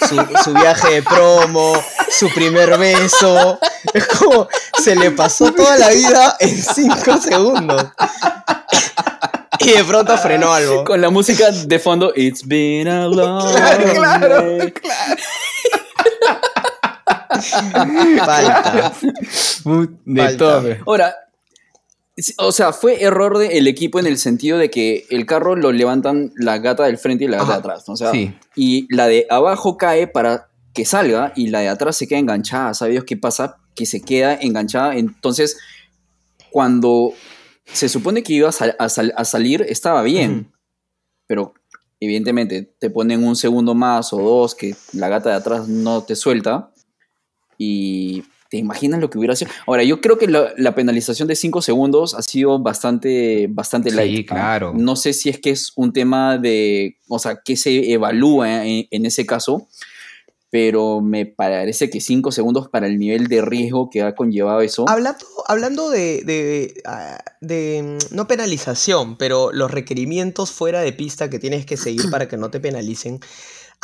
su, 0.09 0.17
su 0.45 0.53
viaje 0.55 0.95
de 0.95 1.03
promo, 1.03 1.75
su 2.11 2.29
primer 2.33 2.79
beso. 2.79 3.59
Es 3.93 4.07
como 4.07 4.49
se 4.83 4.97
le 4.97 5.11
pasó 5.11 5.53
toda 5.53 5.77
la 5.77 5.91
vida 5.91 6.37
en 6.41 6.57
5 6.57 7.21
segundos. 7.21 7.85
Y 9.61 9.71
de 9.73 9.85
pronto 9.85 10.17
frenó 10.19 10.53
algo. 10.53 10.85
Con 10.85 11.01
la 11.01 11.11
música 11.11 11.51
de 11.51 11.79
fondo, 11.79 12.13
It's 12.17 12.47
been 12.47 12.89
a 12.89 13.07
long 13.07 13.53
Claro, 13.55 13.93
claro, 13.95 14.57
day. 14.59 14.75
Falta. 18.25 18.93
De 20.05 20.23
Falta. 20.23 20.37
todo. 20.39 20.77
Ahora, 20.87 21.15
o 22.39 22.53
sea, 22.53 22.73
fue 22.73 23.03
error 23.03 23.39
del 23.39 23.67
equipo 23.67 23.99
en 23.99 24.07
el 24.07 24.19
sentido 24.19 24.59
de 24.59 24.71
que 24.71 25.05
el 25.11 25.27
carro 25.27 25.57
lo 25.57 25.73
levantan 25.73 26.33
la 26.37 26.59
gata 26.59 26.85
del 26.85 26.99
frente 26.99 27.25
y 27.25 27.29
la 27.29 27.39
gata 27.39 27.45
Ajá. 27.49 27.53
de 27.55 27.59
atrás, 27.61 27.85
¿no? 27.89 27.95
O 27.95 27.97
sea, 27.97 28.13
Sí. 28.13 28.35
y 28.55 28.87
la 28.95 29.07
de 29.09 29.27
abajo 29.31 29.77
cae 29.77 30.07
para 30.07 30.49
que 30.73 30.85
salga 30.85 31.33
y 31.37 31.49
la 31.49 31.61
de 31.61 31.69
atrás 31.69 31.97
se 31.97 32.07
queda 32.09 32.19
enganchada. 32.19 32.75
¿Sabes 32.75 33.03
qué 33.05 33.17
pasa? 33.17 33.57
Que 33.75 33.87
se 33.87 34.01
queda 34.03 34.35
enganchada. 34.35 34.97
Entonces, 34.97 35.57
cuando 36.51 37.13
se 37.65 37.89
supone 37.89 38.23
que 38.23 38.33
iba 38.35 38.49
a, 38.49 38.53
sal- 38.53 38.77
a 38.79 38.89
sal- 38.89 39.15
a 39.17 39.25
salir, 39.25 39.65
estaba 39.69 40.03
bien. 40.03 40.53
Pero 41.27 41.55
evidentemente 42.01 42.75
te 42.79 42.91
ponen 42.91 43.25
un 43.25 43.35
segundo 43.35 43.75
más 43.75 44.13
o 44.13 44.19
dos 44.19 44.55
que 44.55 44.77
la 44.93 45.09
gata 45.09 45.31
de 45.31 45.37
atrás 45.37 45.69
no 45.69 46.03
te 46.03 46.15
suelta. 46.17 46.71
Y 47.59 48.25
te 48.51 48.59
imaginas 48.59 49.01
lo 49.01 49.11
que 49.11 49.19
hubiera 49.19 49.35
sido. 49.35 49.51
Ahora, 49.67 49.83
yo 49.83 50.01
creo 50.01 50.17
que 50.17 50.29
la, 50.29 50.53
la 50.57 50.75
penalización 50.75 51.27
de 51.27 51.35
5 51.35 51.61
segundos 51.63 52.15
ha 52.15 52.23
sido 52.23 52.59
bastante, 52.61 53.49
bastante 53.51 53.91
Sí, 53.91 53.97
light. 53.97 54.31
¿no? 54.31 54.35
claro. 54.37 54.73
No 54.77 54.97
sé 54.97 55.13
si 55.13 55.29
es 55.29 55.41
que 55.41 55.51
es 55.51 55.73
un 55.77 55.93
tema 55.93 56.39
de. 56.39 56.99
O 57.09 57.19
sea, 57.19 57.41
que 57.45 57.57
se 57.57 57.93
evalúa 57.93 58.65
en, 58.65 58.87
en 58.91 59.07
ese 59.07 59.27
caso. 59.27 59.69
Pero 60.51 61.01
me 61.01 61.27
parece 61.27 61.91
que 61.91 62.01
5 62.01 62.31
segundos 62.31 62.69
para 62.69 62.87
el 62.87 62.97
nivel 62.97 63.27
de 63.27 63.43
riesgo 63.43 63.91
que 63.91 64.03
ha 64.03 64.15
conllevado 64.15 64.61
eso. 64.61 64.89
Hablando, 64.89 65.27
hablando 65.49 65.91
de, 65.91 66.23
de, 66.23 66.75
ah, 66.85 67.19
de, 67.41 67.99
mm, 68.11 68.15
no 68.15 68.29
penalización, 68.29 69.17
pero 69.17 69.51
los 69.51 69.73
requerimientos 69.73 70.53
fuera 70.53 70.81
de 70.81 70.93
pista 70.93 71.29
que 71.29 71.41
tienes 71.41 71.67
que 71.67 71.77
seguir 71.77 72.09
para 72.09 72.29
que 72.29 72.37
no 72.37 72.53
te 72.53 72.61
penalicen. 72.61 73.19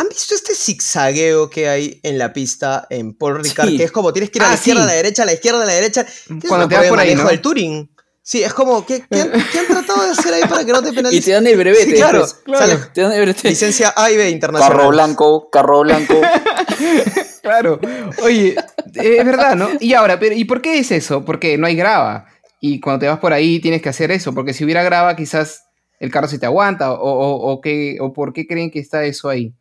¿Han 0.00 0.08
visto 0.08 0.34
este 0.34 0.54
zigzagueo 0.54 1.50
que 1.50 1.68
hay 1.68 2.00
en 2.02 2.16
la 2.18 2.32
pista 2.32 2.86
en 2.90 3.14
Paul 3.14 3.42
Ricard? 3.42 3.68
Sí. 3.68 3.76
Que 3.76 3.84
es 3.84 3.92
como 3.92 4.12
tienes 4.12 4.30
que 4.30 4.38
ir 4.38 4.42
a 4.42 4.46
Ah, 4.46 4.50
la 4.50 4.54
izquierda, 4.56 4.80
sí. 4.82 4.84
a 4.84 4.86
la 4.88 4.94
derecha, 4.94 5.22
a 5.22 5.26
la 5.26 5.32
izquierda, 5.34 5.62
a 5.62 5.66
la 5.66 5.74
derecha. 5.74 6.04
¿Qué 6.04 6.10
es 6.38 6.44
Cuando 6.48 6.68
te 6.68 6.76
vas 6.76 6.86
por 6.86 6.98
ahí, 6.98 7.14
¿no? 7.14 7.24
del 7.28 7.40
Touring? 7.40 7.90
Sí, 8.22 8.42
es 8.42 8.54
como, 8.54 8.86
¿qué, 8.86 9.02
qué 9.10 9.20
han, 9.22 9.30
qué 9.50 9.58
han 9.58 9.66
tratado 9.66 10.04
de 10.04 10.10
hacer 10.10 10.32
ahí 10.34 10.42
para 10.48 10.64
que 10.64 10.72
no 10.72 10.82
te 10.82 10.88
y 10.90 10.92
penalicen? 10.92 11.24
te 11.24 11.30
dan 11.32 11.46
el 11.46 11.56
brevete. 11.56 11.84
Sí, 11.86 11.92
claro, 11.94 12.20
pues. 12.20 12.34
claro. 12.34 12.66
Sale- 12.66 12.86
te 12.94 13.00
dan 13.00 13.12
el 13.12 13.20
brevete. 13.22 13.48
Licencia 13.48 13.92
A 13.96 14.10
y 14.10 14.16
B 14.16 14.30
internacional. 14.30 14.76
Carro 14.78 14.88
blanco, 14.90 15.50
carro 15.50 15.80
blanco. 15.80 16.14
Claro. 17.42 17.80
Oye, 18.22 18.54
es 18.94 19.24
verdad, 19.24 19.56
¿no? 19.56 19.68
Y 19.80 19.94
ahora, 19.94 20.18
pero 20.20 20.34
¿y 20.34 20.44
por 20.44 20.60
qué 20.60 20.78
es 20.78 20.90
eso? 20.90 21.24
Porque 21.24 21.56
no 21.58 21.66
hay 21.66 21.74
grava. 21.74 22.26
Y 22.60 22.80
cuando 22.80 23.00
te 23.00 23.08
vas 23.08 23.18
por 23.18 23.32
ahí 23.32 23.60
tienes 23.60 23.80
que 23.82 23.88
hacer 23.88 24.10
eso. 24.10 24.34
Porque 24.34 24.52
si 24.52 24.62
hubiera 24.64 24.82
grava, 24.82 25.16
quizás 25.16 25.62
el 25.98 26.10
carro 26.10 26.28
se 26.28 26.38
te 26.38 26.46
aguanta. 26.46 26.92
O, 26.92 26.96
o, 26.98 27.52
o 27.52 27.60
qué, 27.60 27.96
o 28.00 28.12
por 28.12 28.32
qué 28.34 28.46
creen 28.46 28.70
que 28.70 28.78
está 28.78 29.04
eso 29.04 29.28
ahí. 29.28 29.54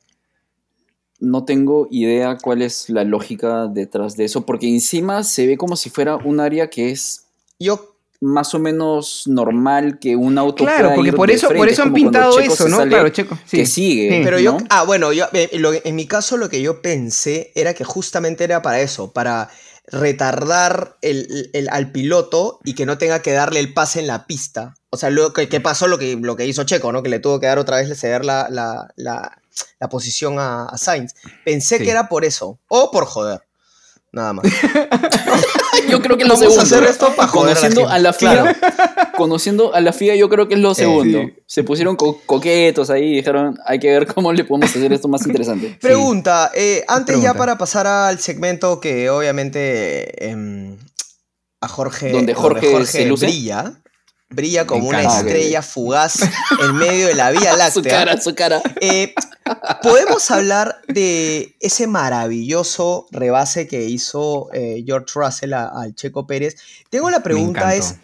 No 1.19 1.43
tengo 1.45 1.87
idea 1.91 2.37
cuál 2.41 2.61
es 2.61 2.89
la 2.89 3.03
lógica 3.03 3.67
detrás 3.67 4.15
de 4.15 4.25
eso, 4.25 4.45
porque 4.45 4.67
encima 4.69 5.23
se 5.23 5.45
ve 5.47 5.57
como 5.57 5.75
si 5.75 5.89
fuera 5.89 6.15
un 6.15 6.39
área 6.39 6.69
que 6.69 6.91
es 6.91 7.23
Yo 7.59 7.95
más 8.21 8.53
o 8.53 8.59
menos 8.59 9.23
normal 9.27 9.97
que 9.99 10.15
un 10.15 10.37
auto 10.37 10.65
Claro, 10.65 10.91
porque 10.93 11.09
ir 11.09 11.15
por 11.15 11.31
eso, 11.31 11.47
por 11.49 11.69
eso 11.69 11.83
han 11.83 11.93
pintado 11.93 12.37
eso, 12.39 12.67
¿no? 12.67 12.77
sale, 12.77 12.89
Claro, 12.91 13.09
Checo. 13.09 13.37
sí. 13.45 13.57
que 13.57 13.65
sigue. 13.65 14.09
Sí. 14.17 14.21
Pero 14.25 14.39
yo, 14.39 14.57
ah, 14.69 14.83
bueno, 14.83 15.13
yo, 15.13 15.25
eh, 15.31 15.49
lo- 15.53 15.71
en 15.73 15.95
mi 15.95 16.05
caso 16.05 16.35
lo 16.35 16.49
que 16.49 16.61
yo 16.61 16.81
pensé 16.81 17.51
era 17.55 17.73
que 17.73 17.83
justamente 17.85 18.43
era 18.43 18.61
para 18.61 18.81
eso, 18.81 19.11
para 19.13 19.49
retardar 20.09 20.97
el, 21.01 21.49
el- 21.53 21.69
al 21.69 21.91
piloto 21.91 22.59
y 22.63 22.73
que 22.73 22.85
no 22.85 22.97
tenga 22.97 23.21
que 23.21 23.31
darle 23.31 23.59
el 23.59 23.73
pase 23.73 23.99
en 23.99 24.07
la 24.07 24.25
pista. 24.27 24.75
O 24.89 24.97
sea, 24.97 25.09
lo 25.09 25.33
que, 25.33 25.47
que 25.47 25.59
pasó 25.61 25.87
lo 25.87 25.97
que, 25.97 26.15
lo 26.15 26.35
que 26.35 26.45
hizo 26.47 26.63
Checo, 26.63 26.91
¿no? 26.91 27.03
Que 27.03 27.09
le 27.09 27.19
tuvo 27.19 27.39
que 27.39 27.45
dar 27.47 27.59
otra 27.59 27.77
vez, 27.77 27.97
ceder 27.99 28.25
la, 28.25 28.47
la, 28.49 28.91
la- 28.95 29.37
la 29.79 29.89
posición 29.89 30.39
a, 30.39 30.65
a 30.65 30.77
Sainz. 30.77 31.13
Pensé 31.45 31.77
Sí. 31.77 31.83
que 31.83 31.91
era 31.91 32.09
por 32.09 32.25
eso, 32.25 32.59
o 32.67 32.91
por 32.91 33.05
joder. 33.05 33.41
Nada 34.11 34.33
más. 34.33 34.45
Yo 35.89 36.01
creo 36.01 36.17
que 36.17 36.23
es 36.23 36.29
lo 36.29 36.33
Vamos 36.35 36.57
a 36.57 36.61
segundo. 36.61 36.61
hacer 36.61 36.83
esto 36.83 37.15
para 37.15 37.27
joder 37.27 37.57
a 37.57 37.61
la 37.61 37.69
conociendo 37.69 37.87
a 37.89 37.99
la 37.99 38.13
FIA, 38.13 38.31
Claro. 38.41 38.57
conociendo 39.17 39.75
a 39.75 39.81
la 39.81 39.93
FIA, 39.93 40.15
yo 40.15 40.29
creo 40.29 40.47
que 40.47 40.55
es 40.55 40.59
lo 40.59 40.73
segundo. 40.73 41.19
Sí. 41.21 41.33
Se 41.45 41.63
pusieron 41.63 41.95
co- 41.95 42.19
coquetos 42.25 42.89
ahí 42.89 43.03
y 43.13 43.15
dijeron, 43.17 43.57
hay 43.65 43.79
que 43.79 43.87
ver 43.89 44.07
cómo 44.07 44.33
le 44.33 44.43
podemos 44.45 44.69
hacer 44.75 44.91
esto 44.93 45.07
más 45.07 45.25
interesante. 45.27 45.77
Pregunta, 45.81 46.51
eh, 46.55 46.83
antes 46.87 47.21
ya 47.21 47.33
para 47.35 47.57
pasar 47.57 47.85
al 47.87 48.19
segmento 48.19 48.79
que 48.79 49.09
obviamente 49.09 50.29
em, 50.29 50.77
a 51.61 51.67
Jorge, 51.67 52.11
Donde 52.11 52.33
Jorge 52.33 52.85
se 52.85 53.05
luce. 53.05 53.27
brilla, 53.27 53.73
brilla 54.29 54.65
como 54.67 54.87
una 54.87 55.01
estrella 55.01 55.61
fugaz 55.61 56.19
en 56.61 56.75
medio 56.75 57.07
de 57.07 57.15
la 57.15 57.31
Vía 57.31 57.51
Su 57.71 57.81
Láctea. 57.81 57.91
cara, 57.91 58.21
su 58.21 58.35
cara. 58.35 58.61
Eh, 58.81 59.13
Podemos 59.81 60.29
hablar 60.29 60.79
de 60.87 61.55
ese 61.59 61.87
maravilloso 61.87 63.07
rebase 63.11 63.67
que 63.67 63.85
hizo 63.85 64.49
eh, 64.53 64.83
George 64.85 65.07
Russell 65.15 65.53
al 65.53 65.95
Checo 65.95 66.27
Pérez. 66.27 66.55
Tengo 66.91 67.09
la 67.09 67.23
pregunta 67.23 67.73
es, 67.73 67.95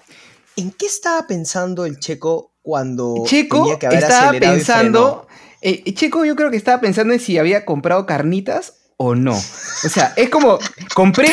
¿en 0.55 0.71
qué 0.71 0.87
estaba 0.87 1.27
pensando 1.27 1.85
el 1.85 1.99
Checo 1.99 2.51
cuando 2.63 3.23
Checo 3.27 3.59
tenía 3.61 3.77
que 3.79 3.85
haber 3.85 3.99
estaba 4.03 4.31
pensando. 4.31 5.27
eh, 5.61 5.93
Checo, 5.93 6.25
yo 6.25 6.35
creo 6.35 6.49
que 6.49 6.57
estaba 6.57 6.81
pensando 6.81 7.13
en 7.13 7.19
si 7.19 7.37
había 7.37 7.63
comprado 7.63 8.07
carnitas 8.07 8.73
o 8.97 9.13
no. 9.13 9.35
O 9.35 9.89
sea, 9.89 10.13
es 10.15 10.29
como, 10.29 10.57
compré. 10.95 11.31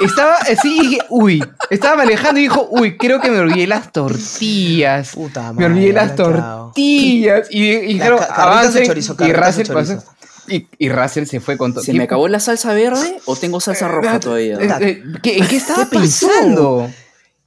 Estaba 0.00 0.34
así 0.36 0.76
y 0.76 0.80
dije, 0.88 0.98
uy, 1.08 1.44
estaba 1.70 1.96
manejando 1.96 2.40
y 2.40 2.44
dijo, 2.44 2.66
uy, 2.70 2.96
creo 2.96 3.20
que 3.20 3.30
me 3.30 3.38
olvidé 3.38 3.66
las 3.66 3.92
tortillas. 3.92 5.10
Puta 5.12 5.52
Me 5.52 5.66
olvidé 5.66 5.92
las 5.92 6.10
madre, 6.10 6.16
claro. 6.16 6.56
tortillas. 6.64 7.48
Y, 7.50 7.62
y 7.64 7.72
La 7.74 7.88
dijeron, 8.06 8.18
ca- 8.18 8.26
carnitas 8.28 8.38
o 8.46 8.50
avancen. 8.58 8.86
chorizo, 8.86 9.16
y, 9.20 9.32
Russell 9.32 9.72
pasó. 9.72 10.04
Y, 10.48 10.66
y 10.78 10.88
Russell 10.90 11.24
se 11.26 11.40
fue 11.40 11.56
con 11.56 11.72
todo. 11.72 11.82
¿Se 11.84 11.92
me 11.94 12.04
acabó 12.04 12.28
la 12.28 12.40
salsa 12.40 12.72
verde 12.74 13.18
o 13.24 13.36
tengo 13.36 13.60
salsa 13.60 13.88
roja 13.88 14.20
todavía? 14.20 14.56
Eh, 14.60 14.76
eh, 14.80 15.02
¿qué- 15.22 15.38
¿En 15.38 15.46
qué 15.46 15.56
estaba 15.56 15.84
¿Qué 15.88 15.98
pensando? 15.98 16.90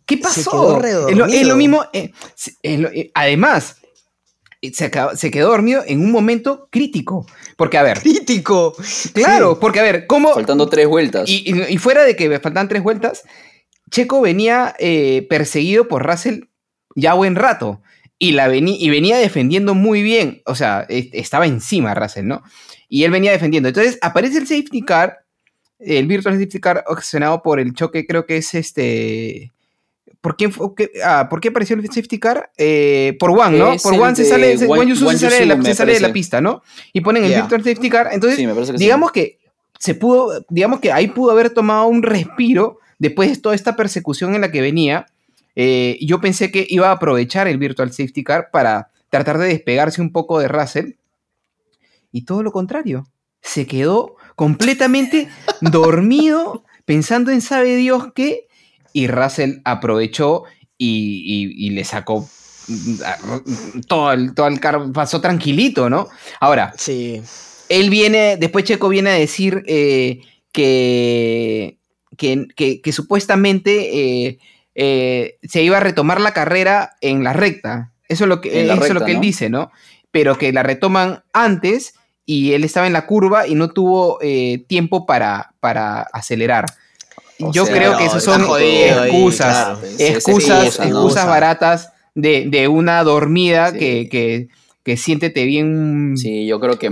¿Qué 0.06 0.18
pasó? 0.18 0.40
Es 0.40 0.46
lo, 0.48 0.76
es 0.78 0.82
redormido. 0.82 1.48
lo 1.50 1.56
mismo. 1.58 1.86
eh, 1.94 2.12
se- 2.34 2.56
es 2.64 2.80
lo- 2.80 2.90
eh, 2.90 3.12
además, 3.14 3.76
eh, 3.84 3.87
se, 4.62 4.86
acabó- 4.92 5.16
se 5.16 5.32
quedó 5.32 5.50
dormido 5.50 5.84
en 5.86 6.00
un 6.04 6.12
momento 6.12 6.68
crítico. 6.72 7.26
Porque, 7.56 7.78
a 7.78 7.84
ver, 7.84 8.00
Crítico. 8.00 8.76
claro, 9.14 9.60
porque, 9.60 9.80
a 9.80 9.84
ver, 9.84 10.08
¿cómo. 10.08 10.34
Faltando 10.34 10.68
tres 10.70 10.88
vueltas. 10.88 11.30
Y, 11.30 11.44
y- 11.52 11.74
y 11.74 11.78
fuera 11.78 12.04
de 12.04 12.16
que 12.16 12.30
me 12.30 12.40
faltan 12.40 12.68
tres 12.68 12.84
vueltas, 12.84 13.24
Checo 13.92 14.22
venía 14.22 14.76
eh, 14.80 15.26
perseguido 15.30 15.88
por 15.88 16.06
Russell 16.06 16.42
ya 16.96 17.14
buen 17.14 17.36
rato. 17.36 17.82
Y, 18.20 18.32
la 18.32 18.54
y 18.56 18.90
venía 18.90 19.18
defendiendo 19.18 19.76
muy 19.76 20.02
bien. 20.02 20.42
O 20.46 20.56
sea, 20.56 20.86
es- 20.90 21.10
estaba 21.14 21.46
encima 21.46 21.94
Russell, 21.94 22.26
¿no? 22.26 22.42
Y 22.90 23.04
él 23.04 23.12
venía 23.12 23.32
defendiendo. 23.32 23.70
Entonces 23.70 24.00
aparece 24.02 24.40
el 24.40 24.48
safety 24.48 24.82
car, 24.82 25.20
el 25.80 26.08
virtual 26.08 26.34
safety 26.36 26.60
car 26.60 26.84
ocasionado 26.88 27.44
por 27.44 27.60
el 27.60 27.74
choque, 27.74 28.08
creo 28.08 28.26
que 28.26 28.38
es 28.38 28.56
este. 28.56 29.52
¿Por 30.22 30.36
qué, 30.36 30.50
ah, 31.04 31.28
¿por 31.30 31.40
qué 31.40 31.50
apareció 31.50 31.76
el 31.76 31.86
safety 31.86 32.20
car? 32.20 32.52
Eh, 32.58 33.16
por 33.20 33.32
One, 33.32 33.58
¿no? 33.58 33.74
Es 33.74 33.84
por 33.84 33.94
One 33.94 34.16
se 34.16 34.26
sale, 34.26 34.58
Wan 34.66 34.88
Yusu 34.88 35.10
se 35.12 35.18
sale, 35.20 35.40
de 35.40 35.46
la, 35.46 35.62
se 35.62 35.76
sale 35.76 35.94
de 35.94 36.00
la 36.00 36.12
pista, 36.12 36.42
¿no? 36.42 36.64
Y 36.94 37.02
ponen 37.02 37.24
el 37.24 37.34
virtual 37.34 37.64
safety 37.64 37.90
car. 37.90 38.10
Entonces, 38.12 38.38
sí, 38.38 38.46
sí. 38.66 38.74
digamos 38.78 39.12
que 39.12 39.40
se 39.80 39.96
pudo, 39.96 40.46
digamos 40.50 40.80
que 40.80 40.92
ahí 40.92 41.08
pudo 41.08 41.32
haber 41.32 41.52
tomado 41.52 41.88
un 41.88 42.04
respiro 42.04 42.80
después 43.00 43.30
de 43.30 43.38
toda 43.38 43.56
esta 43.56 43.76
persecución 43.76 44.36
en 44.36 44.42
la 44.42 44.52
que 44.52 44.62
venía. 44.62 45.06
Eh, 45.56 45.98
yo 46.02 46.20
pensé 46.20 46.52
que 46.52 46.66
iba 46.70 46.90
a 46.90 46.94
aprovechar 46.94 47.48
el 47.48 47.58
Virtual 47.58 47.92
Safety 47.92 48.24
Car 48.24 48.50
para 48.52 48.90
tratar 49.10 49.38
de 49.38 49.48
despegarse 49.48 50.02
un 50.02 50.12
poco 50.12 50.40
de 50.40 50.48
Russell. 50.48 50.94
Y 52.12 52.26
todo 52.26 52.44
lo 52.44 52.52
contrario. 52.52 53.08
Se 53.42 53.66
quedó 53.66 54.16
completamente 54.36 55.30
dormido, 55.62 56.64
pensando 56.86 57.32
en 57.32 57.42
sabe 57.42 57.76
Dios 57.76 58.12
qué. 58.14 58.47
Y 59.00 59.08
Russell 59.08 59.60
aprovechó 59.64 60.44
y, 60.78 61.24
y- 61.26 61.68
y 61.68 61.70
le 61.72 61.84
sacó 61.84 62.28
mm, 62.68 62.94
a- 63.06 63.18
todo 63.88 64.12
el, 64.14 64.34
todo 64.34 64.48
el 64.48 64.60
car, 64.60 64.92
pasó 64.92 65.22
tranquilito, 65.22 65.90
¿no? 65.90 66.08
Ahora, 66.40 66.74
Sí. 66.78 67.22
él 67.70 67.90
viene, 67.90 68.38
después 68.38 68.66
Checo 68.66 68.90
viene 68.90 69.12
a 69.12 69.14
decir 69.14 69.64
eh, 69.68 70.22
que, 70.52 71.78
que, 72.18 72.48
que- 72.56 72.82
que 72.82 72.92
supuestamente 72.92 73.72
eh, 74.28 74.40
eh, 74.76 75.38
se 75.44 75.62
iba 75.64 75.78
a 75.78 75.82
retomar 75.82 76.20
la 76.22 76.34
carrera 76.34 76.96
en 77.02 77.24
la 77.24 77.34
recta. 77.34 77.94
Eso 78.10 78.24
es 78.26 78.30
lo 78.30 78.42
que, 78.42 78.64
eso 78.64 78.84
es 78.86 78.94
lo 78.94 79.06
que 79.06 79.12
él 79.14 79.22
dice, 79.22 79.50
¿no? 79.50 79.72
Pero 80.12 80.38
que 80.38 80.52
la 80.54 80.64
retoman 80.64 81.24
antes 81.34 81.94
y 82.26 82.54
él 82.54 82.64
estaba 82.64 82.88
en 82.88 82.94
la 82.94 83.06
curva 83.06 83.48
y 83.48 83.56
no 83.56 83.70
tuvo 83.70 84.20
eh, 84.22 84.66
tiempo 84.68 85.06
para, 85.06 85.54
para 85.60 86.02
acelerar. 86.14 86.66
O 87.40 87.52
Yo 87.52 87.66
sea, 87.66 87.76
creo 87.76 87.92
no, 87.94 87.98
que 87.98 88.06
esas 88.06 88.18
está 88.24 88.34
son 88.34 88.44
jodido 88.46 89.02
ahí, 89.02 89.12
excusas, 89.12 89.56
claro. 89.56 89.80
excusas, 90.00 90.64
excusa, 90.66 90.86
¿no? 90.86 90.90
excusas 91.02 91.28
baratas 91.28 91.90
de, 92.16 92.46
de 92.50 92.68
una 92.68 93.04
dormida 93.04 93.72
Sí. 93.72 93.78
que, 93.80 94.10
que, 94.10 94.48
que 94.84 94.98
siéntete 94.98 95.46
bien, 95.46 96.14
Sí, 96.18 96.48
yo 96.48 96.60
creo 96.60 96.80
que, 96.80 96.90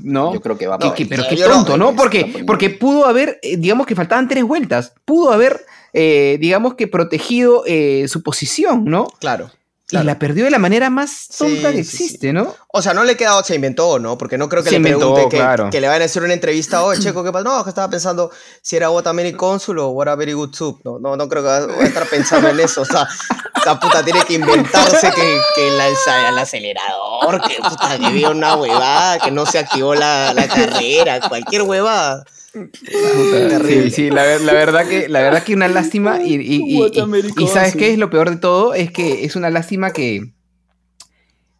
¿no? 0.00 0.34
yo 0.34 0.40
creo 0.40 0.58
que 0.58 0.66
va 0.66 0.78
por 0.78 0.94
que- 0.94 1.06
pero 1.06 1.22
qué 1.28 1.36
no- 1.36 1.46
tonto, 1.46 1.76
¿no? 1.76 1.94
Porque, 1.94 2.42
porque 2.46 2.70
pudo 2.70 3.06
haber, 3.06 3.38
eh, 3.42 3.56
digamos 3.56 3.86
que 3.86 3.94
faltaban 3.94 4.26
tres 4.28 4.44
vueltas, 4.44 4.94
pudo 5.04 5.30
haber, 5.32 5.60
eh, 5.92 6.38
digamos 6.40 6.74
que 6.74 6.86
protegido 6.88 7.62
eh, 7.66 8.06
su 8.08 8.22
posición, 8.22 8.84
¿no? 8.84 9.06
Claro. 9.20 9.50
Y 9.90 9.96
la 10.02 10.18
perdió 10.18 10.44
de 10.44 10.50
la 10.50 10.58
manera 10.58 10.90
más 10.90 11.28
tonta 11.38 11.70
Sí, 11.70 11.76
que 11.76 11.84
sí, 11.84 11.96
sí. 11.96 12.04
existe, 12.04 12.32
¿no? 12.34 12.54
O 12.68 12.82
sea, 12.82 12.92
no 12.92 13.04
le 13.04 13.16
quedó, 13.16 13.42
se 13.42 13.54
inventó, 13.54 13.98
¿no? 13.98 14.18
Porque 14.18 14.36
no 14.36 14.46
creo 14.48 14.62
que 14.62 14.68
Se 14.68 14.72
le 14.72 14.76
inventó, 14.76 15.14
pregunte 15.14 15.36
que, 15.36 15.42
claro. 15.42 15.70
que 15.70 15.80
le 15.80 15.88
vayan 15.88 16.02
a 16.02 16.04
hacer 16.04 16.22
una 16.22 16.34
entrevista, 16.34 16.84
oye, 16.84 17.00
Checo, 17.00 17.24
¿qué 17.24 17.32
pasa? 17.32 17.44
No, 17.44 17.64
que 17.64 17.70
estaba 17.70 17.88
pensando 17.88 18.30
si 18.60 18.76
era 18.76 18.90
what 18.90 19.06
a 19.06 19.14
Mary 19.14 19.32
Consul 19.32 19.78
o 19.78 19.88
what 19.88 20.08
a 20.08 20.14
very 20.14 20.34
good 20.34 20.54
soup. 20.54 20.82
No, 20.84 20.98
no, 20.98 21.16
no 21.16 21.26
creo 21.28 21.42
que 21.42 21.48
va 21.48 21.82
a 21.82 21.86
estar 21.86 22.06
pensando 22.06 22.48
en 22.50 22.60
eso. 22.60 22.82
O 22.82 22.84
sea, 22.84 23.08
esta 23.56 23.80
puta 23.80 24.04
tiene 24.04 24.22
que 24.24 24.34
inventarse 24.34 25.10
que, 25.10 25.40
que 25.54 25.70
la, 25.70 25.88
el 26.28 26.38
acelerador, 26.38 27.40
que 27.40 27.56
puta, 27.56 27.98
que 27.98 28.10
vio 28.10 28.32
una 28.32 28.56
huevada, 28.56 29.18
que 29.18 29.30
no 29.30 29.46
se 29.46 29.58
activó 29.58 29.94
la, 29.94 30.34
la 30.34 30.46
carrera, 30.48 31.18
cualquier 31.26 31.62
huevada. 31.62 32.24
Terrible. 32.52 33.84
Sí, 33.84 33.90
sí, 33.90 34.10
la, 34.10 34.22
ver- 34.22 34.40
la 34.42 34.52
verdad 34.52 34.86
que, 34.86 35.08
la 35.08 35.20
verdad 35.20 35.42
que 35.42 35.54
una 35.54 35.68
lástima 35.68 36.22
y, 36.22 36.34
y- 36.36 36.62
y- 36.78 36.82
y- 36.84 37.48
¿sabes 37.48 37.76
qué 37.76 37.92
es 37.92 37.98
lo 37.98 38.10
peor 38.10 38.30
de 38.30 38.36
todo? 38.36 38.74
Es 38.74 38.90
que 38.90 39.24
es 39.24 39.36
una 39.36 39.50
lástima 39.50 39.90
que 39.92 40.32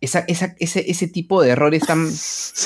esa, 0.01 0.20
esa- 0.28 0.55
ese, 0.61 0.89
ese 0.91 1.09
tipo 1.09 1.43
de 1.43 1.51
errores 1.51 1.82
tan, 1.84 2.09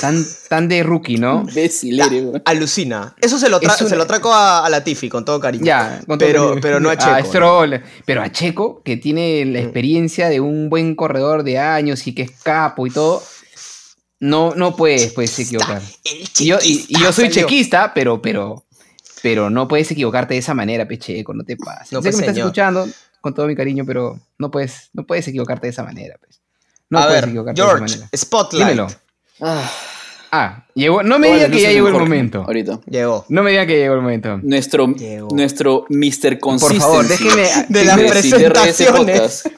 tan, 0.02 0.22
tan 0.50 0.68
de 0.68 0.82
rookie, 0.82 1.16
¿no? 1.16 1.46
Eres, 1.50 1.82
güey. 1.82 2.42
Alucina. 2.44 3.16
Eso 3.20 3.38
se 3.38 3.48
lo, 3.48 3.58
tra- 3.60 3.74
Es 3.74 3.80
una- 3.80 3.90
se 3.90 3.96
lo 3.96 4.06
traco 4.06 4.32
a, 4.34 4.64
a 4.66 4.70
la 4.70 4.84
Tiffy, 4.84 5.08
con 5.08 5.24
todo 5.24 5.40
cariño. 5.40 5.64
Ya, 5.64 6.00
con 6.06 6.18
todo 6.18 6.28
Pero- 6.28 6.42
cariño. 6.48 6.60
pero 6.60 6.80
no 6.80 6.90
a 6.90 6.96
Checo, 6.98 7.18
¿no? 7.18 7.24
Stroll, 7.24 7.82
pero 8.04 8.22
a 8.22 8.30
Checo, 8.30 8.82
que 8.84 8.98
tiene 8.98 9.44
la 9.46 9.60
Mm. 9.60 9.62
experiencia 9.62 10.28
de 10.28 10.40
un 10.40 10.68
buen 10.68 10.94
corredor 10.94 11.42
de 11.42 11.58
años 11.58 12.06
y 12.06 12.14
que 12.14 12.22
es 12.22 12.30
capo 12.42 12.86
y 12.86 12.90
todo, 12.90 13.22
no, 14.22 14.54
no 14.54 14.74
puedes, 14.76 15.12
puedes 15.12 15.36
equivocar. 15.38 15.82
El 16.04 16.28
Y 16.38 16.46
yo, 16.46 16.58
y, 16.62 16.86
y 16.88 16.98
yo 17.00 17.12
soy 17.12 17.24
chequista 17.28 17.34
salió. 17.34 17.46
chequista, 17.48 17.92
pero, 17.94 18.22
pero, 18.22 18.64
pero 19.22 19.50
no 19.50 19.66
puedes 19.68 19.90
equivocarte 19.90 20.34
de 20.34 20.40
esa 20.40 20.54
manera, 20.54 20.86
Pecheco, 20.86 21.34
no 21.34 21.44
te 21.44 21.56
pases. 21.56 21.92
No, 21.92 22.00
sé 22.00 22.04
pues, 22.10 22.16
que 22.16 22.16
me 22.16 22.22
estás 22.22 22.34
señor. 22.36 22.46
escuchando 22.48 22.88
con 23.20 23.34
todo 23.34 23.46
mi 23.46 23.54
cariño, 23.54 23.84
pero 23.86 24.18
no 24.38 24.50
puedes, 24.50 24.90
no 24.92 25.04
puedes 25.06 25.26
equivocarte 25.28 25.66
de 25.66 25.70
esa 25.70 25.82
manera, 25.84 26.16
pues. 26.18 26.40
No 26.88 26.98
a 26.98 27.06
puedes 27.06 27.20
ver, 27.22 27.28
equivocarte 27.30 27.60
de 27.60 27.66
George, 27.66 27.84
esa 27.84 27.94
manera. 27.96 28.10
Spotlight. 28.16 28.68
Dímelo. 28.68 28.86
Ah, 29.40 29.70
Ah, 30.34 30.64
llegó, 30.74 31.02
no 31.02 31.18
me 31.18 31.26
todas 31.26 31.36
diga 31.40 31.48
las 31.48 31.56
que 31.58 31.62
ya 31.62 31.70
llegó 31.72 31.88
el 31.88 31.92
momento. 31.94 32.42
Ahorita. 32.46 32.80
Llegó. 32.86 33.26
No 33.28 33.42
me 33.42 33.50
diga 33.50 33.66
que 33.66 33.76
llegó 33.76 33.94
el 33.96 34.00
momento. 34.00 34.40
Nuestro, 34.42 34.86
Llegó. 34.94 35.28
nuestro 35.34 35.84
Mr. 35.90 36.38
Por 36.38 36.38
Consistency. 36.38 36.80
favor, 36.80 37.06
déjeme. 37.06 37.48
De 37.68 37.84
las 37.84 37.96
de 37.98 38.04
presentaciones. 38.08 39.42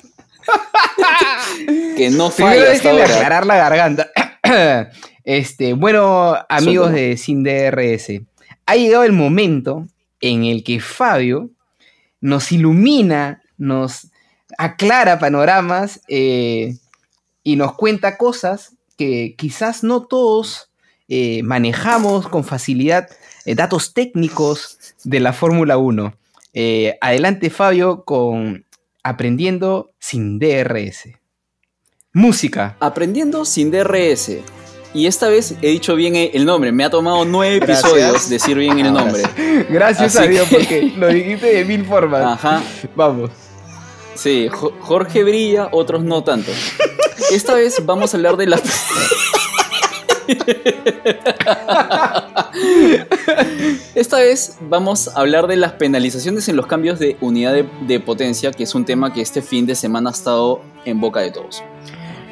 Que 1.96 2.10
no 2.10 2.30
Primero 2.30 2.56
falla 2.60 2.72
hasta 2.72 2.88
déjenme 2.88 3.02
ahora. 3.02 3.14
aclarar 3.14 3.46
la 3.46 3.56
garganta. 3.56 4.10
este, 5.24 5.72
bueno, 5.72 6.36
amigos 6.48 6.92
de 6.92 7.16
Sin 7.16 7.42
DRS, 7.42 8.20
ha 8.66 8.76
llegado 8.76 9.04
el 9.04 9.12
momento 9.12 9.86
en 10.20 10.44
el 10.44 10.64
que 10.64 10.80
Fabio 10.80 11.50
nos 12.20 12.52
ilumina, 12.52 13.42
nos 13.58 14.08
aclara 14.58 15.18
panoramas 15.18 16.00
eh, 16.08 16.76
y 17.42 17.56
nos 17.56 17.74
cuenta 17.74 18.16
cosas 18.16 18.76
que 18.96 19.34
quizás 19.36 19.82
no 19.84 20.06
todos 20.06 20.70
eh, 21.08 21.42
manejamos 21.42 22.28
con 22.28 22.44
facilidad, 22.44 23.08
eh, 23.44 23.54
datos 23.54 23.92
técnicos 23.92 24.78
de 25.04 25.20
la 25.20 25.32
Fórmula 25.32 25.76
1. 25.76 26.14
Eh, 26.54 26.96
adelante, 27.00 27.50
Fabio, 27.50 28.04
con 28.04 28.64
Aprendiendo 29.02 29.90
sin 29.98 30.38
DRS. 30.38 31.08
Música. 32.14 32.76
Aprendiendo 32.80 33.44
sin 33.44 33.70
DRS. 33.70 34.30
Y 34.94 35.06
esta 35.06 35.28
vez 35.28 35.56
he 35.60 35.68
dicho 35.70 35.96
bien 35.96 36.14
el 36.14 36.44
nombre. 36.46 36.70
Me 36.70 36.84
ha 36.84 36.90
tomado 36.90 37.24
nueve 37.24 37.58
Gracias. 37.58 37.80
episodios 37.84 38.30
decir 38.30 38.56
bien 38.56 38.78
el 38.78 38.86
Ahora 38.86 39.04
nombre. 39.04 39.22
Gracias 39.68 40.14
Así 40.14 40.24
a 40.24 40.28
Dios, 40.30 40.48
que- 40.48 40.56
porque 40.56 40.92
lo 40.96 41.08
dijiste 41.08 41.46
de 41.46 41.64
mil 41.64 41.84
formas. 41.84 42.22
Ajá. 42.24 42.62
Vamos. 42.94 43.30
Sí, 44.14 44.48
Jo- 44.48 44.72
Jorge 44.80 45.24
brilla, 45.24 45.68
otros 45.72 46.04
no 46.04 46.22
tanto. 46.22 46.52
Esta 47.32 47.54
vez 47.54 47.84
vamos 47.84 48.14
a 48.14 48.16
hablar 48.16 48.36
de 48.36 48.46
las. 48.46 48.62
Esta 53.94 54.18
vez 54.18 54.56
vamos 54.60 55.08
a 55.08 55.20
hablar 55.20 55.46
de 55.46 55.56
las 55.56 55.72
penalizaciones 55.72 56.48
en 56.48 56.56
los 56.56 56.66
cambios 56.66 56.98
de 56.98 57.16
unidad 57.20 57.52
de, 57.52 57.68
de 57.86 58.00
potencia, 58.00 58.50
que 58.52 58.64
es 58.64 58.74
un 58.74 58.84
tema 58.84 59.12
que 59.12 59.20
este 59.20 59.42
fin 59.42 59.66
de 59.66 59.74
semana 59.74 60.10
ha 60.10 60.12
estado 60.12 60.62
en 60.84 61.00
boca 61.00 61.20
de 61.20 61.30
todos. 61.32 61.62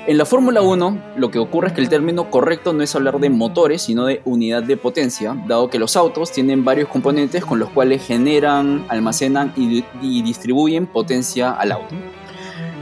En 0.05 0.19
la 0.19 0.27
Fórmula 0.27 0.63
1, 0.63 0.99
lo 1.15 1.31
que 1.31 1.39
ocurre 1.39 1.69
es 1.69 1.75
que 1.75 1.81
el 1.81 1.89
término 1.89 2.29
correcto 2.29 2.73
no 2.73 2.83
es 2.83 2.93
hablar 2.97 3.21
de 3.21 3.31
motores, 3.31 3.83
sino 3.83 4.07
de 4.07 4.21
unidad 4.25 4.65
de 4.65 4.77
potencia, 4.77 5.37
dado 5.47 5.71
que 5.71 5.79
los 5.79 5.97
autos 5.97 6.33
tienen 6.33 6.65
varios 6.65 6.89
componentes 6.89 7.45
con 7.45 7.61
los 7.61 7.71
cuales 7.71 8.05
generan, 8.05 8.85
almacenan 8.89 9.53
y, 9.57 9.85
distribuyen 10.23 10.89
potencia 10.89 11.53
al 11.53 11.71
auto. 11.71 11.95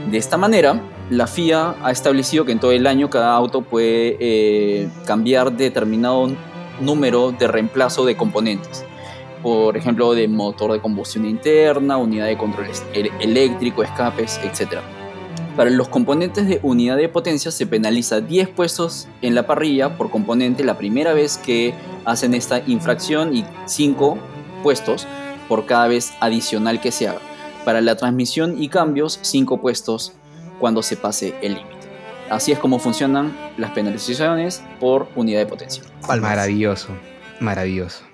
De 0.09 0.17
esta 0.17 0.35
manera, 0.37 0.81
la 1.11 1.27
FIA 1.27 1.75
ha 1.83 1.91
establecido 1.91 2.43
que 2.43 2.53
en 2.53 2.59
todo 2.59 2.71
el 2.71 2.87
año 2.87 3.11
cada 3.11 3.35
auto 3.35 3.61
puede 3.61 4.17
eh, 4.19 4.89
cambiar 5.05 5.51
determinado 5.51 6.27
número 6.79 7.33
de 7.33 7.47
reemplazo 7.47 8.03
de 8.03 8.17
componentes. 8.17 8.83
Por 9.43 9.77
ejemplo, 9.77 10.15
de 10.15 10.27
motor 10.27 10.71
de 10.71 10.79
combustión 10.79 11.25
interna, 11.25 11.97
unidad 11.97 12.25
de 12.25 12.37
control 12.37 12.65
eléctrico, 13.19 13.83
escapes, 13.83 14.39
etc. 14.43 14.79
Para 15.55 15.69
los 15.69 15.89
componentes 15.89 16.47
de 16.47 16.59
unidad 16.63 16.95
de 16.95 17.09
potencia 17.09 17.51
se 17.51 17.67
penaliza 17.67 18.21
10 18.21 18.49
puestos 18.49 19.07
en 19.21 19.35
la 19.35 19.45
parrilla 19.45 19.97
por 19.97 20.09
componente 20.09 20.63
la 20.63 20.77
primera 20.77 21.13
vez 21.13 21.37
que 21.37 21.73
hacen 22.05 22.33
esta 22.33 22.61
infracción 22.67 23.35
y 23.35 23.45
5 23.65 24.17
puestos 24.63 25.07
por 25.49 25.65
cada 25.65 25.87
vez 25.87 26.13
adicional 26.21 26.79
que 26.79 26.91
se 26.91 27.09
haga. 27.09 27.19
Para 27.65 27.81
la 27.81 27.97
transmisión 27.97 28.61
y 28.63 28.69
cambios, 28.69 29.19
5 29.21 29.59
puestos 29.59 30.13
cuando 30.59 30.81
se 30.81 30.95
pase 30.95 31.35
el 31.41 31.55
límite. 31.55 31.75
Así 32.29 32.53
es 32.53 32.59
como 32.59 32.79
funcionan 32.79 33.35
las 33.57 33.71
penalizaciones 33.71 34.63
por 34.79 35.09
unidad 35.15 35.39
de 35.39 35.47
potencia. 35.47 35.83
Maravilloso, 36.07 36.87
maravilloso. 37.41 38.10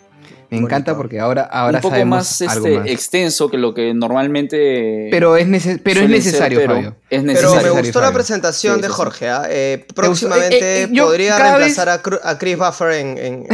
Me 0.49 0.57
encanta 0.57 0.95
porque 0.95 1.19
ahora, 1.19 1.43
ahora 1.43 1.79
un 1.79 1.81
poco 1.81 2.05
más, 2.05 2.41
este, 2.41 2.91
extenso 2.91 3.49
que 3.49 3.57
lo 3.57 3.73
que 3.73 3.93
normalmente. 3.93 5.09
Pero 5.11 5.35
es, 5.35 5.47
pero 5.83 6.01
es 6.01 6.09
necesario, 6.09 6.61
Fabio. 6.65 6.95
Es 7.09 7.23
necesario. 7.23 7.57
Pero 7.61 7.75
me 7.75 7.81
gustó 7.81 7.99
la 7.99 8.13
presentación 8.13 8.79
de 8.79 8.87
Jorge. 8.87 9.29
¿ah? 9.29 9.45
Eh, 9.49 9.85
próximamente 9.93 10.83
eh, 10.83 10.83
eh, 10.83 11.01
podría 11.01 11.37
reemplazar 11.37 11.89
a, 11.89 12.37
Chris 12.37 12.57
Buffer 12.57 12.91
en, 12.93 13.17
en, 13.17 13.47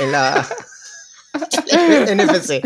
en 0.00 0.12
la. 0.12 0.46
NFC. 2.16 2.60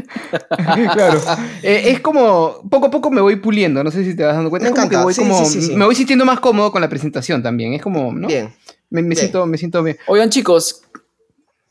claro. 0.94 1.20
es 1.62 2.00
como, 2.00 2.62
poco 2.70 2.86
a 2.86 2.90
poco 2.90 3.10
me 3.10 3.20
voy 3.20 3.36
puliendo, 3.36 3.84
no 3.84 3.90
sé 3.90 4.02
si 4.02 4.16
te 4.16 4.24
vas 4.24 4.34
dando 4.34 4.48
cuenta. 4.48 4.70
Me, 4.70 4.88
que 4.88 4.96
voy 4.96 5.14
como, 5.14 5.42
me 5.74 5.84
voy 5.84 5.94
sintiendo 5.94 6.24
más 6.24 6.40
cómodo 6.40 6.72
con 6.72 6.80
la 6.80 6.88
presentación 6.88 7.42
también. 7.42 7.74
Es 7.74 7.82
como, 7.82 8.10
¿no? 8.12 8.28
Bien. 8.28 8.54
Me, 8.88 9.14
Siento, 9.14 9.44
me 9.44 9.58
siento 9.58 9.82
bien. 9.82 9.98
Oigan, 10.06 10.30
chicos, 10.30 10.82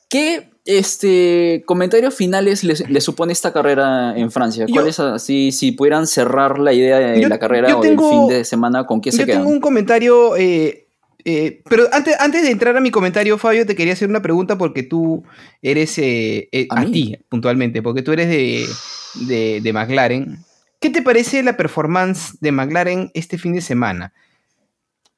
¿qué 0.09 0.52
este, 0.66 1.64
comentarios 1.66 2.14
finales 2.14 2.64
le, 2.64 3.01
supone 3.01 3.34
esta 3.34 3.51
carrera 3.51 4.18
en 4.18 4.32
Francia? 4.32 4.66
¿Cuáles 4.72 4.99
así, 4.99 5.51
si 5.51 5.72
pudieran 5.74 6.07
cerrar 6.07 6.59
la 6.59 6.74
idea 6.74 6.99
de 6.99 7.28
la 7.28 7.39
carrera 7.39 7.78
o 7.78 7.82
del 7.82 7.97
fin 7.97 8.28
de 8.28 8.45
semana, 8.45 8.86
con 8.86 9.01
qué 9.01 9.11
se 9.11 9.26
quedan? 9.26 9.28
Yo 9.28 9.43
tengo 9.43 9.49
un 9.49 9.59
comentario 9.59 10.36
eh, 10.38 10.84
eh, 11.26 11.61
pero 11.70 11.88
antes, 11.91 12.16
antes 12.20 12.43
de 12.43 12.51
entrar 12.51 12.76
a 12.76 12.82
mi 12.82 12.91
comentario, 12.91 13.38
Fabio, 13.38 13.66
te 13.66 13.76
quería 13.76 13.93
hacer 13.93 14.09
una 14.09 14.22
pregunta 14.22 14.57
porque 14.57 14.84
tú 14.84 15.24
eres 15.61 15.97
eh, 15.97 16.49
¿A, 16.70 16.86
ti 16.86 17.18
puntualmente, 17.30 17.82
porque 17.82 18.01
tú 18.01 18.11
eres 18.11 18.28
de, 18.28 19.61
de, 19.61 19.74
McLaren. 19.74 20.39
¿Qué 20.80 20.89
te 20.89 21.01
parece 21.01 21.41
la 21.43 21.55
performance 21.55 22.38
de 22.41 22.51
McLaren 22.51 23.11
este 23.14 23.38
fin 23.38 23.53
de 23.53 23.61
semana? 23.61 24.14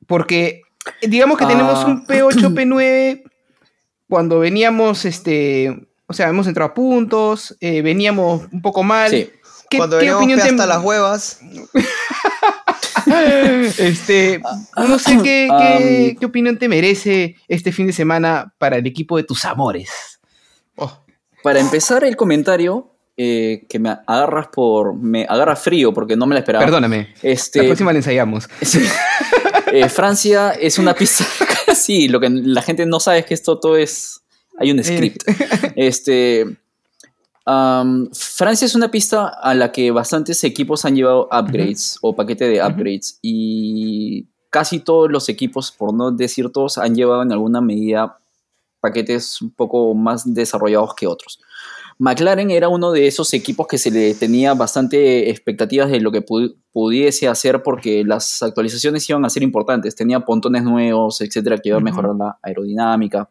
Porque 0.05 0.61
digamos 1.01 1.39
que 1.39 1.45
tenemos 1.47 1.83
un 1.85 2.03
ah. 2.03 2.05
P8, 2.07 2.53
P9 2.53 3.23
cuando 4.09 4.39
veníamos, 4.39 5.05
este, 5.05 5.87
o 6.07 6.13
sea, 6.13 6.29
hemos 6.29 6.47
entrado 6.47 6.71
a 6.71 6.73
puntos, 6.73 7.55
veníamos 7.59 8.43
un 8.51 8.61
poco 8.61 8.83
mal. 8.83 9.09
Sí. 9.09 9.29
cuando 9.75 9.97
veníamos 9.97 10.39
hasta 10.39 10.65
las 10.65 10.83
huevas. 10.83 11.39
este, 13.77 14.41
no 14.77 14.99
sé 14.99 15.19
qué, 15.23 16.15
qué, 16.19 16.25
opinión 16.25 16.57
te 16.57 16.67
merece 16.67 17.35
este 17.47 17.71
fin 17.71 17.87
de 17.87 17.93
semana 17.93 18.53
para 18.57 18.77
el 18.77 18.87
equipo 18.87 19.17
de 19.17 19.23
tus 19.23 19.45
amores. 19.45 20.19
Oh. 20.75 21.05
Para 21.43 21.59
empezar 21.59 22.03
el 22.03 22.15
comentario, 22.15 22.95
eh, 23.17 23.65
que 23.69 23.79
me 23.79 23.89
agarras 23.89 24.47
por. 24.47 24.93
Me 24.93 25.25
agarra 25.29 25.55
frío 25.55 25.93
porque 25.93 26.17
no 26.17 26.25
me 26.25 26.33
la 26.33 26.39
esperaba. 26.39 26.65
Perdóname. 26.65 27.13
Este, 27.21 27.59
la 27.59 27.65
próxima 27.65 27.93
la 27.93 27.99
ensayamos. 27.99 28.49
Eh, 29.71 29.89
Francia 29.89 30.51
es 30.51 30.77
una 30.77 30.93
pista. 30.93 31.25
sí, 31.75 32.07
lo 32.07 32.19
que 32.19 32.29
la 32.29 32.61
gente 32.61 32.85
no 32.85 32.99
sabe 32.99 33.19
es 33.19 33.25
que 33.25 33.33
esto 33.33 33.59
todo 33.59 33.77
es. 33.77 34.21
Hay 34.57 34.71
un 34.71 34.83
script. 34.83 35.23
este. 35.75 36.57
Francia 37.45 38.65
es 38.65 38.73
una 38.73 38.89
pista 38.89 39.27
a 39.27 39.53
la 39.53 39.71
que 39.71 39.91
bastantes 39.91 40.43
equipos 40.43 40.83
han 40.83 40.95
llevado 40.95 41.29
upgrades 41.31 41.99
o 42.01 42.15
paquete 42.15 42.47
de 42.47 42.59
upgrades 42.59 43.19
y 43.21 44.25
casi 44.49 44.79
todos 44.79 45.11
los 45.11 45.29
equipos, 45.29 45.71
por 45.71 45.93
no 45.93 46.09
decir 46.09 46.49
todos, 46.49 46.79
han 46.79 46.95
llevado 46.95 47.21
en 47.21 47.31
alguna 47.31 47.61
medida 47.61 48.17
paquetes 48.79 49.41
un 49.41 49.51
poco 49.51 49.93
más 49.93 50.33
desarrollados 50.33 50.95
que 50.95 51.05
otros. 51.05 51.39
McLaren 51.97 52.51
era 52.51 52.67
uno 52.67 52.91
de 52.91 53.07
esos 53.07 53.33
equipos 53.33 53.67
que 53.67 53.77
se 53.77 53.89
le 53.89 54.13
tenía 54.15 54.53
bastante 54.53 55.29
expectativas 55.29 55.89
de 55.89 56.01
lo 56.01 56.11
que 56.11 56.21
pudiese 56.21 57.27
hacer 57.29 57.63
porque 57.63 58.03
las 58.03 58.43
actualizaciones 58.43 59.09
iban 59.09 59.23
a 59.23 59.29
ser 59.29 59.43
importantes. 59.43 59.95
Tenía 59.95 60.19
pontones 60.19 60.63
nuevos, 60.63 61.21
etcétera, 61.21 61.57
que 61.57 61.69
iban 61.69 61.81
a 61.81 61.85
mejorar 61.85 62.15
la 62.15 62.37
aerodinámica. 62.41 63.29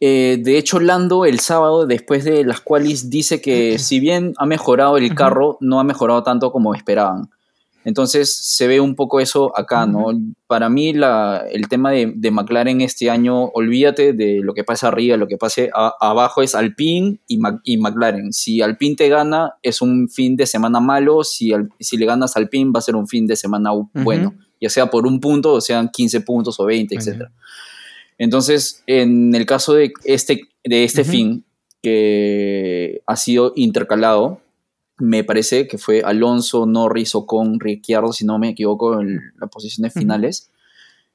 Eh, 0.00 0.38
de 0.42 0.58
hecho, 0.58 0.80
Lando 0.80 1.24
el 1.24 1.40
sábado, 1.40 1.86
después 1.86 2.24
de 2.24 2.44
las 2.44 2.60
cuales, 2.60 3.08
dice 3.08 3.40
que 3.40 3.78
si 3.78 4.00
bien 4.00 4.34
ha 4.38 4.46
mejorado 4.46 4.96
el 4.96 5.14
carro, 5.14 5.58
no 5.60 5.78
ha 5.78 5.84
mejorado 5.84 6.22
tanto 6.24 6.50
como 6.50 6.74
esperaban. 6.74 7.30
Entonces 7.86 8.36
se 8.36 8.66
ve 8.66 8.80
un 8.80 8.96
poco 8.96 9.20
eso 9.20 9.56
acá, 9.56 9.86
¿no? 9.86 10.06
Para 10.48 10.68
mí 10.68 10.88
el 10.88 11.68
tema 11.68 11.92
de, 11.92 12.30
McLaren 12.32 12.80
este 12.80 13.10
año, 13.10 13.44
olvídate 13.44 14.12
de 14.12 14.40
lo 14.42 14.54
que 14.54 14.64
pasa 14.64 14.88
arriba, 14.88 15.16
lo 15.16 15.28
que 15.28 15.36
pase 15.36 15.70
abajo 15.72 16.42
es 16.42 16.56
Alpine 16.56 17.20
y, 17.28 17.38
McLaren. 17.78 18.32
Si 18.32 18.60
Alpine 18.60 18.96
te 18.96 19.08
gana, 19.08 19.54
es 19.62 19.80
un 19.82 20.08
fin 20.08 20.34
de 20.34 20.46
semana 20.46 20.80
malo, 20.80 21.22
si, 21.22 21.52
si 21.78 21.96
le 21.96 22.06
ganas 22.06 22.36
a 22.36 22.40
Alpine 22.40 22.72
va 22.74 22.80
a 22.80 22.82
ser 22.82 22.96
un 22.96 23.06
fin 23.06 23.24
de 23.24 23.36
semana 23.36 23.70
bueno, 23.94 24.34
ya 24.60 24.68
sea 24.68 24.90
por 24.90 25.06
un 25.06 25.20
punto, 25.20 25.52
o 25.52 25.60
sean 25.60 25.88
15 25.88 26.22
puntos 26.22 26.58
o 26.58 26.64
20, 26.64 26.92
etc. 26.92 27.28
Entonces, 28.18 28.82
en 28.88 29.32
el 29.32 29.46
caso 29.46 29.74
de 29.74 29.92
este, 30.02 30.40
de 30.64 30.82
este 30.82 31.04
fin, 31.04 31.44
que 31.84 33.00
ha 33.06 33.14
sido 33.14 33.52
intercalado, 33.54 34.40
me 34.98 35.24
parece 35.24 35.66
que 35.66 35.78
fue 35.78 36.02
Alonso, 36.02 36.66
Norris 36.66 37.14
o 37.14 37.26
con 37.26 37.60
Ricciardo, 37.60 38.12
si 38.12 38.24
no 38.24 38.38
me 38.38 38.50
equivoco, 38.50 39.00
en 39.00 39.20
las 39.38 39.50
posiciones 39.50 39.92
finales. 39.92 40.50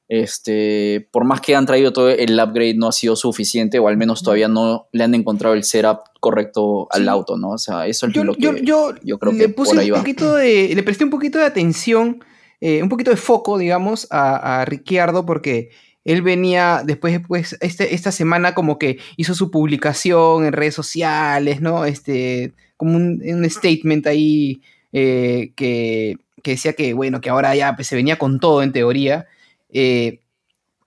Este, 0.08 1.08
por 1.10 1.24
más 1.24 1.40
que 1.40 1.56
han 1.56 1.64
traído 1.64 1.92
todo 1.92 2.10
el 2.10 2.38
upgrade, 2.38 2.74
no 2.74 2.88
ha 2.88 2.92
sido 2.92 3.16
suficiente, 3.16 3.78
o 3.78 3.88
al 3.88 3.96
menos 3.96 4.22
todavía 4.22 4.48
no 4.48 4.88
le 4.92 5.04
han 5.04 5.14
encontrado 5.14 5.54
el 5.54 5.64
setup 5.64 6.00
correcto 6.20 6.86
al 6.90 7.08
auto, 7.08 7.38
¿no? 7.38 7.50
O 7.50 7.58
sea, 7.58 7.86
eso 7.86 8.06
es 8.06 8.14
lo 8.16 8.34
que 8.34 8.62
yo, 8.62 8.92
creo 9.18 9.36
que 9.36 9.48
por 9.48 9.78
ahí 9.78 9.90
un 9.90 9.98
Poquito 9.98 10.36
de, 10.36 10.72
le 10.74 10.82
presté 10.82 11.04
un 11.04 11.10
poquito 11.10 11.38
de 11.38 11.46
atención, 11.46 12.22
eh, 12.60 12.82
un 12.82 12.88
poquito 12.88 13.10
de 13.10 13.16
foco, 13.16 13.56
digamos, 13.56 14.06
a, 14.10 14.60
a 14.60 14.64
Ricciardo, 14.66 15.24
porque 15.24 15.70
él 16.04 16.22
venía 16.22 16.82
después, 16.84 17.14
después 17.14 17.56
este, 17.60 17.94
esta 17.94 18.12
semana 18.12 18.54
como 18.54 18.78
que 18.78 18.98
hizo 19.16 19.34
su 19.34 19.50
publicación 19.50 20.44
en 20.44 20.52
redes 20.52 20.74
sociales, 20.74 21.60
¿no? 21.60 21.84
Este, 21.84 22.54
como 22.82 22.96
un, 22.96 23.48
statement 23.48 24.08
ahí 24.08 24.60
eh, 24.92 25.52
que, 25.54 26.16
decía 26.42 26.72
que, 26.72 26.94
bueno, 26.94 27.20
que 27.20 27.30
ahora 27.30 27.54
ya 27.54 27.76
pues, 27.76 27.86
se 27.86 27.94
venía 27.94 28.18
con 28.18 28.40
todo 28.40 28.60
en 28.64 28.72
teoría. 28.72 29.28
Eh, 29.70 30.18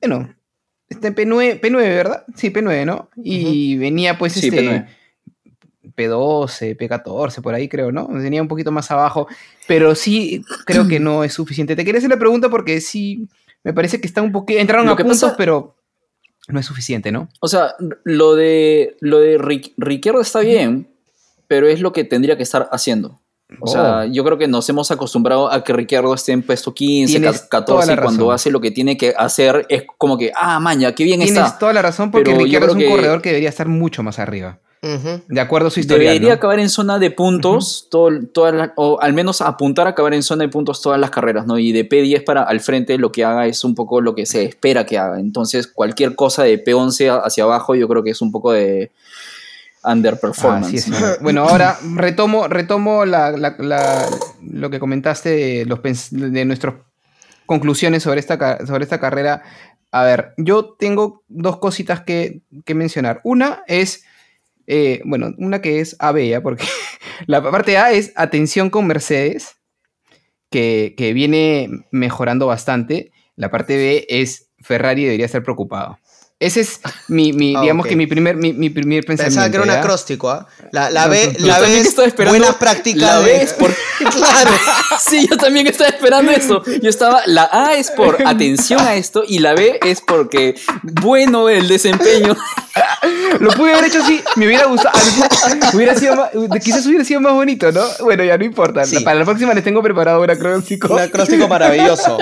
bueno, 0.01 0.35
este 0.89 1.15
P9, 1.15 1.61
P9, 1.61 1.77
¿verdad? 1.77 2.25
Sí, 2.35 2.51
P9, 2.51 2.85
¿no? 2.85 3.09
Y 3.15 3.77
venía 3.77 4.17
pues 4.17 4.35
este... 4.35 4.61
P9. 4.61 4.87
P12, 5.95 6.75
P14, 6.75 7.41
por 7.41 7.53
ahí 7.53 7.69
creo, 7.69 7.93
¿no? 7.93 8.09
Venía 8.09 8.41
un 8.41 8.49
poquito 8.49 8.69
más 8.73 8.91
abajo, 8.91 9.29
pero 9.65 9.95
sí 9.95 10.43
creo 10.65 10.85
que 10.89 10.99
no 10.99 11.23
es 11.23 11.31
suficiente. 11.31 11.77
Te 11.77 11.85
quería 11.85 11.99
hacer 11.99 12.09
la 12.09 12.19
pregunta 12.19 12.49
porque 12.49 12.81
sí, 12.81 13.29
me 13.63 13.71
parece 13.71 14.01
que 14.01 14.07
está 14.07 14.21
un 14.21 14.33
poquito. 14.33 14.59
Entraron 14.59 14.89
a 14.89 14.97
puntos, 14.97 15.33
pero 15.37 15.77
no 16.49 16.59
es 16.59 16.65
suficiente, 16.65 17.13
¿no? 17.13 17.29
O 17.39 17.47
sea, 17.47 17.75
lo 18.03 18.35
de, 18.35 18.97
lo 18.99 19.19
de 19.19 19.37
Riquierdo 19.77 20.19
está 20.19 20.41
bien, 20.41 20.89
pero 21.47 21.67
es 21.67 21.81
lo 21.81 21.91
que 21.93 22.03
tendría 22.03 22.37
que 22.37 22.43
estar 22.43 22.69
haciendo. 22.71 23.19
O 23.59 23.67
sea, 23.67 23.99
oh. 23.99 24.05
yo 24.05 24.23
creo 24.23 24.37
que 24.37 24.47
nos 24.47 24.67
hemos 24.69 24.89
acostumbrado 24.89 25.51
a 25.51 25.63
que 25.63 25.71
Ricciardo 25.71 26.13
esté 26.13 26.31
en 26.31 26.41
puesto 26.41 26.73
15, 26.73 27.21
14, 27.47 27.93
y 27.93 27.97
cuando 27.97 28.31
hace 28.31 28.49
lo 28.49 28.59
que 28.59 28.71
tiene 28.71 28.97
que 28.97 29.13
hacer 29.15 29.67
es 29.69 29.83
como 29.97 30.17
que, 30.17 30.31
ah, 30.35 30.59
maña, 30.59 30.93
qué 30.93 31.03
bien 31.03 31.21
está. 31.21 31.33
Tienes 31.33 31.59
toda 31.59 31.73
la 31.73 31.83
razón 31.83 32.09
porque 32.09 32.33
Ricciardo 32.33 32.69
es 32.69 32.75
un 32.75 32.89
corredor 32.89 33.21
que 33.21 33.29
debería 33.29 33.49
estar 33.49 33.67
mucho 33.67 34.01
más 34.01 34.19
arriba. 34.19 34.59
De 35.27 35.41
acuerdo 35.41 35.69
a 35.69 35.71
su 35.71 35.79
historia. 35.79 36.09
Debería 36.09 36.33
acabar 36.33 36.59
en 36.59 36.69
zona 36.69 36.99
de 36.99 37.09
puntos, 37.09 37.87
todo, 37.89 38.09
o 38.75 39.01
al 39.01 39.13
menos 39.13 39.41
apuntar 39.41 39.87
a 39.87 39.91
acabar 39.91 40.13
en 40.13 40.21
zona 40.21 40.43
de 40.43 40.49
puntos 40.49 40.79
todas 40.79 40.99
las 40.99 41.09
carreras, 41.09 41.47
¿no? 41.47 41.57
Y 41.57 41.71
de 41.71 41.89
P10 41.89 42.23
para 42.23 42.43
al 42.43 42.59
frente 42.59 42.99
lo 42.99 43.11
que 43.11 43.23
haga 43.23 43.47
es 43.47 43.63
un 43.63 43.73
poco 43.73 43.99
lo 43.99 44.13
que 44.13 44.27
se 44.27 44.43
espera 44.43 44.85
que 44.85 44.99
haga. 44.99 45.19
Entonces, 45.19 45.65
cualquier 45.65 46.15
cosa 46.15 46.43
de 46.43 46.63
P11 46.63 47.19
hacia 47.23 47.45
abajo, 47.45 47.73
yo 47.73 47.87
creo 47.87 48.03
que 48.03 48.11
es 48.11 48.21
un 48.21 48.31
poco 48.31 48.51
de 48.51 48.91
underperformance. 49.85 50.91
bueno, 51.21 51.47
ahora 51.47 51.77
retomo, 51.95 52.47
retomo 52.47 53.03
lo 53.05 54.69
que 54.69 54.79
comentaste 54.79 55.29
de, 55.29 55.65
los, 55.65 55.79
de 56.11 56.45
nuestras 56.45 56.75
conclusiones 57.45 58.03
sobre 58.03 58.19
esta, 58.19 58.65
sobre 58.65 58.83
esta 58.83 58.99
carrera. 58.99 59.43
A 59.91 60.03
ver, 60.03 60.33
yo 60.37 60.75
tengo 60.77 61.23
dos 61.27 61.57
cositas 61.57 62.01
que, 62.01 62.41
que 62.65 62.75
mencionar. 62.75 63.21
Una 63.23 63.63
es 63.67 64.03
eh, 64.67 65.01
bueno, 65.05 65.33
una 65.37 65.61
que 65.61 65.79
es 65.79 65.95
AB, 65.99 66.27
¿ya? 66.27 66.41
Porque 66.41 66.65
la 67.27 67.41
parte 67.41 67.77
A 67.77 67.91
es 67.91 68.11
atención 68.15 68.69
con 68.69 68.87
Mercedes, 68.87 69.57
que, 70.49 70.95
que 70.97 71.13
viene 71.13 71.69
mejorando 71.91 72.47
bastante. 72.47 73.11
La 73.35 73.51
parte 73.51 73.77
B 73.77 74.05
es 74.09 74.49
Ferrari 74.59 75.03
debería 75.03 75.25
estar 75.25 75.43
preocupado. 75.43 75.99
Ese 76.37 76.59
es 76.61 76.81
mi, 77.07 77.31
mi 77.31 77.55
Ah, 77.55 77.61
digamos 77.61 77.87
que 77.87 77.95
mi 77.95 78.07
primer, 78.07 78.35
mi, 78.35 78.51
mi 78.51 78.69
primer 78.69 79.05
pensamiento. 79.05 79.35
Pensaba 79.35 79.49
que 79.49 79.55
era 79.55 79.63
un 79.63 79.69
acróstico, 79.79 80.29
¿ah? 80.29 80.45
La, 80.73 80.89
la 80.89 81.05
No, 81.05 81.11
B, 81.11 81.33
la 81.39 81.59
B 81.59 81.79
es 81.79 81.95
buena 82.27 82.51
práctica. 82.59 83.05
la 83.05 83.19
de- 83.19 83.25
B 83.25 83.41
es 83.41 83.53
por- 83.59 83.73
claro. 84.11 84.51
Sí, 84.99 85.27
yo 85.29 85.37
también 85.37 85.65
estaba 85.67 85.89
esperando 85.89 86.31
eso. 86.33 86.61
Yo 86.81 86.89
estaba, 86.89 87.21
la 87.25 87.47
A 87.53 87.75
es 87.75 87.89
por 87.89 88.17
atención 88.27 88.81
a 88.81 88.95
esto 88.95 89.23
y 89.25 89.39
la 89.39 89.53
B 89.53 89.79
es 89.85 90.01
porque 90.01 90.55
bueno 90.81 91.47
el 91.47 91.69
desempeño. 91.69 92.35
Lo 93.39 93.51
pude 93.51 93.73
haber 93.73 93.85
hecho 93.85 94.01
así, 94.03 94.21
me 94.35 94.47
hubiera 94.47 94.65
gustado. 94.65 94.97
hubiera 95.73 95.95
sido 95.95 96.15
más- 96.17 96.29
quizás 96.61 96.85
hubiera 96.85 97.05
sido 97.05 97.21
más 97.21 97.31
bonito, 97.33 97.71
¿no? 97.71 97.81
Bueno, 98.01 98.25
ya 98.25 98.37
no 98.37 98.43
importa. 98.43 98.83
Sí. 98.83 98.99
Para 98.99 99.19
la 99.19 99.25
próxima 99.25 99.53
les 99.53 99.63
tengo 99.63 99.81
preparado 99.81 100.21
un 100.21 100.29
acróstico. 100.29 100.93
Un 100.93 100.99
acróstico 100.99 101.47
maravilloso. 101.47 102.17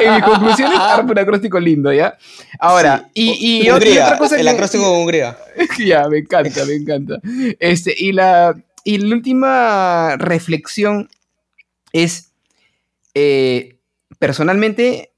en 0.00 0.14
mi 0.14 0.20
conclusión 0.22 0.70
es 0.72 0.78
un 1.04 1.18
acróstico 1.18 1.58
lindo, 1.58 1.92
¿ya? 1.92 2.16
Ahora, 2.60 3.08
y, 3.12 3.30
y, 3.32 3.55
y 3.62 3.70
Hungría, 3.70 4.06
otra 4.06 4.18
cosa 4.18 4.36
el 4.36 4.44
que- 4.44 4.50
acróstico 4.50 4.84
de 4.84 4.98
Hungría. 5.02 5.38
ya, 5.84 6.08
me 6.08 6.18
encanta, 6.18 6.64
me 6.64 6.74
encanta. 6.74 7.20
Este, 7.58 7.94
y 7.96 8.12
la, 8.12 8.54
y 8.84 8.98
la 8.98 9.14
última 9.14 10.16
reflexión 10.18 11.08
es, 11.92 12.32
eh, 13.14 13.78
personalmente, 14.18 15.12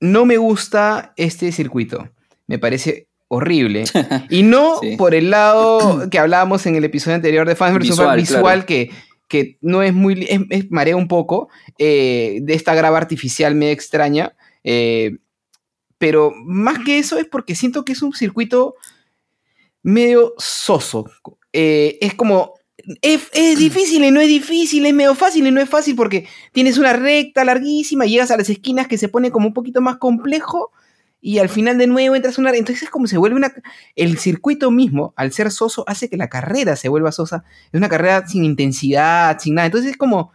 no 0.00 0.26
me 0.26 0.36
gusta 0.36 1.12
este 1.16 1.50
circuito. 1.52 2.08
Me 2.46 2.58
parece 2.58 3.06
horrible. 3.28 3.84
Y 4.30 4.42
no 4.42 4.78
Sí. 4.80 4.96
por 4.96 5.14
el 5.14 5.30
lado 5.30 6.08
que 6.10 6.18
hablábamos 6.18 6.66
en 6.66 6.76
el 6.76 6.84
episodio 6.84 7.16
anterior 7.16 7.46
de 7.48 7.56
Fans 7.56 7.74
vs. 7.78 7.88
Visual, 7.88 8.16
visual 8.18 8.42
claro. 8.42 8.66
que, 8.66 8.90
que 9.28 9.58
no 9.62 9.82
es 9.82 9.92
muy... 9.94 10.26
Es, 10.28 10.40
es- 10.50 10.70
marea 10.70 10.96
un 10.96 11.08
poco 11.08 11.48
eh, 11.78 12.38
de 12.42 12.54
esta 12.54 12.74
grava 12.74 12.98
artificial 12.98 13.54
medio 13.54 13.72
extraña. 13.72 14.34
eh, 14.62 15.16
pero 15.98 16.32
más 16.44 16.78
que 16.84 16.98
eso 16.98 17.18
es 17.18 17.26
porque 17.26 17.54
siento 17.54 17.84
que 17.84 17.92
es 17.92 18.02
un 18.02 18.12
circuito 18.12 18.74
medio 19.82 20.34
soso. 20.38 21.10
Eh, 21.52 21.98
es 22.00 22.14
como. 22.14 22.54
Es, 23.00 23.30
es 23.32 23.58
difícil 23.58 24.04
y 24.04 24.10
no 24.10 24.20
es 24.20 24.28
difícil, 24.28 24.84
es 24.84 24.92
medio 24.92 25.14
fácil 25.14 25.46
y 25.46 25.50
no 25.50 25.60
es 25.60 25.70
fácil 25.70 25.94
porque 25.94 26.26
tienes 26.52 26.76
una 26.76 26.92
recta 26.92 27.44
larguísima, 27.44 28.04
llegas 28.04 28.30
a 28.30 28.36
las 28.36 28.50
esquinas 28.50 28.88
que 28.88 28.98
se 28.98 29.08
pone 29.08 29.30
como 29.30 29.46
un 29.46 29.54
poquito 29.54 29.80
más 29.80 29.96
complejo 29.96 30.70
y 31.26 31.38
al 31.38 31.48
final 31.48 31.78
de 31.78 31.86
nuevo 31.86 32.14
entras 32.14 32.36
una... 32.36 32.50
Entonces 32.50 32.82
es 32.82 32.90
como 32.90 33.06
se 33.06 33.16
vuelve 33.16 33.36
una... 33.36 33.50
El 33.96 34.18
circuito 34.18 34.70
mismo, 34.70 35.14
al 35.16 35.32
ser 35.32 35.50
soso, 35.50 35.82
hace 35.86 36.10
que 36.10 36.18
la 36.18 36.28
carrera 36.28 36.76
se 36.76 36.90
vuelva 36.90 37.12
sosa. 37.12 37.44
Es 37.72 37.78
una 37.78 37.88
carrera 37.88 38.28
sin 38.28 38.44
intensidad, 38.44 39.38
sin 39.38 39.54
nada. 39.54 39.64
Entonces 39.64 39.92
es 39.92 39.96
como... 39.96 40.32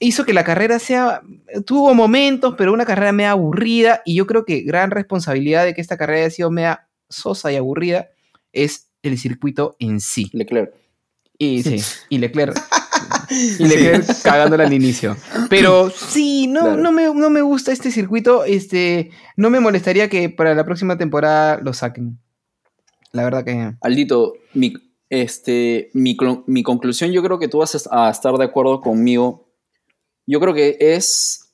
Hizo 0.00 0.24
que 0.24 0.32
la 0.32 0.44
carrera 0.44 0.78
sea... 0.78 1.22
Tuvo 1.66 1.94
momentos, 1.94 2.54
pero 2.56 2.72
una 2.72 2.84
carrera 2.84 3.12
media 3.12 3.32
aburrida 3.32 4.02
y 4.04 4.14
yo 4.14 4.26
creo 4.26 4.44
que 4.44 4.60
gran 4.62 4.90
responsabilidad 4.90 5.64
de 5.64 5.74
que 5.74 5.80
esta 5.80 5.96
carrera 5.96 6.20
haya 6.26 6.30
sido 6.30 6.50
media 6.50 6.88
sosa 7.08 7.50
y 7.52 7.56
aburrida 7.56 8.08
es 8.52 8.88
el 9.02 9.18
circuito 9.18 9.76
en 9.78 10.00
sí. 10.00 10.30
Leclerc. 10.32 10.72
Y 11.38 11.62
sí, 11.62 11.80
y 12.08 12.18
Leclerc. 12.18 12.56
Y 13.30 13.64
Leclerc 13.64 14.22
cagándola 14.22 14.64
al 14.64 14.72
inicio. 14.72 15.16
Pero 15.50 15.90
sí, 15.94 16.46
no, 16.46 16.60
Claro. 16.62 16.76
no, 16.78 16.92
me, 16.92 17.14
no 17.14 17.30
me 17.30 17.42
gusta 17.42 17.72
este 17.72 17.90
circuito. 17.90 18.44
Este, 18.44 19.10
no 19.36 19.50
me 19.50 19.60
molestaría 19.60 20.08
que 20.08 20.30
para 20.30 20.54
la 20.54 20.64
próxima 20.64 20.96
temporada 20.98 21.60
lo 21.62 21.72
saquen. 21.74 22.18
La 23.12 23.24
verdad 23.24 23.44
que. 23.44 23.74
Aldito, 23.82 24.34
mi, 24.54 24.74
este, 25.10 25.90
mi, 25.94 26.16
mi 26.46 26.62
conclusión, 26.62 27.12
yo 27.12 27.22
creo 27.22 27.38
que 27.38 27.48
tú 27.48 27.58
vas 27.58 27.88
a 27.90 28.10
estar 28.10 28.34
de 28.34 28.44
acuerdo 28.44 28.80
conmigo. 28.80 29.47
Yo 30.30 30.40
creo 30.40 30.52
que 30.54 30.76
es 30.78 31.46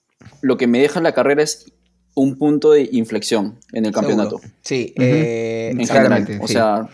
lo 0.43 0.57
que 0.57 0.67
me 0.67 0.81
deja 0.81 1.01
la 1.01 1.13
carrera 1.15 1.43
es 1.43 1.73
un 2.15 2.37
punto 2.37 2.73
de 2.73 2.89
inflexión 2.93 3.59
en 3.73 3.87
el 3.87 3.93
campeonato. 3.93 4.39
Seguro. 4.39 4.55
Sí. 4.63 4.95
Ujú. 4.97 5.07
eh, 5.07 5.71
En 5.71 5.87
general. 5.87 6.39
O 6.43 6.47
sí. 6.47 6.53
sea, 6.55 6.89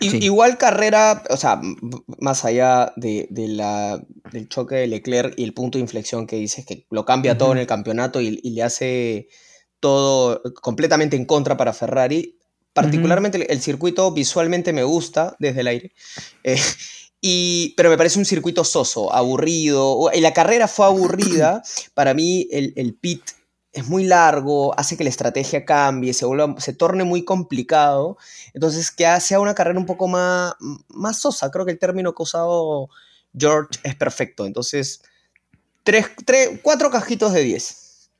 I- 0.00 0.10
Sí. 0.10 0.18
Igual 0.22 0.58
carrera, 0.58 1.24
o 1.30 1.36
sea, 1.36 1.60
más 2.20 2.44
allá 2.44 2.92
de, 2.96 3.26
de 3.30 3.48
la, 3.48 4.00
del 4.32 4.48
choque 4.48 4.76
de 4.76 4.86
Leclerc 4.86 5.34
y 5.36 5.42
el 5.42 5.54
punto 5.54 5.78
de 5.78 5.82
inflexión 5.82 6.26
que 6.28 6.36
dices 6.36 6.64
que 6.64 6.86
lo 6.90 7.04
cambia 7.04 7.36
todo 7.36 7.50
en 7.52 7.58
el 7.58 7.66
campeonato 7.66 8.20
y, 8.20 8.38
y 8.42 8.50
le 8.50 8.62
hace 8.62 9.28
todo 9.80 10.40
completamente 10.62 11.16
en 11.16 11.24
contra 11.24 11.56
para 11.56 11.72
Ferrari. 11.72 12.36
Particularmente 12.72 13.38
el, 13.38 13.46
el 13.50 13.60
circuito 13.60 14.12
visualmente 14.12 14.72
me 14.72 14.84
gusta 14.84 15.34
desde 15.40 15.62
el 15.62 15.66
aire. 15.66 15.92
eh, 16.44 16.60
y, 17.20 17.74
pero 17.76 17.90
me 17.90 17.96
parece 17.96 18.18
un 18.18 18.24
circuito 18.24 18.62
soso, 18.64 19.12
aburrido. 19.12 20.10
Y 20.14 20.20
la 20.20 20.32
carrera 20.32 20.68
fue 20.68 20.86
aburrida. 20.86 21.62
Para 21.94 22.14
mí 22.14 22.46
el, 22.50 22.72
el 22.76 22.94
pit 22.94 23.22
es 23.72 23.86
muy 23.86 24.04
largo, 24.04 24.76
hace 24.78 24.96
que 24.96 25.04
la 25.04 25.10
estrategia 25.10 25.64
cambie, 25.64 26.14
se, 26.14 26.24
vuelva, 26.24 26.58
se 26.60 26.72
torne 26.72 27.04
muy 27.04 27.24
complicado. 27.24 28.16
Entonces, 28.54 28.90
que 28.90 29.04
sea 29.20 29.40
una 29.40 29.54
carrera 29.54 29.78
un 29.78 29.86
poco 29.86 30.08
más, 30.08 30.54
más 30.88 31.20
sosa. 31.20 31.50
Creo 31.50 31.64
que 31.64 31.72
el 31.72 31.78
término 31.78 32.12
que 32.14 32.22
ha 32.22 32.24
usado 32.24 32.88
George 33.36 33.78
es 33.84 33.94
perfecto. 33.94 34.46
Entonces, 34.46 35.02
tres, 35.84 36.06
tres, 36.24 36.58
cuatro 36.62 36.90
cajitos 36.90 37.32
de 37.32 37.42
10. 37.42 38.10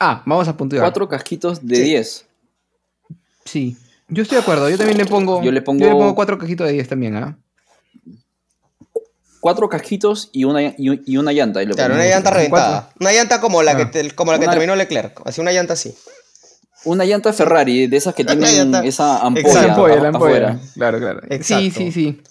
Ah, 0.00 0.22
vamos 0.26 0.46
a 0.48 0.56
puntuar. 0.56 0.82
cuatro 0.82 1.08
casquitos 1.08 1.66
de 1.66 1.76
Sí. 1.76 1.82
10. 1.82 2.26
Sí. 3.44 3.76
Yo 4.08 4.22
estoy 4.22 4.36
de 4.36 4.42
acuerdo. 4.42 4.68
Yo 4.70 4.76
también 4.78 4.98
le 4.98 5.06
pongo. 5.06 5.42
Yo 5.42 5.52
le 5.52 5.62
pongo- 5.62 6.14
cuatro 6.14 6.38
cajitos 6.38 6.66
de 6.66 6.72
10 6.74 6.88
también, 6.88 7.16
¿ah? 7.16 7.38
Cuatro 9.46 9.68
casquitos 9.68 10.28
y 10.32 10.42
una, 10.42 10.60
y, 10.60 10.74
y 11.06 11.16
una 11.18 11.30
llanta. 11.32 11.62
y 11.62 11.66
le 11.66 11.74
Claro, 11.74 11.94
una 11.94 12.02
llanta 12.04 12.30
cuatro. 12.30 12.38
reventada. 12.38 12.90
Una 12.98 13.12
llanta 13.12 13.40
como 13.40 13.62
la 13.62 13.76
que, 13.76 13.86
te- 13.86 14.10
como 14.10 14.32
la 14.32 14.38
que 14.40 14.44
Una- 14.46 14.52
terminó 14.54 14.74
Leclerc. 14.74 15.20
Así, 15.24 15.40
una 15.40 15.52
llanta 15.52 15.74
así. 15.74 15.94
Una 16.84 17.04
llanta 17.04 17.32
Ferrari, 17.32 17.86
de 17.86 17.96
esas 17.96 18.12
que 18.12 18.22
Una 18.22 18.32
tienen 18.32 18.56
llanta. 18.72 18.84
esa 18.84 19.18
ampolla. 19.18 19.62
La 19.62 19.68
ampolla, 19.72 19.96
la 20.02 20.08
afuera. 20.08 20.48
ampolla. 20.50 20.72
Claro, 20.74 20.98
claro. 20.98 21.20
Exacto. 21.30 21.62
Sí, 21.62 21.70
sí, 21.70 21.92
sí. 21.92 22.22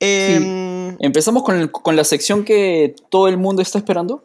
Em, 0.00 0.96
Empezamos 1.00 1.42
con, 1.44 1.56
el- 1.58 1.70
con 1.70 1.96
la 1.96 2.04
sección 2.04 2.44
que 2.44 2.94
todo 3.10 3.28
el 3.28 3.38
mundo 3.38 3.62
está 3.62 3.78
esperando. 3.78 4.22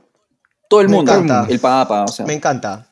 Todo 0.70 0.82
el 0.82 0.90
Me 0.90 0.96
mundo. 0.98 1.14
encanta. 1.14 1.46
El 1.50 1.60
papa, 1.60 2.04
o 2.04 2.08
sea. 2.10 2.26
me 2.26 2.34
encanta. 2.34 2.90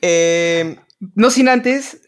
Em, 0.00 0.76
No 1.14 1.30
sin 1.30 1.48
antes, 1.48 1.98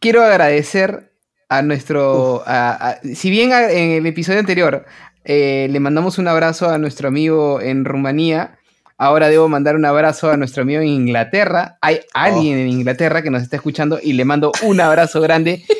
quiero 0.00 0.22
agradecer 0.22 1.12
a 1.48 1.62
nuestro. 1.62 2.42
a- 2.46 2.90
a- 2.90 3.00
si 3.14 3.30
bien 3.30 3.52
a- 3.52 3.70
en 3.70 3.90
el 3.92 4.06
episodio 4.06 4.38
anterior 4.38 4.84
eh, 5.30 5.68
le 5.70 5.78
mandamos 5.78 6.16
un 6.16 6.26
abrazo 6.26 6.70
a 6.70 6.78
nuestro 6.78 7.06
amigo 7.06 7.60
en 7.60 7.84
Rumanía, 7.84 8.58
ahora 8.96 9.28
debo 9.28 9.46
mandar 9.46 9.76
un 9.76 9.84
abrazo 9.84 10.30
a 10.30 10.38
nuestro 10.38 10.62
amigo 10.62 10.80
en 10.80 10.88
Inglaterra. 10.88 11.76
Hay 11.82 12.00
alguien 12.14 12.56
en 12.56 12.68
Inglaterra 12.68 13.20
que 13.20 13.30
nos 13.30 13.42
está 13.42 13.56
escuchando 13.56 14.00
y 14.02 14.14
le 14.14 14.24
mando 14.24 14.50
un 14.62 14.80
abrazo 14.80 15.20
grande. 15.20 15.64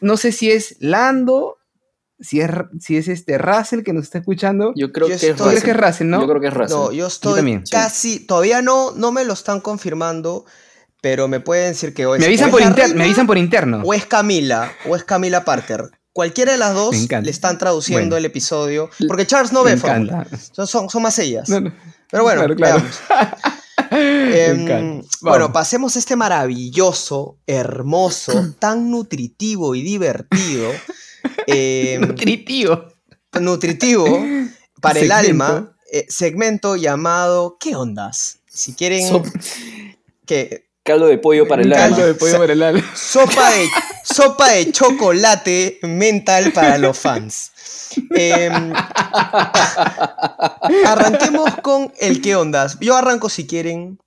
No 0.00 0.16
sé 0.16 0.30
si 0.30 0.52
es 0.52 0.76
Lando, 0.78 1.58
si 2.20 2.40
es, 2.40 2.48
si 2.78 2.96
es 2.96 3.08
este 3.08 3.38
Russell 3.38 3.82
que 3.82 3.92
nos 3.92 4.04
está 4.04 4.18
escuchando. 4.18 4.72
Yo 4.76 4.92
creo 4.92 5.08
Yo 5.08 5.10
que 5.10 5.14
es 5.16 5.22
estoy- 5.24 5.36
¿Tú 5.36 5.48
crees 5.48 5.64
que 5.64 5.70
es 5.72 5.76
Russell. 5.76 5.88
Russell, 5.90 6.10
no? 6.10 6.20
Yo 6.20 6.28
creo 6.28 6.40
que 6.40 6.46
es 6.46 6.54
Russell. 6.54 6.76
no, 6.76 6.92
yo 6.92 7.06
estoy 7.08 7.34
también, 7.34 7.66
sí. 7.66 7.72
casi. 7.72 8.20
Todavía 8.20 8.62
no, 8.62 8.92
no 8.92 9.10
me 9.10 9.24
lo 9.24 9.32
están 9.32 9.60
confirmando, 9.60 10.44
pero 11.00 11.26
me 11.26 11.40
pueden 11.40 11.72
decir 11.72 11.92
que 11.92 12.04
es, 12.04 12.20
me, 12.20 12.26
avisan 12.26 12.52
por 12.52 12.60
me 12.94 13.04
avisan 13.04 13.26
por 13.26 13.36
interno. 13.36 13.82
O 13.84 13.92
es 13.94 14.06
Camila, 14.06 14.70
o 14.86 14.94
es 14.94 15.02
Camila 15.02 15.44
Parker. 15.44 15.90
Cualquiera 16.14 16.52
de 16.52 16.58
las 16.58 16.72
dos 16.74 16.94
le 16.94 17.30
están 17.30 17.58
traduciendo 17.58 18.00
Bueno. 18.14 18.16
el 18.16 18.24
episodio. 18.24 18.88
Porque 19.06 19.26
Charles 19.26 19.52
no 19.52 19.62
ve 19.64 19.76
Fórmula. 19.76 20.24
encanta. 20.28 20.38
Son, 20.66 20.88
son, 20.88 21.02
más 21.02 21.18
ellas. 21.18 21.48
No, 21.50 21.60
no. 21.60 21.72
Pero 22.10 22.22
bueno, 22.22 22.54
Claro, 22.54 22.82
Em, 23.90 25.02
bueno, 25.20 25.52
pasemos 25.52 25.96
a 25.96 25.98
este 25.98 26.16
maravilloso, 26.16 27.38
hermoso, 27.46 28.54
tan 28.58 28.90
nutritivo 28.90 29.74
y 29.74 29.82
divertido. 29.82 30.70
em, 31.46 32.00
Nutritivo. 32.00 32.86
nutritivo 33.40 34.06
para 34.80 35.00
el 35.00 35.10
alma. 35.12 35.76
eh, 35.92 36.06
segmento 36.08 36.76
llamado 36.76 37.56
¿Qué 37.58 37.74
ondas? 37.76 38.38
Si 38.46 38.74
quieren. 38.74 39.08
Sop- 39.08 39.26
que 40.26 40.63
caldo 40.84 41.06
de 41.06 41.18
pollo 41.18 41.48
para 41.48 41.62
el 41.62 41.72
alma. 41.72 41.88
caldo 41.88 42.06
de 42.06 42.14
pollo 42.14 42.38
para 42.38 42.52
el 42.52 42.62
alma. 42.62 42.84
Sopa 42.94 43.50
de, 43.50 43.68
sopa 44.04 44.50
de 44.50 44.70
chocolate 44.70 45.80
mental 45.82 46.52
para 46.52 46.78
los 46.78 46.96
fans. 46.96 47.50
Em, 48.10 48.72
arranquemos 50.86 51.54
con 51.62 51.92
el 51.98 52.20
qué 52.20 52.36
ondas. 52.36 52.78
Yo 52.80 52.96
arranco 52.96 53.28
si 53.28 53.46
quieren. 53.46 53.98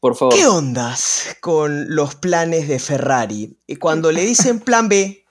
Por 0.00 0.16
favor. 0.16 0.34
¿Qué 0.34 0.46
ondas 0.46 1.36
con 1.40 1.94
los 1.94 2.14
planes 2.14 2.68
de 2.68 2.78
Ferrari? 2.78 3.58
Y 3.66 3.76
cuando 3.76 4.12
le 4.12 4.22
dicen 4.22 4.60
plan 4.60 4.88
B 4.88 5.24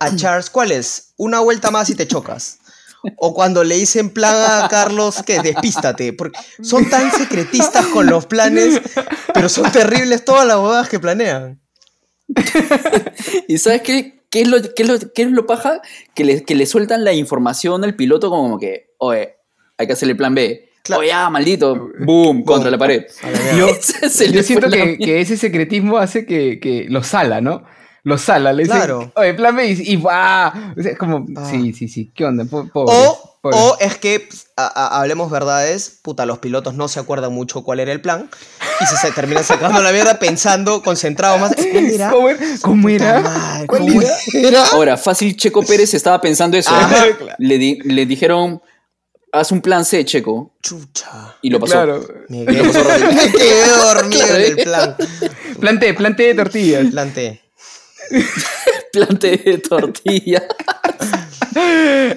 a 0.00 0.16
Charles, 0.16 0.50
¿cuál 0.50 0.72
es? 0.72 1.12
Una 1.16 1.38
vuelta 1.40 1.70
más 1.70 1.88
y 1.90 1.94
te 1.94 2.08
chocas. 2.08 2.58
O 3.16 3.34
cuando 3.34 3.64
le 3.64 3.76
dicen 3.76 4.10
plan 4.10 4.34
a 4.64 4.68
Carlos, 4.68 5.22
que 5.22 5.40
despístate. 5.40 6.12
Porque 6.12 6.38
son 6.62 6.88
tan 6.88 7.10
secretistas 7.12 7.86
con 7.86 8.06
los 8.06 8.26
planes, 8.26 8.80
pero 9.32 9.48
son 9.48 9.70
terribles 9.70 10.24
todas 10.24 10.46
las 10.46 10.56
bodas 10.56 10.88
que 10.88 10.98
planean. 10.98 11.60
¿Y 13.48 13.58
sabes 13.58 13.82
qué? 13.82 14.18
¿Qué 14.30 14.42
es 14.42 14.48
lo, 14.48 14.58
qué 14.74 14.82
es 14.82 14.88
lo, 14.88 14.98
qué 15.14 15.22
es 15.22 15.30
lo 15.30 15.46
paja? 15.46 15.80
Que 16.14 16.24
le, 16.24 16.44
que 16.44 16.54
le 16.54 16.66
sueltan 16.66 17.02
la 17.02 17.12
información 17.14 17.82
al 17.84 17.96
piloto 17.96 18.28
como 18.28 18.58
que, 18.58 18.90
oye, 18.98 19.36
hay 19.78 19.86
que 19.86 19.92
hacerle 19.94 20.14
plan 20.14 20.34
B. 20.34 20.68
Claro. 20.82 21.02
Oh, 21.02 21.04
ya, 21.04 21.30
maldito. 21.30 21.90
Boom, 22.00 22.44
contra 22.44 22.70
la 22.70 22.78
pared. 22.78 23.06
Yo, 23.56 23.68
siento 23.80 24.68
que 24.68 25.20
ese 25.20 25.36
secretismo 25.36 25.98
hace 25.98 26.26
que, 26.26 26.60
que 26.60 26.86
lo 26.88 27.02
sala, 27.02 27.40
¿no? 27.40 27.64
Lo 28.08 28.16
sala, 28.18 28.52
le 28.52 28.62
dice, 28.62 28.74
Claro. 28.74 29.12
oye, 29.16 29.34
plan 29.34 29.54
B, 29.54 29.66
y, 29.66 29.92
y 29.92 29.96
¡guau! 29.96 30.50
O 30.78 30.82
sea, 30.82 30.92
es 30.92 30.98
como, 30.98 31.26
Ah. 31.36 31.46
sí, 31.50 31.72
sí, 31.74 31.88
sí, 31.88 32.10
¿qué 32.14 32.24
onda? 32.24 32.44
O, 32.50 32.66
pobre. 32.68 32.96
o 33.42 33.76
es 33.80 33.96
que, 33.98 34.28
a- 34.56 34.66
a- 34.66 35.00
hablemos 35.00 35.30
verdades, 35.30 35.98
puta, 36.02 36.24
los 36.24 36.38
pilotos 36.38 36.74
no 36.74 36.88
se 36.88 37.00
acuerdan 37.00 37.32
mucho 37.32 37.62
cuál 37.64 37.80
era 37.80 37.92
el 37.92 38.00
plan 38.00 38.30
y 38.80 38.86
se, 38.86 38.96
se 38.96 39.12
terminan 39.12 39.44
sacando 39.44 39.82
la 39.82 39.92
mierda 39.92 40.18
pensando, 40.18 40.82
concentrados 40.82 41.38
más. 41.40 41.52
¿Cómo 42.10 42.28
era? 42.30 42.58
¿Cómo 42.62 42.88
era? 42.88 43.20
madre, 43.20 43.66
¿Cuál 43.66 43.80
¿Cómo 43.82 44.00
era? 44.02 44.10
era? 44.32 44.66
Ahora, 44.68 44.96
fácil, 44.96 45.36
Checo 45.36 45.62
Pérez 45.62 45.92
estaba 45.94 46.20
pensando 46.20 46.56
eso. 46.56 46.72
Le, 47.38 47.58
di- 47.58 47.78
le 47.84 48.06
dijeron, 48.06 48.62
haz 49.32 49.52
un 49.52 49.60
plan 49.60 49.84
C, 49.84 50.04
Checo. 50.04 50.54
Chucha. 50.62 51.36
Y 51.42 51.50
lo 51.50 51.60
pasó. 51.60 51.72
Claro. 51.74 52.06
Me 52.28 52.44
quedé, 52.46 52.62
me 52.62 53.32
quedé 53.32 53.68
dormido 53.68 54.26
en 54.34 54.42
el 54.42 54.56
plan. 54.64 54.96
Planté, 55.60 55.92
planté 55.94 56.22
de 56.24 56.34
tortillas. 56.34 56.86
Planté. 56.90 57.42
Plante 58.92 59.36
de 59.36 59.58
tortilla. 59.58 60.42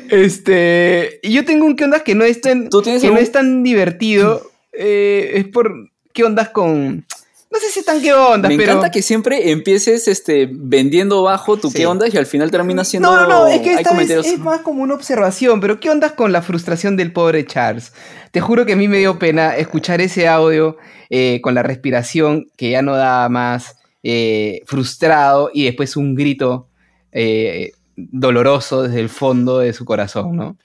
Este. 0.10 1.20
Y 1.24 1.34
yo 1.34 1.46
tengo 1.46 1.66
un 1.66 1.76
qué 1.76 1.84
ondas 1.86 2.02
que 2.04 2.16
no 2.16 2.24
es 2.24 2.42
tan, 2.42 2.70
¿Tú 2.70 2.82
tienes 2.82 3.02
que 3.02 3.10
no 3.10 3.18
es 3.18 3.32
tan 3.32 3.64
divertido. 3.64 4.50
eh, 4.74 5.32
es 5.36 5.48
por 5.48 5.74
qué 6.14 6.24
ondas 6.24 6.50
con. 6.50 7.06
No 7.54 7.60
sé 7.60 7.70
si 7.70 7.84
tan 7.84 8.02
qué 8.02 8.14
ondas, 8.14 8.50
Me 8.50 8.56
pero. 8.58 8.72
encanta 8.72 8.92
que 8.92 9.02
siempre 9.02 9.52
empieces 9.52 10.08
este, 10.08 10.48
vendiendo 10.50 11.22
bajo 11.24 11.58
tu 11.58 11.70
Sí. 11.70 11.80
qué 11.80 11.86
onda 11.86 12.08
y 12.08 12.16
al 12.16 12.26
final 12.26 12.50
termina 12.50 12.86
siendo. 12.86 13.12
No, 13.14 13.22
no, 13.24 13.28
no, 13.28 13.48
es 13.48 13.60
que 13.60 13.74
esta 13.74 13.94
vez 13.94 14.10
es 14.10 14.40
más 14.40 14.62
como 14.62 14.82
una 14.84 14.94
observación, 14.94 15.60
pero 15.60 15.80
¿qué 15.82 15.90
ondas 15.90 16.14
con 16.14 16.32
la 16.32 16.42
frustración 16.42 16.96
del 16.96 17.12
pobre 17.12 17.46
Charles? 17.46 17.92
Te 18.32 18.40
juro 18.40 18.66
que 18.66 18.74
a 18.74 18.76
mí 18.78 18.88
me 18.88 19.00
dio 19.00 19.20
pena 19.20 19.58
escuchar 19.58 20.00
ese 20.00 20.30
audio 20.30 20.78
eh, 21.10 21.42
con 21.44 21.54
la 21.54 21.62
respiración 21.62 22.48
que 22.56 22.70
ya 22.70 22.82
no 22.82 22.96
daba 22.96 23.28
más, 23.28 23.76
eh, 24.04 24.62
frustrado 24.66 25.52
y 25.54 25.66
después 25.66 25.96
un 25.98 26.16
grito 26.16 26.68
eh, 27.12 27.72
doloroso 27.96 28.84
desde 28.84 29.00
el 29.00 29.10
fondo 29.10 29.60
de 29.60 29.74
su 29.74 29.86
corazón, 29.86 30.36
¿no? 30.36 30.58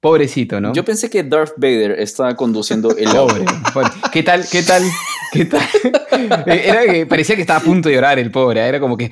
Pobrecito, 0.00 0.60
¿no? 0.62 0.72
Yo 0.72 0.82
pensé 0.84 1.10
que 1.10 1.22
Darth 1.22 1.52
Vader 1.58 1.92
estaba 2.00 2.34
conduciendo 2.34 2.96
el 2.96 3.04
Pobre. 3.14 3.44
¿Qué 4.12 4.22
tal? 4.22 4.44
¿Qué 4.50 4.62
tal? 4.62 4.82
¿Qué 5.32 5.44
tal? 5.44 5.60
Eh, 6.46 6.62
Era 6.66 6.84
que 6.84 7.06
parecía 7.06 7.34
que 7.34 7.40
estaba 7.40 7.60
a 7.60 7.62
punto 7.62 7.88
de 7.88 7.94
llorar 7.94 8.18
el 8.18 8.30
pobre. 8.30 8.60
Era 8.60 8.78
como 8.78 8.94
que. 8.96 9.08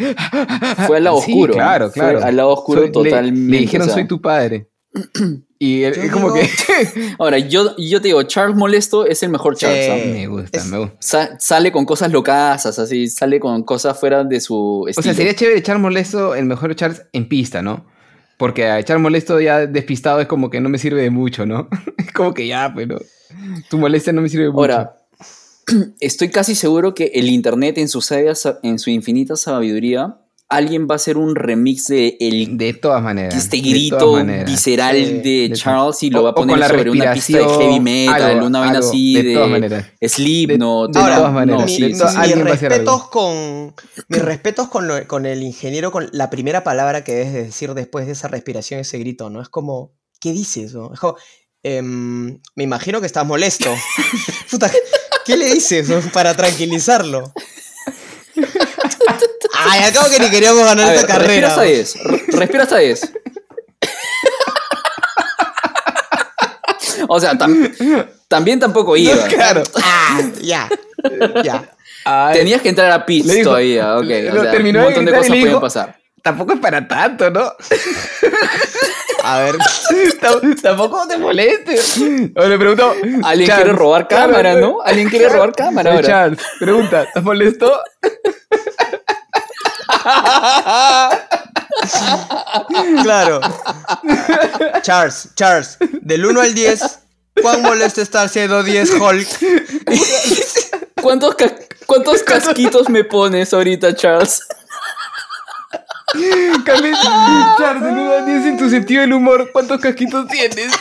Fue 0.86 0.98
al 0.98 1.04
lado 1.04 1.20
Sí, 1.22 1.32
oscuro. 1.32 1.54
Claro, 1.54 1.86
Fue 1.90 2.02
claro. 2.02 2.22
al 2.22 2.36
lado 2.36 2.50
oscuro 2.50 2.80
Soy- 2.80 2.88
le- 2.88 2.92
totalmente. 2.92 3.50
Le, 3.50 3.58
dijeron, 3.58 3.82
o 3.84 3.86
sea. 3.86 3.94
soy 3.94 4.06
tu 4.06 4.20
padre. 4.20 4.68
Y 5.58 5.82
él- 5.82 5.94
es 5.94 6.12
como 6.12 6.32
digo- 6.32 6.46
que. 6.66 7.14
Ahora, 7.18 7.38
yo, 7.38 7.74
yo 7.76 8.00
te 8.00 8.08
digo, 8.08 8.22
Charles 8.22 8.56
Molesto 8.56 9.04
es 9.06 9.22
el 9.22 9.30
mejor 9.30 9.56
Charles. 9.56 10.02
Sí. 10.04 10.08
me 10.10 10.26
gusta, 10.28 10.58
Es- 10.58 10.66
me 10.66 10.78
gusta. 10.78 10.96
Sa- 11.00 11.36
sale 11.40 11.72
con 11.72 11.84
cosas 11.84 12.12
locasas, 12.12 12.78
así, 12.78 13.08
sale 13.08 13.40
con 13.40 13.62
cosas 13.64 13.98
fuera 13.98 14.22
de 14.24 14.40
su 14.40 14.82
O 14.84 14.88
estilo. 14.88 15.02
sea, 15.02 15.14
sería 15.14 15.34
chévere 15.34 15.58
echar 15.58 15.78
molesto 15.78 16.34
el 16.34 16.44
mejor 16.44 16.74
Charles 16.76 17.02
en 17.12 17.28
pista, 17.28 17.60
¿no? 17.62 17.86
Porque 18.36 18.66
a 18.66 18.78
echar 18.78 19.00
molesto 19.00 19.40
ya 19.40 19.66
despistado 19.66 20.20
es 20.20 20.28
como 20.28 20.48
que 20.48 20.60
no 20.60 20.68
me 20.68 20.78
sirve 20.78 21.02
de 21.02 21.10
mucho, 21.10 21.44
¿no? 21.44 21.68
Es 21.98 22.12
como 22.12 22.32
que 22.34 22.46
ya, 22.46 22.72
pero. 22.74 23.00
Tu 23.68 23.78
molestia 23.78 24.12
no 24.12 24.22
me 24.22 24.28
sirve 24.28 24.44
de 24.44 24.50
mucho. 24.50 24.60
Ahora, 24.60 24.96
estoy 26.00 26.30
casi 26.30 26.54
seguro 26.54 26.94
que 26.94 27.10
el 27.14 27.28
internet 27.28 27.78
en 27.78 27.88
su, 27.88 28.00
sabia 28.00 28.34
sa- 28.34 28.58
en 28.62 28.78
su 28.78 28.90
infinita 28.90 29.34
sabiduría, 29.36 30.16
alguien 30.50 30.86
va 30.88 30.94
a 30.94 30.96
hacer 30.96 31.18
un 31.18 31.34
remix 31.36 31.88
de 31.88 32.16
el, 32.20 32.56
de 32.56 32.72
todas 32.72 33.02
maneras. 33.02 33.34
este 33.34 33.58
grito 33.58 34.12
maneras. 34.14 34.50
visceral 34.50 34.96
Sí, 34.96 35.12
de 35.20 35.50
Charles 35.54 36.02
y 36.02 36.10
lo 36.10 36.20
O- 36.20 36.24
va 36.24 36.30
a 36.30 36.34
poner 36.34 36.56
la 36.58 36.68
sobre 36.68 36.90
una 36.90 37.12
pista 37.12 37.36
de 37.38 37.44
heavy 37.44 37.80
metal, 37.80 38.22
algo, 38.22 38.46
una 38.46 38.60
vaina 38.60 38.76
algo, 38.78 38.88
así 38.88 39.14
de 39.14 39.22
de, 39.24 39.34
todas 39.34 39.50
maneras. 39.50 39.86
Slipknot. 40.00 40.92
De- 40.92 41.00
de 41.00 41.06
no, 41.06 41.16
todas 41.16 41.32
maneras, 41.34 41.60
no, 41.60 41.66
Mi- 41.66 41.72
sí, 41.74 41.82
de 41.82 41.92
sí, 41.92 41.98
todas- 41.98 42.16
alguien 42.16 42.44
mis 42.44 42.60
respetos 42.60 43.08
con 43.08 43.74
mis 44.08 44.22
respetos 44.22 44.68
con, 44.68 44.88
lo- 44.88 45.06
con 45.06 45.26
el 45.26 45.42
ingeniero 45.42 45.92
con 45.92 46.08
la 46.12 46.30
primera 46.30 46.64
palabra 46.64 47.04
que 47.04 47.12
debes 47.12 47.32
de 47.34 47.44
decir 47.44 47.74
después 47.74 48.06
de 48.06 48.12
esa 48.12 48.28
respiración 48.28 48.80
ese 48.80 48.98
grito 48.98 49.28
no 49.28 49.42
es 49.42 49.48
como 49.50 49.92
qué 50.20 50.32
dices 50.32 50.72
no? 50.72 50.92
es 50.94 50.98
como 51.00 51.16
em, 51.62 52.40
me 52.56 52.64
imagino 52.64 53.00
que 53.00 53.06
estás 53.06 53.26
molesto 53.26 53.68
Puta, 54.50 54.70
qué 55.26 55.36
le 55.36 55.52
dices 55.52 55.90
para 56.14 56.34
tranquilizarlo 56.34 57.32
ay 59.70 59.84
acabo 59.84 60.08
que 60.10 60.18
ni 60.18 60.30
queríamos 60.30 60.64
ganar 60.64 60.86
A 60.86 60.90
ver, 60.90 60.96
esta 60.98 61.18
respira 61.18 61.48
carrera 61.48 61.48
hasta 61.48 61.62
10. 61.62 61.94
re- 62.04 62.24
Respira 62.38 62.62
hasta 62.64 62.78
10. 62.78 63.12
O 67.08 67.20
sea, 67.20 67.34
tam- 67.34 68.06
también 68.28 68.58
tampoco 68.60 68.96
iba. 68.96 69.24
Claro. 69.28 69.62
ah, 69.82 70.20
ya 70.42 70.68
ya 71.44 71.70
Ay, 72.04 72.38
Tenías 72.38 72.62
que 72.62 72.68
entrar 72.70 72.90
a 72.90 73.04
pits 73.06 73.26
Le 73.26 73.34
dijo- 73.34 73.50
todavía, 73.50 73.96
ok. 73.96 74.04
le- 74.04 74.30
o 74.30 74.42
sea, 74.42 74.50
terminó 74.50 74.78
un 74.80 74.84
montón 74.86 75.04
de 75.04 75.12
cosas 75.12 75.28
pueden 75.28 75.60
pasar. 75.60 75.98
Tampoco 76.22 76.52
es 76.54 76.60
para 76.60 76.86
tanto, 76.88 77.30
¿no? 77.30 77.52
a 79.22 79.38
ver 79.40 79.56
Tam- 80.20 80.60
Tampoco 80.60 81.06
te 81.06 81.16
molestes. 81.18 81.96
O 82.36 82.46
le 82.46 82.58
preguntó. 82.58 82.90
Alguien 82.92 83.22
Charles, 83.22 83.54
quiere 83.56 83.72
robar 83.72 84.08
claro, 84.08 84.32
cámara, 84.32 84.54
¿no? 84.54 84.80
Alguien 84.84 85.08
quiere 85.08 85.28
robar 85.28 85.52
cámara 85.52 85.92
ahora. 85.92 86.06
Charles, 86.06 86.40
pregunta, 86.58 87.02
¿estás 87.04 87.22
molesto? 87.22 87.78
Claro. 93.02 93.40
Charles, 94.82 95.28
Charles, 95.34 95.78
del 96.02 96.26
1 96.26 96.40
al 96.40 96.54
10, 96.54 96.98
¿cuán 97.42 97.62
molesto 97.62 98.00
está 98.02 98.28
siendo 98.28 98.62
10 98.62 98.90
Hulk? 98.92 99.28
¿Cuántos, 101.02 101.34
ca- 101.36 101.54
cuántos 101.86 102.22
casquitos 102.22 102.88
me 102.88 103.04
pones 103.04 103.52
ahorita, 103.54 103.94
Charles? 103.94 104.42
Carles, 106.64 106.96
Charles, 107.58 107.82
de 107.82 107.88
1 107.90 108.12
a 108.12 108.20
10 108.22 108.46
en 108.46 108.58
tu 108.58 108.70
sentido 108.70 109.02
del 109.02 109.12
humor, 109.12 109.50
¿cuántos 109.52 109.80
casquitos 109.80 110.26
tienes? 110.28 110.72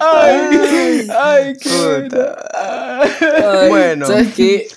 Ay, 0.00 1.08
ay, 1.18 1.54
qué. 1.60 2.08
Ay, 2.54 3.68
Bueno. 3.68 4.06
¿Sabes 4.06 4.28
qué? 4.34 4.68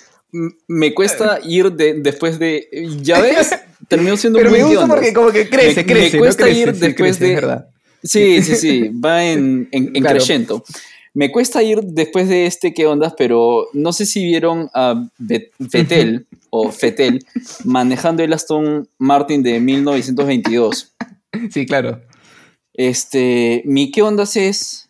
Me 0.67 0.93
cuesta 0.93 1.39
ir 1.43 1.71
de, 1.71 1.93
después 1.95 2.39
de. 2.39 2.67
¿Ya 3.01 3.21
ves? 3.21 3.51
Terminó 3.87 4.17
siendo 4.17 4.39
Pero 4.39 4.49
muy 4.49 4.59
me 4.59 4.65
gusta 4.65 4.87
porque 4.87 5.13
como 5.13 5.31
que 5.31 5.49
crece, 5.49 5.81
Me- 5.81 5.85
crece. 5.85 6.11
Me 6.17 6.19
cuesta 6.19 6.43
¿no? 6.43 6.47
Crece, 6.47 6.59
ir 6.61 6.73
sí, 6.75 6.79
después 6.81 6.95
crece, 6.95 7.09
es 7.11 7.19
de. 7.29 7.35
verdad. 7.35 7.67
Sí, 8.03 8.41
sí, 8.43 8.55
sí. 8.55 8.89
Va 8.89 9.23
en, 9.25 9.67
en, 9.71 9.91
en 9.95 10.01
Claro. 10.03 10.17
crescendo. 10.17 10.63
Me 11.13 11.31
cuesta 11.31 11.63
ir 11.63 11.81
después 11.81 12.27
de 12.27 12.45
este 12.45 12.73
qué 12.73 12.85
ondas, 12.85 13.13
pero 13.17 13.67
no 13.73 13.93
sé 13.93 14.05
si 14.05 14.25
vieron 14.25 14.69
a 14.73 15.07
Vettel 15.17 16.27
o 16.49 16.71
Fettel 16.71 17.25
manejando 17.63 18.21
el 18.21 18.33
Aston 18.33 18.89
Martin 18.97 19.41
de 19.41 19.59
1922. 19.61 20.93
Sí, 21.51 21.65
claro. 21.65 22.01
Este, 22.73 23.61
mi 23.65 23.91
qué 23.91 24.01
ondas 24.01 24.35
es. 24.35 24.84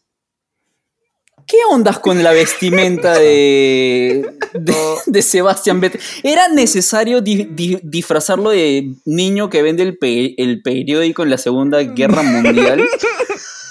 ¿Qué 1.47 1.57
ondas 1.69 1.99
con 1.99 2.23
la 2.23 2.31
vestimenta 2.31 3.13
de, 3.19 4.25
de, 4.53 4.75
de 5.05 5.21
Sebastián 5.21 5.79
Vettel? 5.79 6.01
¿Era 6.23 6.47
necesario 6.47 7.21
di- 7.21 7.47
di- 7.51 7.79
disfrazarlo 7.83 8.49
de 8.49 8.93
niño 9.05 9.49
que 9.49 9.61
vende 9.61 9.83
el, 9.83 9.97
pe- 9.97 10.33
el 10.41 10.61
periódico 10.63 11.21
en 11.23 11.29
la 11.29 11.37
Segunda 11.37 11.81
Guerra 11.83 12.23
Mundial? 12.23 12.83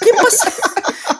¿Qué, 0.01 0.09
pasa- 0.23 0.53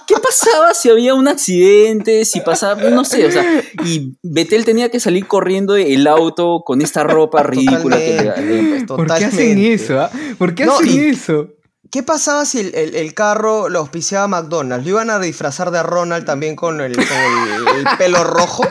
¿Qué 0.07 0.15
pasaba 0.15 0.73
si 0.73 0.89
había 0.89 1.13
un 1.13 1.27
accidente? 1.27 2.23
Si 2.23 2.39
pasaba, 2.39 2.81
no 2.89 3.03
sé, 3.03 3.25
o 3.25 3.31
sea, 3.31 3.43
y 3.83 4.13
Vettel 4.23 4.63
tenía 4.63 4.89
que 4.89 5.01
salir 5.01 5.27
corriendo 5.27 5.73
del 5.73 6.07
auto 6.07 6.61
con 6.65 6.81
esta 6.81 7.03
ropa 7.03 7.43
ridícula 7.43 7.97
que 7.97 8.31
le, 8.37 8.61
le 8.61 8.69
puesto. 8.69 8.95
¿Por 8.95 9.07
qué 9.07 9.25
hacen 9.25 9.57
eso? 9.57 9.99
ah? 9.99 10.09
¿Por 10.37 10.55
qué 10.55 10.65
No, 10.65 10.75
hacen 10.77 10.89
y- 10.89 11.09
eso? 11.09 11.49
¿Qué 11.95 12.03
pasaba 12.03 12.43
si 12.43 12.59
el, 12.59 12.75
el- 12.75 12.93
el 12.93 13.13
carro 13.13 13.69
lo 13.69 13.79
auspiciaba 13.79 14.27
McDonald's? 14.27 14.83
¿Lo 14.83 14.89
iban 14.89 15.09
a 15.09 15.17
disfrazar 15.17 15.71
de 15.71 15.81
Ronald 15.81 16.25
también 16.25 16.57
con 16.57 16.81
el, 16.81 16.93
con 16.93 17.05
el- 17.05 17.77
el 17.77 17.97
pelo 17.97 18.21
rojo? 18.25 18.65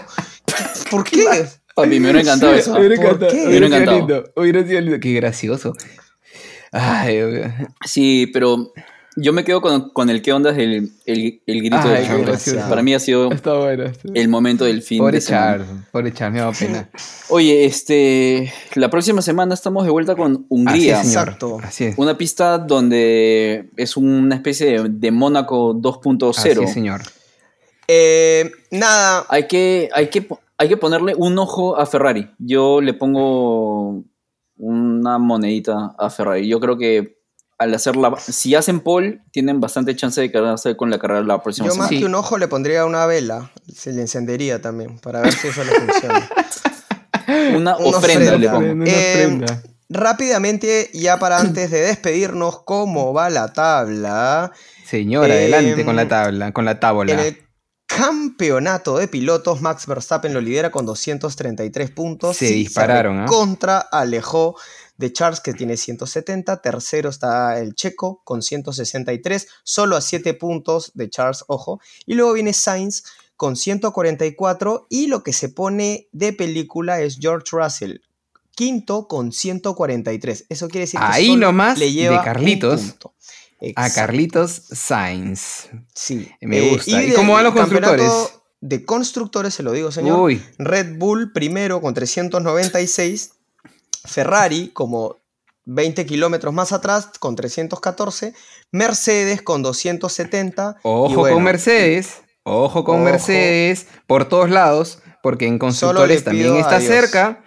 ¿Por 0.91 1.05
qué? 1.05 1.25
Papi, 1.75 1.89
me 2.01 2.11
hubiera 2.11 2.21
encantado 2.21 2.53
eso. 2.53 2.75
Me 2.75 2.81
hubiera 2.87 2.97
Me 3.03 3.17
hubiera 3.17 3.31
sido 3.31 3.67
encantado. 3.67 3.97
lindo. 3.97 4.25
Hubiera 4.37 4.67
sido 4.67 4.81
lindo. 4.83 5.01
Qué 5.01 5.15
gracioso. 5.15 5.73
Ay, 6.71 7.23
Sí, 7.87 8.29
pero 8.31 8.75
yo 9.17 9.33
me 9.33 9.45
quedo 9.45 9.61
con, 9.61 9.91
con 9.91 10.11
el 10.11 10.23
qué 10.23 10.33
ondas 10.33 10.57
del 10.57 10.91
el, 11.07 11.41
el 11.47 11.59
grito 11.61 11.77
Ay, 11.83 12.03
de 12.03 12.07
Charles. 12.07 12.55
Para 12.69 12.83
mí 12.83 12.95
ha 12.95 12.99
sido 12.99 13.31
está 13.33 13.55
bueno. 13.55 13.85
está- 13.85 14.09
el 14.15 14.29
momento 14.29 14.65
del 14.65 14.83
fin 14.83 14.99
Pobre 14.99 15.17
de 15.17 15.21
semana. 15.21 15.47
Charles, 15.59 15.69
pobre 15.93 16.13
Charles, 16.13 16.35
me 16.35 16.41
da 16.41 16.53
pena. 16.53 16.91
Oye, 17.29 17.65
este, 17.65 18.53
la 18.75 18.91
próxima 18.91 19.23
semana 19.23 19.55
estamos 19.55 19.85
de 19.85 19.91
vuelta 19.91 20.15
con 20.17 20.47
Hungría. 20.49 21.01
Así 21.01 21.07
es, 21.09 21.13
señor. 21.13 21.29
Exacto. 21.29 21.59
Así 21.63 21.85
es. 21.85 21.99
Una 21.99 22.19
pista 22.19 22.59
donde 22.59 23.71
es 23.77 23.97
una 23.97 24.35
especie 24.35 24.83
de, 24.83 24.89
de 24.89 25.11
Mónaco 25.11 25.71
Así 25.71 25.81
2.0. 25.81 26.63
es, 26.65 26.73
señor. 26.73 27.01
Eh, 27.89 28.51
nada, 28.71 29.27
Hay 29.29 29.47
que, 29.47 29.91
hay, 29.93 30.09
que, 30.09 30.27
hay 30.59 30.69
que 30.69 30.77
ponerle 30.77 31.15
un 31.17 31.39
ojo 31.39 31.77
a 31.77 31.87
Ferrari. 31.87 32.31
Yo 32.39 32.81
le 32.81 32.95
pongo 32.95 34.03
una 34.57 35.19
monedita 35.19 35.95
a 35.99 36.09
Ferrari. 36.11 36.49
Yo 36.49 36.61
creo 36.61 36.79
que 36.79 37.14
al 37.59 37.75
hacer 37.75 37.97
la... 37.97 38.15
Si 38.19 38.55
hacen 38.55 38.81
pole, 38.81 39.21
tienen 39.31 39.61
bastante 39.61 39.95
chance 39.97 40.21
de 40.21 40.31
quedarse 40.31 40.77
con 40.77 40.91
la 40.91 40.99
carrera 40.99 41.23
la 41.23 41.43
próxima 41.43 41.69
Yo 41.69 41.75
más 41.75 41.89
semana. 41.89 42.01
Que 42.01 42.07
un 42.07 42.15
ojo 42.15 42.39
le 42.39 42.49
pondría 42.49 42.85
una 42.87 43.07
vela, 43.07 43.51
se 43.75 43.93
le 43.93 44.01
encendería 44.03 44.61
también, 44.61 44.99
para 44.99 45.21
ver 45.21 45.33
si 45.33 45.49
eso 45.49 45.63
le 45.65 45.73
funciona. 45.73 46.29
Una 47.57 47.77
Una 47.79 47.97
ofrenda 47.97 48.37
le 48.37 48.49
pongo. 48.49 48.73
Una 48.73 48.85
Eh, 48.87 49.25
ofrenda. 49.25 49.63
Rápidamente, 49.89 50.91
ya 50.93 51.19
para 51.19 51.39
antes 51.39 51.71
de 51.71 51.81
despedirnos, 51.81 52.63
¿cómo 52.65 53.13
va 53.13 53.31
la 53.31 53.53
tabla? 53.53 54.53
Señor, 54.85 55.27
em, 55.27 55.33
adelante 55.33 55.85
con 55.85 55.97
la 55.97 56.09
tabla, 56.09 56.53
con 56.53 56.65
la 56.65 56.81
tábola. 56.81 57.13
En 57.13 57.21
el 57.21 57.39
campeonato 57.87 58.99
de 58.99 59.09
pilotos, 59.09 59.61
Max 59.61 59.87
Verstappen 59.87 60.35
lo 60.35 60.41
lidera 60.41 60.71
con 60.71 60.85
233 60.87 61.91
puntos. 61.91 62.37
Se 62.37 62.47
dispararon, 62.47 63.21
¿ah? 63.21 63.27
Contra 63.27 63.79
alejó 63.79 64.57
de 64.97 65.13
Charles, 65.13 65.41
que 65.41 65.55
tiene 65.55 65.77
170. 65.77 66.61
Tercero 66.63 67.09
está 67.11 67.59
el 67.59 67.75
checo 67.75 68.23
con 68.25 68.43
163, 68.43 69.49
solo 69.65 69.97
a 69.97 70.01
7 70.01 70.35
puntos 70.35 70.93
de 70.95 71.11
Charles, 71.11 71.45
ojo. 71.49 71.81
Y 72.07 72.15
luego 72.15 72.33
viene 72.35 72.53
Sainz 72.53 73.05
con 73.37 73.57
144. 73.57 74.87
Y 74.89 75.09
lo 75.09 75.23
que 75.23 75.33
se 75.33 75.49
pone 75.49 76.09
de 76.13 76.33
película 76.33 77.01
es 77.01 77.19
George 77.19 77.49
Russell. 77.53 77.97
Quinto 78.55 79.09
con 79.09 79.33
143. 79.33 80.47
Eso 80.49 80.69
quiere 80.69 80.83
decir 80.83 81.01
que 81.01 81.07
Ahí 81.07 81.27
solo 81.27 81.47
nomás 81.47 81.77
le 81.79 81.87
de 81.87 81.93
lleva 81.93 82.19
un 82.19 82.25
Carlitos 82.25 82.81
punto. 82.83 83.15
A. 83.77 83.91
Carlitos 83.91 84.51
Sainz. 84.71 85.69
Sí. 85.95 86.31
Me 86.41 86.59
Eh, 86.59 86.71
gusta. 86.71 86.91
¿Y 87.03 87.07
del 87.07 87.15
cómo 87.15 87.33
van 87.33 87.45
los 87.45 87.55
constructores? 87.55 88.13
De 88.61 88.85
constructores, 88.85 89.53
se 89.55 89.63
lo 89.63 89.73
digo, 89.73 89.91
señor. 89.93 90.21
Uy, 90.21 90.43
Red 90.59 90.99
Bull 90.99 91.33
primero 91.33 91.81
con 91.81 91.93
396. 91.95 93.33
Ferrari 94.05 94.69
como 94.73 95.17
20 95.67 96.05
kilómetros 96.07 96.53
más 96.53 96.73
atrás 96.73 97.09
con 97.19 97.37
314. 97.37 98.35
Mercedes 98.71 99.43
con 99.43 99.63
270. 99.63 100.77
ojo 100.83 101.15
bueno, 101.21 101.37
con 101.37 101.45
Mercedes. 101.45 102.23
Ojo 102.43 102.85
con 102.85 102.97
Ojo. 102.97 103.05
Mercedes 103.05 103.87
por 104.07 104.29
todos 104.29 104.51
lados, 104.51 104.99
porque 105.23 105.47
en 105.47 105.59
constructores 105.59 106.25
también 106.25 106.57
está 106.57 106.81
cerca 106.81 107.43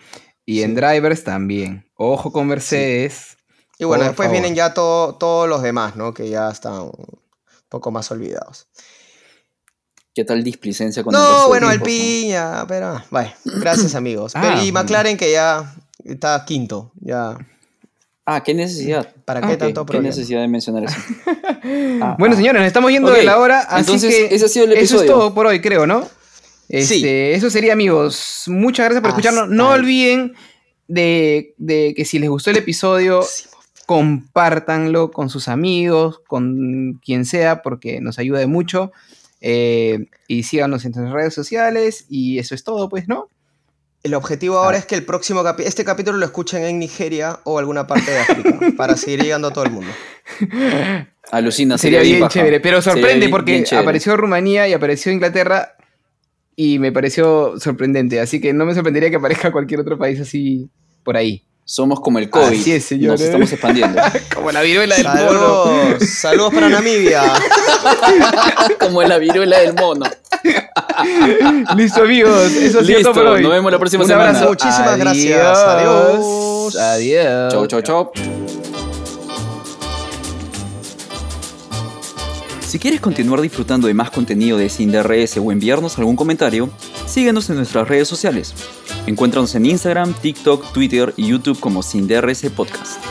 y 0.45 0.63
en 0.63 0.73
drivers 0.73 1.23
también. 1.23 1.87
Ojo 1.95 2.31
con 2.31 2.47
Mercedes. 2.47 3.37
Y 3.77 3.83
bueno, 3.85 4.05
por 4.05 4.09
después 4.11 4.25
favor. 4.27 4.41
vienen 4.41 4.55
ya 4.55 4.73
todo- 4.73 5.13
todos 5.15 5.47
los 5.47 5.61
demás, 5.61 5.95
¿no? 5.95 6.11
Que 6.15 6.29
ya 6.29 6.49
están 6.49 6.73
un 6.81 7.21
poco 7.69 7.91
más 7.91 8.09
olvidados. 8.09 8.67
¿Qué 10.15 10.23
tal 10.23 10.43
displicencia 10.43 11.03
con 11.03 11.13
No, 11.13 11.47
bueno, 11.47 11.67
el 11.69 11.75
equipos, 11.75 11.87
no? 11.93 11.93
piña, 11.95 12.65
pero 12.67 12.87
ah, 12.87 13.05
vaya, 13.11 13.37
gracias 13.45 13.93
amigos. 13.95 14.35
Ah, 14.35 14.41
Pero, 14.41 14.55
y 14.63 14.71
bueno. 14.71 14.83
McLaren 14.83 15.15
que 15.15 15.31
ya 15.31 15.75
está 16.07 16.43
quinto, 16.45 16.91
ya. 16.99 17.37
Ah, 18.25 18.43
qué 18.43 18.53
necesidad. 18.53 19.07
¿Para 19.23 19.39
Ah, 19.39 19.49
qué 19.49 19.55
tanto 19.57 19.85
¿Qué 19.85 19.91
problema? 19.91 20.09
necesidad 20.09 20.41
de 20.41 20.47
mencionar 20.49 20.83
eso? 20.83 20.95
Ah, 22.01 22.15
Bueno, 22.19 22.33
ah. 22.35 22.37
señores, 22.37 22.59
nos 22.61 22.67
estamos 22.67 22.91
yendo 22.91 23.11
de 23.11 23.23
la 23.23 23.39
hora, 23.39 23.61
así 23.61 23.79
entonces, 23.93 24.13
que 24.13 24.35
ese 24.35 24.45
ha 24.45 24.47
sido 24.49 24.65
el 24.65 24.73
eso 24.73 25.01
es 25.01 25.07
todo 25.07 25.33
por 25.33 25.45
hoy, 25.47 25.61
creo, 25.61 25.87
¿no? 25.87 26.03
Sí. 26.03 26.07
Este, 26.69 27.33
Eso 27.33 27.49
sería, 27.49 27.71
amigos. 27.73 28.43
Muchas 28.47 28.85
gracias 28.85 29.01
por 29.01 29.09
escucharnos. 29.11 29.47
No 29.49 29.71
ahí. 29.71 29.79
olviden 29.79 30.33
de, 30.89 31.53
de 31.57 31.93
que 31.95 32.03
si 32.03 32.19
les 32.19 32.29
gustó 32.29 32.51
el 32.51 32.57
episodio, 32.57 33.21
compártanlo 33.85 35.11
con 35.11 35.29
sus 35.29 35.47
amigos, 35.47 36.19
con 36.27 36.99
quien 37.03 37.23
sea, 37.25 37.61
porque 37.61 38.01
nos 38.01 38.19
ayuda 38.19 38.39
de 38.39 38.47
mucho. 38.47 38.91
Eh, 39.39 40.07
y 40.27 40.43
síganos 40.43 40.83
en 40.83 40.91
nuestras 40.91 41.13
redes 41.13 41.33
sociales. 41.33 42.05
Y 42.09 42.37
eso 42.39 42.53
es 42.53 42.63
todo, 42.65 42.89
pues, 42.89 43.07
¿no? 43.07 43.29
El 44.07 44.13
objetivo 44.13 44.57
ahora 44.57 44.77
Ah. 44.77 44.79
es 44.79 44.85
que 44.85 44.95
el 44.95 45.03
próximo 45.03 45.43
capi- 45.43 45.63
este 45.65 45.83
capítulo 45.83 46.17
lo 46.17 46.25
escuchen 46.25 46.63
en 46.63 46.79
Nigeria 46.79 47.39
o 47.43 47.59
alguna 47.59 47.85
parte 47.87 48.09
de 48.09 48.19
África 48.19 48.57
para 48.77 48.95
seguir 48.95 49.21
llegando 49.21 49.49
a 49.49 49.51
todo 49.51 49.65
el 49.65 49.71
mundo. 49.71 49.91
Alucina, 51.31 51.77
Sería 51.77 52.01
bien 52.01 52.25
chévere. 52.29 52.59
Pero 52.61 52.81
sorprende 52.81 53.17
bien- 53.25 53.31
porque 53.31 53.51
bien 53.51 53.65
apareció 53.75 54.15
Rumanía 54.15 54.67
y 54.67 54.73
apareció 54.73 55.11
Inglaterra. 55.11 55.73
Y 56.55 56.79
me 56.79 56.91
pareció 56.91 57.59
sorprendente. 57.59 58.19
Así 58.19 58.39
que 58.41 58.53
no 58.53 58.65
me 58.65 58.73
sorprendería 58.73 59.09
que 59.09 59.17
aparezca 59.17 59.51
cualquier 59.51 59.81
otro 59.81 59.97
país 59.97 60.19
así 60.21 60.69
por 61.03 61.17
ahí. 61.17 61.43
Somos 61.69 61.99
como 61.99 62.17
el 62.17 62.29
COVID. 62.29 62.61
Así 62.61 62.71
es, 62.71 62.85
señor, 62.85 63.11
Nos 63.11 63.21
estamos 63.21 63.51
expandiendo. 63.51 64.01
Como 64.33 64.49
la 64.53 64.61
viruela 64.61 64.95
del 64.95 65.03
mono. 65.03 65.65
Saludos, 65.65 66.09
saludos 66.09 66.53
para 66.53 66.69
Namibia. 66.69 67.23
como 68.79 69.03
la 69.03 69.17
viruela 69.17 69.59
del 69.59 69.73
mono. 69.73 70.05
Listo, 71.75 72.03
amigos. 72.03 72.51
Eso 72.53 72.79
ha 72.79 72.83
sido 72.85 72.97
Listo, 72.97 73.11
todo 73.11 73.23
por 73.25 73.33
hoy. 73.33 73.41
nos 73.43 73.51
vemos 73.51 73.69
la 73.69 73.79
próxima 73.79 74.03
Un 74.03 74.07
semana. 74.09 74.29
abrazo. 74.29 74.47
Muchísimas 74.47 74.97
gracias. 74.97 75.57
Adiós. 75.57 76.75
Adiós. 76.77 77.51
Chau, 77.53 77.67
chau, 77.67 77.81
chau. 77.81 78.46
Si 82.67 82.79
quieres 82.79 82.99
continuar 82.99 83.39
disfrutando 83.39 83.87
de 83.87 83.93
más 83.93 84.11
contenido 84.11 84.57
de 84.57 84.67
Sin 84.67 84.91
DRS 84.91 85.37
o 85.37 85.53
enviarnos 85.53 85.97
algún 85.99 86.17
comentario, 86.17 86.69
síguenos 87.05 87.49
en 87.49 87.55
nuestras 87.55 87.87
redes 87.87 88.09
sociales. 88.09 88.53
Encuéntranos 89.05 89.55
en 89.55 89.65
Instagram, 89.65 90.13
TikTok, 90.13 90.73
Twitter 90.73 91.13
y 91.15 91.27
YouTube 91.27 91.61
como 91.61 91.81
Sin 91.81 92.09
DRS 92.09 92.49
Podcast. 92.53 93.01